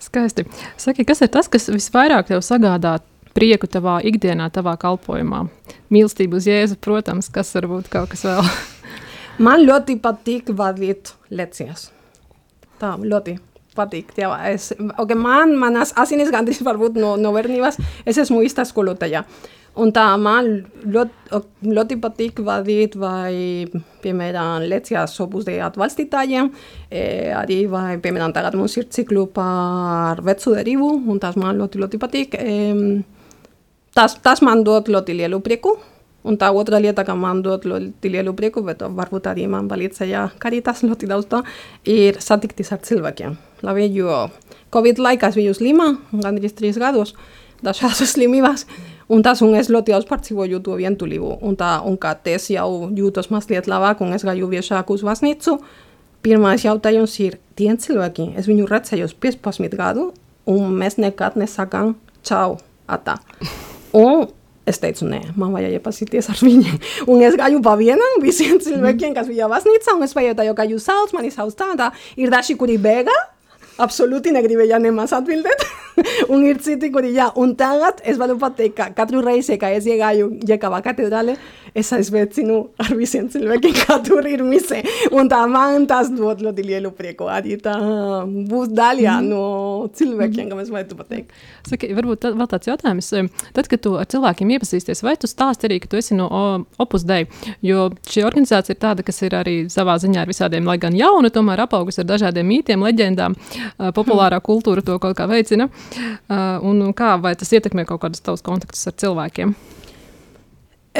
Skaisti. 0.00 0.46
Saki, 0.80 1.04
kas 1.04 1.20
ir 1.20 1.28
tas, 1.32 1.48
kas 1.52 1.68
visvairāk 1.68 2.30
tev 2.30 2.40
sagādā 2.44 2.96
prieku 3.36 3.68
tavā 3.70 3.98
ikdienā, 4.06 4.50
tavā 4.54 4.76
kalpošanā. 4.80 5.44
Mīlestību 5.90 6.38
uz 6.40 6.48
Jēzu, 6.50 6.78
protams, 6.82 7.30
kas 7.32 7.54
var 7.56 7.68
būt 7.70 7.92
kaut 7.92 8.12
kas 8.12 8.26
vēl. 8.28 8.42
Man 9.46 9.64
ļoti 9.64 9.96
patīk 10.02 10.50
vadīt 10.56 11.14
lekcijas. 11.32 11.88
Tā 12.80 12.96
ļoti 13.00 13.38
patīk. 13.76 14.10
Jā, 14.18 14.32
es, 14.50 14.72
okay, 14.76 15.16
man, 15.16 15.54
manas 15.60 15.94
asinis 16.00 16.32
gandrīz 16.32 16.60
varbūt 16.66 16.98
no, 17.00 17.14
no 17.20 17.32
bērnības, 17.36 17.78
es 18.08 18.20
esmu 18.20 18.42
īsta 18.44 18.66
skolotāja. 18.68 19.24
Un 19.80 19.92
tā 19.94 20.02
man 20.18 20.48
ļoti, 20.82 21.38
ļoti 21.70 21.96
patīk 22.02 22.40
vadīt 22.44 22.96
vai, 22.98 23.68
piemēram, 24.02 24.66
lekcijas 24.68 25.14
opus 25.22 25.46
de 25.46 25.60
atbalstītājiem. 25.62 26.50
E, 26.90 27.04
arī 27.38 27.62
vai, 27.70 27.94
piemēram, 28.02 28.34
tagad 28.34 28.58
mums 28.58 28.74
ir 28.80 28.88
ciklu 28.90 29.28
par 29.32 30.20
vecu 30.26 30.56
derību, 30.58 30.90
un 31.14 31.22
tas 31.22 31.38
man 31.38 31.62
ļoti, 31.62 31.84
ļoti 31.84 32.02
patīk. 32.02 32.34
E, 32.34 32.58
tas, 33.94 34.16
tas 34.22 34.42
man 34.42 34.64
dod 34.66 34.90
ļoti 34.90 35.16
lielu 35.22 35.40
prieku. 35.44 35.78
Un 36.20 36.36
tā 36.36 36.50
otra 36.52 36.76
lieta, 36.76 37.00
ka 37.08 37.14
man 37.16 37.38
dod 37.40 37.64
ļoti 37.64 38.10
lielu 38.12 38.34
prieku, 38.36 38.60
bet 38.64 38.82
varbūt 38.84 39.30
arī 39.30 39.46
man 39.48 39.70
palīdzēja 39.70 40.26
karitas 40.42 40.82
ļoti 40.88 41.08
daudz 41.08 41.38
ir 41.88 42.20
satikties 42.20 42.72
ar 42.76 42.82
cilvēkiem. 42.84 43.38
Labi, 43.64 43.88
jo 43.94 44.28
Covid 44.72 45.00
laikā 45.00 45.30
es 45.30 45.38
biju 45.38 45.54
slima, 45.56 45.94
gandrīz 46.12 46.54
trīs 46.56 46.78
gadus, 46.80 47.14
dažādas 47.64 48.04
slimības, 48.14 48.66
un 49.08 49.24
tas 49.24 49.40
un 49.42 49.56
es 49.56 49.72
ļoti 49.72 49.96
daudz 49.96 50.08
pārdzīvoju 50.10 50.60
to 50.64 50.76
vientulību. 50.76 51.38
Un 51.40 51.56
tā, 51.56 51.78
un 51.84 51.96
kad 52.00 52.28
es 52.28 52.50
jau 52.52 52.90
jūtos 52.92 53.32
mazliet 53.32 53.70
labāk 53.70 54.04
un 54.04 54.12
es 54.12 54.24
gāju 54.28 54.52
biežāk 54.52 54.92
uz 54.92 55.04
baznīcu, 55.06 55.56
pirmais 56.20 56.68
jautājums 56.68 57.16
ir, 57.24 57.40
tie 57.56 57.72
cilvēki, 57.72 58.34
es 58.36 58.48
viņu 58.50 58.68
redzēju 58.68 59.08
15 59.24 59.80
gadu, 59.80 60.10
un 60.44 60.76
mēs 60.76 61.00
nekad 61.00 61.40
nesakām 61.40 61.96
čau, 62.22 62.60
atā. 62.88 63.16
Un 63.96 64.28
es 64.70 64.78
teicu, 64.78 65.06
nē, 65.08 65.20
man 65.40 65.54
vajag 65.56 65.78
iepazīties 65.78 66.30
ar 66.30 66.38
viņiem. 66.44 66.78
Un 67.10 67.24
es 67.26 67.36
gāju 67.38 67.62
pa 67.64 67.74
vienam, 67.80 68.20
visiem 68.22 68.60
cilvēkiem, 68.62 69.16
kas 69.16 69.28
bija 69.30 69.48
baznīcā, 69.50 69.96
un 69.96 70.06
es 70.06 70.14
pajautāju, 70.16 70.54
kā 70.58 70.66
jūs 70.70 70.86
sauc, 70.86 71.14
mani 71.16 71.32
sauc 71.34 71.56
tādā. 71.58 71.90
Ir 72.20 72.30
daži, 72.32 72.54
kuri 72.60 72.78
bēga, 72.80 73.16
un 76.32 76.44
ir 76.46 76.60
citi, 76.64 76.90
kuri 76.92 77.12
jā. 77.14 77.28
Un 77.40 77.54
tagad 77.58 78.00
es 78.08 78.18
varu 78.20 78.36
pateikt, 78.40 78.76
ka 78.76 78.90
katru 78.96 79.22
reizi, 79.24 79.58
kad 79.60 79.74
es 79.76 79.88
iegāju 79.88 80.30
Jekava 80.48 80.80
katedrāle, 80.84 81.36
es 81.76 81.90
aizveicinu 81.94 82.58
ar 82.82 82.92
visiem 82.98 83.28
cilvēkiem, 83.30 83.76
kā 83.84 83.98
tur 84.06 84.26
ir 84.28 84.42
mise. 84.46 84.80
Un 85.14 85.30
tā 85.30 85.42
man 85.50 85.86
tas 85.90 86.10
dod 86.12 86.42
ļoti 86.44 86.66
lielu 86.66 86.92
prieku. 86.96 87.28
Arī 87.30 87.56
tā 87.62 87.76
būs 88.50 88.72
daļa 88.74 89.18
mm. 89.20 89.30
no 89.30 89.44
cilvēkiem, 89.96 90.50
kam 90.50 90.62
es 90.62 90.72
varētu 90.72 90.98
pateikt. 90.98 91.34
Saki, 91.68 91.92
varbūt 91.96 92.24
tā, 92.24 92.32
vēl 92.36 92.50
tāds 92.50 92.70
jautājums. 92.70 93.12
Tad, 93.56 93.70
kad 93.70 93.84
tu 93.84 93.94
ar 94.00 94.08
cilvēkiem 94.10 94.54
iepazīsties, 94.56 95.04
vai 95.06 95.16
tu 95.20 95.30
stāsti 95.30 95.68
arī, 95.68 95.80
ka 95.82 95.92
tu 95.92 96.00
esi 96.00 96.18
no 96.18 96.28
Opus 96.80 97.04
Dei? 97.06 97.28
Jo 97.64 97.90
šī 98.08 98.24
organizācija 98.26 98.76
ir 98.76 98.82
tāda, 98.82 99.06
kas 99.06 99.20
ir 99.26 99.36
arī 99.38 99.56
savā 99.72 99.96
ziņā 100.00 100.24
ar 100.24 100.30
visādiem, 100.30 100.66
lai 100.66 100.78
gan 100.82 100.96
jauna, 100.96 101.30
tomēr 101.32 101.64
apaugus 101.66 102.00
ar 102.00 102.08
dažādiem 102.08 102.48
mītiem, 102.50 102.82
leģendām. 102.86 103.36
Populārā 103.78 104.40
kultūra 104.44 104.84
to 104.84 104.98
kaut 105.02 105.16
kā 105.18 105.28
veicina. 105.30 105.68
Un 106.66 106.82
kā, 106.96 107.14
vai 107.22 107.34
tas 107.38 107.52
ietekmē 107.52 107.86
kaut 107.88 108.02
kādus 108.04 108.24
tavus 108.24 108.44
kontaktus 108.46 108.86
ar 108.90 108.98
cilvēkiem? 109.00 109.56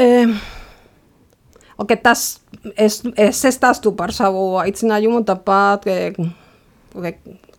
Um. 0.00 0.40
Okay, 1.80 1.96
tas, 1.96 2.42
es, 2.76 2.98
es 3.16 3.38
stāstu 3.56 3.94
par 3.96 4.12
savu 4.12 4.58
aicinājumu, 4.60 5.22
tāpat, 5.24 5.86
ka, 5.86 6.26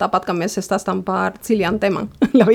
tāpat 0.01 0.25
kā 0.27 0.33
mēs 0.35 0.57
stāstām 0.61 1.01
par 1.05 1.37
citām 1.45 1.77
tēmām. 1.81 2.09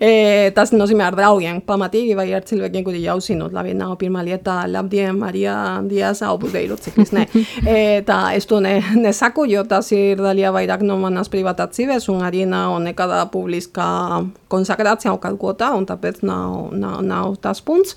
e, 0.00 0.50
tas 0.56 0.72
nozīmē 0.74 1.06
ar 1.08 1.16
draugiem 1.16 1.60
pamatīgi 1.66 2.16
vai 2.18 2.26
ar 2.36 2.44
cilvēkiem, 2.48 2.84
kuri 2.86 3.02
jau 3.04 3.18
zinot, 3.24 3.54
labi, 3.54 3.74
nav 3.78 3.96
pirmā 4.00 4.24
lieta, 4.26 4.60
labdien, 4.70 5.16
Marija, 5.18 5.56
Dievs, 5.88 6.22
augurs 6.26 6.54
deilu 6.56 6.78
ciklis. 6.80 7.14
Ne. 7.16 7.26
E, 7.62 7.78
tā, 8.06 8.18
es 8.38 8.48
to 8.50 8.60
ne, 8.64 8.78
nesaku, 8.98 9.46
jo 9.50 9.64
tas 9.68 9.90
ir 9.96 10.20
daļa 10.20 10.52
vairāk 10.58 10.84
no 10.86 10.98
manas 11.00 11.32
privātās 11.32 11.74
dzīves 11.76 12.08
un 12.12 12.24
arī 12.26 12.44
nav 12.48 12.76
nekāda 12.84 13.24
publiska 13.32 13.88
konsakrācija 14.52 15.14
un 15.14 15.22
kaut 15.22 15.40
ko 15.40 15.54
tā, 15.58 15.72
un 15.76 15.88
tāpēc 15.88 16.22
nav, 16.26 16.74
nav, 16.76 17.00
nav 17.06 17.38
tas 17.42 17.62
punkts. 17.64 17.96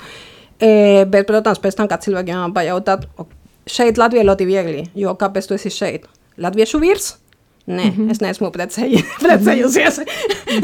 E, 0.62 1.04
bet, 1.10 1.26
protams, 1.30 1.62
pēc 1.62 1.78
tam, 1.78 1.90
kad 1.90 2.04
cilvēkiem 2.06 2.54
pajautāt, 2.54 3.08
šeit 3.70 3.98
Latvija 3.98 4.26
ļoti 4.28 4.48
viegli, 4.50 4.84
jo 4.98 5.16
kāpēc 5.18 5.50
tu 5.50 5.58
esi 5.58 5.74
šeit? 5.74 6.08
Latviešu 6.42 6.80
vīrs, 6.82 7.16
Nē, 7.68 7.84
mm 7.86 7.96
-hmm. 7.98 8.12
es 8.12 8.22
neesmu 8.22 8.52
precēji, 8.52 9.04
precējusies. 9.26 10.00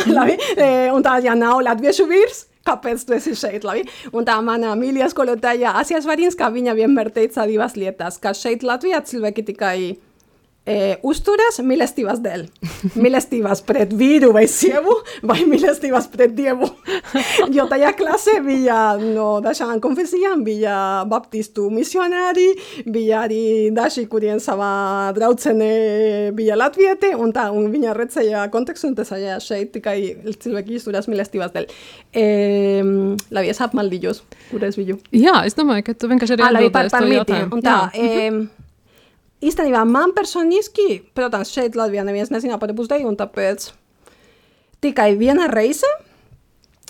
Labi, 0.08 0.38
e, 0.58 0.92
un 0.92 1.04
tā, 1.04 1.20
ja 1.24 1.36
nav 1.36 1.62
latviešu 1.62 2.08
vīrs, 2.10 2.46
kāpēc 2.66 3.06
tu 3.06 3.14
esi 3.14 3.36
šeit? 3.36 3.64
Labi? 3.64 3.86
Un 4.12 4.26
tā 4.26 4.42
mana 4.42 4.76
mīļā 4.76 5.10
skolotāja 5.10 5.76
Asija 5.78 6.02
Svarinska, 6.02 6.50
viņa 6.50 6.74
vienmēr 6.74 7.12
teica 7.14 7.46
divas 7.46 7.76
lietas, 7.76 8.18
ka 8.18 8.34
šeit 8.34 8.64
Latvijā 8.64 9.02
cilvēki 9.02 9.44
tikai 9.44 9.98
eh, 10.68 11.00
usturas, 11.02 11.60
mil 11.64 11.82
estivas 11.82 12.22
del. 12.22 12.50
Mil 12.96 13.16
estivas 13.16 13.62
pred 13.62 13.94
viru, 13.96 14.34
vai 14.34 14.48
siebu, 14.48 14.98
vai 15.24 15.46
mil 15.46 15.64
estivas 15.64 16.10
pred 16.12 16.36
diebu. 16.36 16.68
Jo 17.56 17.66
taia 17.72 17.94
klase, 17.96 18.42
bila, 18.44 18.98
no, 19.00 19.40
daxan 19.42 19.80
konfesian, 19.80 20.44
bila 20.44 21.06
baptistu 21.08 21.70
misionari, 21.72 22.50
bila 22.86 23.24
di 23.32 23.72
daxi 23.72 24.06
kurien 24.12 24.44
zaba 24.44 25.14
drautzen 25.16 25.64
eh, 25.64 26.28
e, 26.28 26.32
bila 26.36 26.60
latviete, 26.60 27.14
unta, 27.16 27.48
un 27.56 27.72
bina 27.72 27.96
retzaia 27.96 28.50
kontekstu, 28.52 28.92
unta 28.92 29.08
zaia 29.08 29.40
xeitikai 29.40 30.02
iltzilbeki 30.28 30.82
usturas, 30.82 31.08
mil 31.08 31.24
estivas 31.24 31.56
del. 31.56 31.72
Eh, 32.12 32.84
la 33.32 33.48
biesap 33.48 33.72
maldillos, 33.72 34.26
gure 34.52 34.68
esbilu. 34.68 35.00
Ja, 35.16 35.24
yeah, 35.24 35.42
ez 35.48 35.56
domaik, 35.56 35.96
tu 35.96 36.12
benkaxerian 36.12 36.60
dut, 36.60 36.76
ez 36.76 36.92
domaik. 36.92 36.92
Ah, 36.92 37.08
la 37.08 37.08
biesap 37.08 37.08
maldillos, 37.08 37.92
eh, 37.96 38.57
īstenībā 39.44 39.84
man 39.88 40.14
personiski, 40.18 41.02
protams, 41.18 41.52
šeit 41.54 41.78
Latvijā 41.78 42.06
neviens 42.08 42.32
nezina 42.34 42.58
par 42.62 42.74
pusdeju, 42.78 43.08
un 43.10 43.18
tāpēc 43.20 43.70
tikai 44.84 45.14
viena 45.20 45.48
reize, 45.52 45.90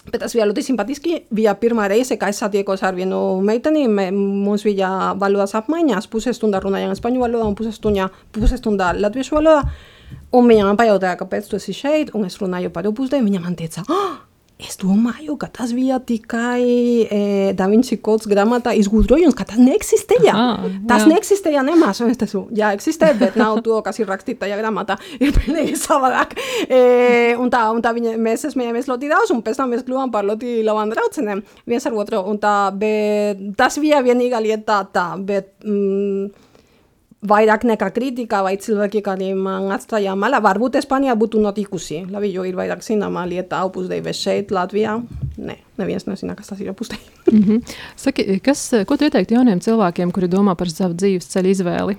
bet 0.08 0.22
tas 0.24 0.36
bija 0.36 0.48
ļoti 0.48 0.64
simpatiski, 0.64 1.18
bija 1.36 1.56
pirmā 1.60 1.90
reize, 1.92 2.16
kad 2.20 2.32
es 2.32 2.40
satiekos 2.44 2.84
ar 2.88 2.96
vienu 2.96 3.20
meiteni, 3.44 3.88
me, 3.92 4.10
mums 4.16 4.64
bija 4.68 5.14
valodas 5.20 5.56
apmaiņas, 5.60 6.08
pusestunda 6.12 6.62
runājām 6.64 6.96
spāņu 6.96 7.24
valodā 7.26 7.48
un 7.48 7.58
pusestunda, 7.60 8.10
pusestunda 8.36 8.94
latviešu 8.96 9.40
valodā, 9.40 9.66
un 10.36 10.48
viņa 10.48 10.70
man 10.70 10.80
pajautāja, 10.80 11.20
kāpēc 11.20 11.52
tu 11.52 11.60
esi 11.60 11.76
šeit, 11.76 12.16
un 12.16 12.28
es 12.28 12.40
runāju 12.40 12.72
par 12.76 12.88
pusdeju, 12.88 13.28
viņa 13.28 13.44
man 13.44 13.60
teica, 13.60 13.84
ah, 13.92 14.22
Es 14.58 14.74
domāju, 14.82 15.36
ka 15.38 15.52
tas 15.54 15.70
bija 15.78 16.00
tikai 16.02 16.64
e, 17.06 17.18
Da 17.54 17.68
Vinci 17.70 18.00
kods 18.02 18.26
grāmatā 18.26 18.72
izgudrojums, 18.74 19.36
ka 19.38 19.46
tas 19.46 19.60
neeksistēja. 19.62 20.34
Aha, 20.34 20.72
tas 20.90 21.04
jā. 21.06 21.12
neeksistēja 21.12 21.62
nemaz. 21.68 22.02
Es 22.02 22.18
teicu, 22.18 22.42
jā, 22.58 22.72
eksistē, 22.74 23.12
bet 23.20 23.38
nav 23.38 23.60
to, 23.66 23.78
kas 23.86 24.02
ir 24.02 24.10
rakstīts 24.10 24.42
tajā 24.42 24.58
grāmatā. 24.58 24.98
Ir 25.22 25.36
pilnīgi 25.36 25.78
savādāk. 25.78 26.34
E, 26.66 26.82
un 27.38 27.54
tā, 27.54 27.68
un 27.70 27.86
tā 27.86 27.94
viņa, 27.94 28.16
mēs 28.18 28.48
smējāmies 28.56 28.90
ļoti 28.90 29.14
daudz, 29.14 29.36
un 29.36 29.46
pēc 29.46 29.62
tam 29.62 29.70
mēs 29.76 29.86
kļuvām 29.86 30.16
par 30.16 30.26
ļoti 30.26 30.58
labām 30.66 30.90
draudzenēm 30.96 31.46
viens 31.70 31.86
ar 31.86 32.02
otru. 32.02 32.26
Un 32.26 32.42
tā, 32.42 32.58
bet 32.74 33.46
tas 33.62 33.78
bija 33.84 34.02
vienīgā 34.10 34.42
lieta 34.42 34.82
tā, 34.90 35.12
bet... 35.22 35.54
Mm, 35.70 36.47
vairāk 37.26 37.66
nekā 37.66 37.90
kritika 37.96 38.44
vai 38.46 38.56
cilvēki, 38.62 39.02
kuri 39.06 39.32
man 39.38 39.72
atstāja 39.74 40.14
malā. 40.20 40.40
Varbūt 40.44 40.78
Spānijā 40.84 41.16
būtu 41.18 41.42
notikusi. 41.42 42.04
Labi, 42.12 42.30
jo 42.34 42.46
ir 42.46 42.58
vairāk 42.58 42.84
zināma 42.86 43.26
lieta 43.30 43.64
opusdei, 43.66 44.02
bet 44.06 44.18
šeit 44.18 44.54
Latvijā, 44.54 44.98
nē, 45.38 45.58
neviens 45.82 46.06
nezina, 46.08 46.36
kas 46.38 46.54
tas 46.54 46.62
ir 46.64 46.74
opusdei. 46.74 47.00
Mhm. 47.28 47.58
Saki, 48.00 48.24
kas, 48.40 48.62
ko 48.88 48.96
tu 48.96 49.04
ieteiktu 49.04 49.36
jauniem 49.36 49.60
cilvēkiem, 49.60 50.14
kuri 50.16 50.30
domā 50.32 50.54
par 50.56 50.70
savu 50.72 50.96
dzīves 50.96 51.28
ceļu 51.34 51.50
izvēli? 51.52 51.98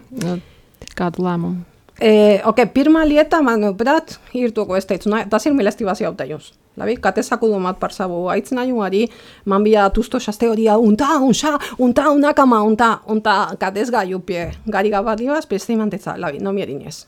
Kādu 0.96 1.26
lēmumu? 1.26 1.66
E, 2.00 2.38
okay, 2.48 2.64
pirmā 2.72 3.02
lieta, 3.04 3.42
manuprāt, 3.44 4.16
ir 4.32 4.54
to, 4.56 4.64
ko 4.64 4.78
es 4.78 4.88
teicu. 4.88 5.12
Tas 5.28 5.44
ir 5.44 5.52
mīlestības 5.52 6.00
jautājums. 6.00 6.54
labi, 6.78 6.96
kate 7.02 7.22
sakudu 7.22 7.58
mat 7.62 7.78
parzabu, 7.80 8.26
haitz 8.32 8.52
nahi 8.56 8.72
uari, 8.72 9.04
man 9.46 9.64
bila 9.64 9.88
tusto 9.90 10.20
saste 10.20 10.48
hori, 10.48 10.68
unta, 10.68 11.18
unta, 11.18 11.58
unta, 11.78 12.10
unta, 12.10 12.34
kama, 12.34 12.62
unta, 12.62 12.98
unta, 13.06 13.36
katez 13.60 13.90
gaiu 13.90 14.20
pie, 14.20 14.50
gari 14.66 14.90
gabat 14.90 15.20
peste 15.48 15.72
imantetza, 15.72 16.16
labi, 16.16 16.38
no 16.38 16.52
mierin 16.52 16.82
ez. 16.86 17.06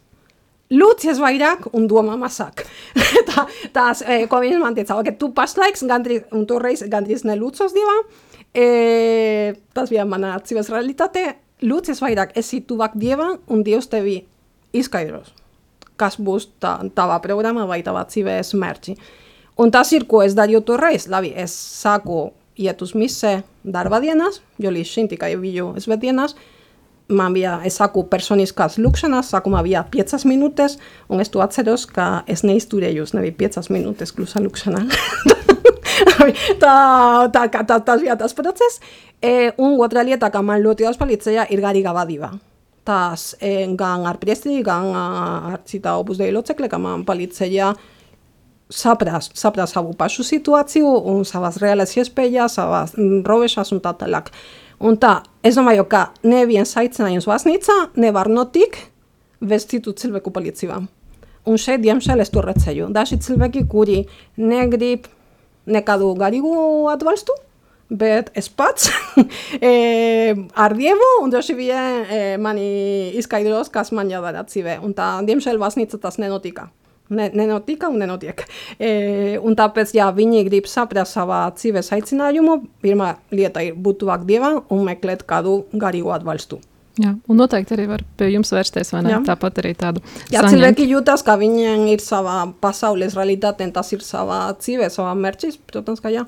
Lutz 0.71 1.05
ez 1.05 1.19
bairak, 1.19 1.67
undu 1.75 1.99
amamazak. 1.99 2.65
Eta, 3.21 3.47
ta, 3.73 3.93
eh, 4.07 4.29
komien 4.29 4.55
imantetza, 4.55 4.97
oke, 4.97 5.17
tu 5.19 5.33
paslaiks, 5.35 5.83
gandri, 5.83 6.21
unto 6.31 6.59
reiz, 6.59 6.85
gandriz 6.87 7.25
ne 7.25 7.35
lutzoz 7.37 7.73
diba, 7.75 7.97
eh, 8.55 8.63
e, 8.63 9.55
taz 9.75 9.89
bian 9.91 10.09
manan 10.09 10.37
atzibaz 10.39 10.69
realitate, 10.71 11.35
Lutz 11.63 11.91
ez 11.93 11.99
bairak, 12.01 12.33
ez 12.37 12.47
zitu 12.49 12.77
bak 12.81 12.95
dieba, 12.97 13.35
undi 13.53 13.77
uste 13.77 14.01
bi. 14.01 14.21
Kasbuz, 16.01 16.47
ta, 16.59 16.79
ta 16.95 17.19
programa 17.21 17.67
baita 17.67 17.93
bat 17.93 18.11
zibes 18.11 18.55
mertzi. 18.55 18.95
Un 19.61 19.71
tas 19.75 19.93
ir, 19.97 20.07
ko 20.09 20.25
es 20.25 20.37
darīju 20.39 20.65
toreiz. 20.67 21.09
Labi, 21.11 21.35
es 21.37 21.55
sāku 21.55 22.31
iet 22.61 22.81
uz 22.83 22.95
mise 22.99 23.41
darba 23.65 24.01
dienās, 24.03 24.41
jo 24.61 24.73
līdz 24.73 24.89
šim 24.89 25.11
tikai 25.11 25.35
biju 25.41 25.75
svētdienās. 25.81 26.37
Man 27.11 27.35
bija, 27.35 27.57
es 27.67 27.75
sāku 27.81 28.05
personiskās 28.07 28.77
lūkšanas, 28.79 29.33
sākumā 29.33 29.65
bija 29.67 29.83
5 29.91 30.29
minūtes, 30.31 30.77
un 31.11 31.23
es 31.23 31.33
to 31.33 31.43
atceros, 31.43 31.89
ka 31.91 32.21
es 32.31 32.45
neizturēju, 32.47 33.09
nebija 33.17 33.35
5 33.41 33.73
minūtes 33.75 34.15
klusa 34.15 34.43
lūkšanā. 34.45 34.85
tā, 36.63 36.77
tā, 37.35 37.43
kā 37.51 37.65
tā, 37.67 37.81
tas 37.83 38.05
bija 38.05 38.15
tas 38.21 38.37
process. 38.39 38.79
E, 39.19 39.51
un 39.59 39.75
otra 39.83 40.05
lieta, 40.07 40.31
ka 40.31 40.43
man 40.45 40.63
ļoti 40.63 40.87
daudz 40.87 41.01
palīdzēja, 41.01 41.49
ir 41.51 41.65
garīga 41.65 41.97
vadība. 41.97 42.31
Tas 42.87 43.33
e, 43.43 43.67
gan 43.77 44.07
ar 44.07 44.21
priesteri, 44.23 44.63
gan 44.65 44.93
ar 44.95 45.59
cita 45.67 45.97
opus 45.99 46.21
dei 46.21 46.31
locekle, 46.35 46.71
ka 46.71 46.79
man 46.79 47.03
palīdzēja 47.09 47.75
saprast, 48.71 49.37
saprast 49.39 49.75
savu 49.75 49.93
pašu 49.99 50.25
situāciju 50.27 50.91
un 51.13 51.25
savas 51.29 51.59
reālas 51.63 51.97
iespējas, 51.99 52.57
savas 52.59 52.95
mm, 52.97 53.25
robežas 53.27 53.75
un 53.75 53.83
tā 53.85 53.93
tālāk. 53.99 54.31
Un 54.81 54.97
tā, 54.97 55.19
es 55.45 55.59
domāju, 55.59 55.85
ka 55.91 56.07
neviens 56.25 56.73
aicinājums 56.81 57.29
baznīcā 57.29 57.77
nevar 58.01 58.31
notikt 58.33 58.87
bez 59.41 59.67
citu 59.69 59.93
cilvēku. 59.93 60.33
Un 61.49 61.57
šeit, 61.61 61.81
diemžēl, 61.85 62.21
es 62.21 62.33
to 62.33 62.43
redzēju. 62.45 62.89
Daži 62.93 63.19
cilvēki, 63.21 63.67
kuri 63.69 64.03
negrib 64.37 65.09
nekādu 65.71 66.11
garīgu 66.17 66.89
atbalstu, 66.93 67.37
bet 67.91 68.31
es 68.39 68.49
pats 68.49 68.91
e, 69.61 70.35
ar 70.55 70.77
Dievu 70.77 71.09
un 71.25 71.33
droši 71.33 71.57
e, 71.69 72.21
mani 72.41 72.69
izskaidros, 73.19 73.73
kas 73.73 73.93
man 73.97 74.13
jādara 74.13 74.45
dzīvē. 74.47 74.79
Un 74.85 74.95
tā, 74.97 75.17
tas 76.01 76.21
nenotika. 76.21 76.71
Ne, 77.11 77.27
nenotika 77.35 77.89
un 77.91 77.99
nenotiek. 77.99 78.45
E, 78.79 79.39
un 79.43 79.57
tāpēc, 79.59 79.93
ja 79.99 80.11
viņi 80.15 80.45
grib 80.47 80.69
saprast 80.71 81.17
savā 81.19 81.43
dzīves 81.57 81.91
aicinājumu, 81.97 82.61
pirmā 82.85 83.17
lieta 83.35 83.65
ir 83.67 83.75
būt 83.75 84.05
tuvāk 84.05 84.27
Dievam 84.29 84.61
un 84.71 84.85
meklēt 84.87 85.27
kādu 85.27 85.65
garīgu 85.75 86.13
atbalstu. 86.15 86.61
Jā, 87.01 87.15
un 87.31 87.39
noteikti 87.39 87.75
arī 87.77 87.87
var 87.89 88.03
pie 88.19 88.29
jums 88.33 88.51
vērsties, 88.53 88.91
vai 88.93 89.01
ne? 89.07 89.13
Jā. 89.15 89.21
Tāpat 89.31 89.61
arī 89.63 89.71
tādu 89.79 90.03
Ja 90.33 90.43
saņemt. 90.43 90.53
cilvēki 90.53 90.87
jūtas, 90.91 91.23
ka 91.25 91.37
viņiem 91.41 91.87
ir 91.95 92.03
savā 92.05 92.43
pasaules 92.61 93.15
realitāte, 93.17 93.67
tas 93.73 93.93
ir 93.95 94.03
savā 94.05 94.41
dzīvē, 94.59 94.91
savā 94.93 95.15
mērķis, 95.17 95.61
protams, 95.71 96.03
ka 96.03 96.13
jā. 96.13 96.27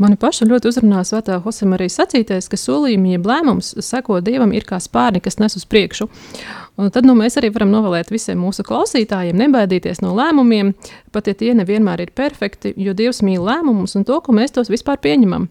Mani 0.00 0.16
pašu 0.20 0.46
ļoti 0.48 0.70
uzrunā 0.70 1.02
Svētā 1.06 1.36
Hosema 1.44 1.76
arī 1.76 1.88
sacītais, 1.92 2.48
ka 2.50 2.58
solījumi, 2.58 3.12
jeb 3.16 3.26
lēmums 3.28 3.74
seko 3.84 4.20
Dievam 4.24 4.52
ir 4.56 4.64
kā 4.68 4.78
spārni, 4.82 5.20
kas 5.22 5.38
nes 5.38 5.56
uz 5.58 5.66
priekšu. 5.68 6.08
Un 6.80 6.88
tad 6.88 7.04
nu, 7.04 7.12
mēs 7.18 7.36
arī 7.36 7.50
varam 7.52 7.68
novēlēt 7.72 8.08
visiem 8.12 8.40
mūsu 8.40 8.64
klausītājiem 8.64 9.36
nebaidīties 9.36 10.00
no 10.00 10.14
lēmumiem, 10.16 10.72
pat 11.12 11.28
ja 11.28 11.34
tie 11.36 11.52
nevienmēr 11.58 12.06
ir 12.06 12.12
perfekti, 12.16 12.72
jo 12.80 12.94
Dievs 12.96 13.20
mīl 13.26 13.44
lēmumus 13.44 13.98
un 13.98 14.06
to, 14.08 14.16
ka 14.24 14.32
mēs 14.32 14.56
tos 14.56 14.72
vispār 14.72 15.00
pieņemam. 15.04 15.50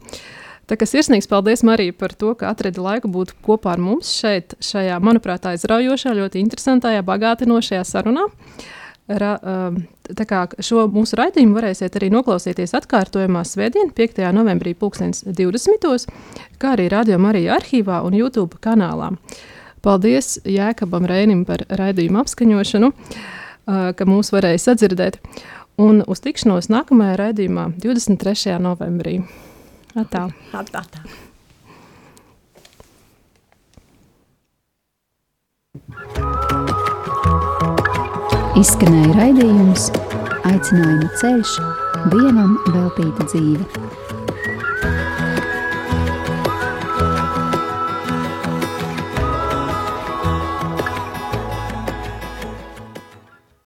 Tā 0.72 0.78
kā 0.80 0.88
sirsnīgs 0.88 1.30
paldies 1.30 1.62
Marija 1.68 1.94
par 1.94 2.16
to, 2.18 2.34
ka 2.40 2.50
atradi 2.50 2.82
laiku 2.82 3.10
būt 3.12 3.36
kopā 3.46 3.76
ar 3.76 3.82
mums 3.84 4.10
šeit, 4.18 4.56
šajā, 4.64 4.98
manuprāt, 5.04 5.46
aizraujošā, 5.52 6.14
ļoti 6.18 6.42
interesantajā, 6.42 7.04
bagātinošajā 7.06 7.84
sarunā. 7.86 8.26
Ra, 9.12 9.32
um, 9.44 9.82
tā 10.08 10.26
kā 10.30 10.46
šo 10.64 10.86
mūsu 10.94 11.18
raidījumu 11.20 11.58
varēsiet 11.58 11.98
arī 12.00 12.08
noklausīties 12.14 12.72
atkārtojumā 12.80 13.42
Svētdien, 13.46 13.92
5. 13.94 14.22
novembrī, 14.34 14.74
2020. 14.80 16.06
kā 16.62 16.76
arī 16.78 16.88
Radio 16.94 17.20
Marija 17.20 17.58
arhīvā 17.60 18.00
un 18.08 18.16
YouTube 18.16 18.62
kanālā. 18.64 19.12
Paldies 19.82 20.36
Jēkabam 20.46 21.08
Rēnim 21.10 21.42
par 21.48 21.64
raidījumu 21.66 22.22
apskaņošanu, 22.22 22.92
ka 23.98 24.08
mūs 24.10 24.30
varēja 24.34 24.62
sadzirdēt. 24.68 25.18
Un 25.82 26.04
uz 26.06 26.22
tikšanos 26.22 26.70
nākamajā 26.70 27.18
raidījumā 27.24 27.72
23. 27.82 28.60
novembrī. 28.62 29.22
Atā. 29.98 30.28
Atā. 30.54 30.86
Izskanēja 38.62 39.16
raidījums 39.18 39.90
Aicinājuma 40.46 41.10
ceļš, 41.22 41.56
dievam 42.12 42.58
veltīta 42.74 43.26
dzīve. 43.32 43.91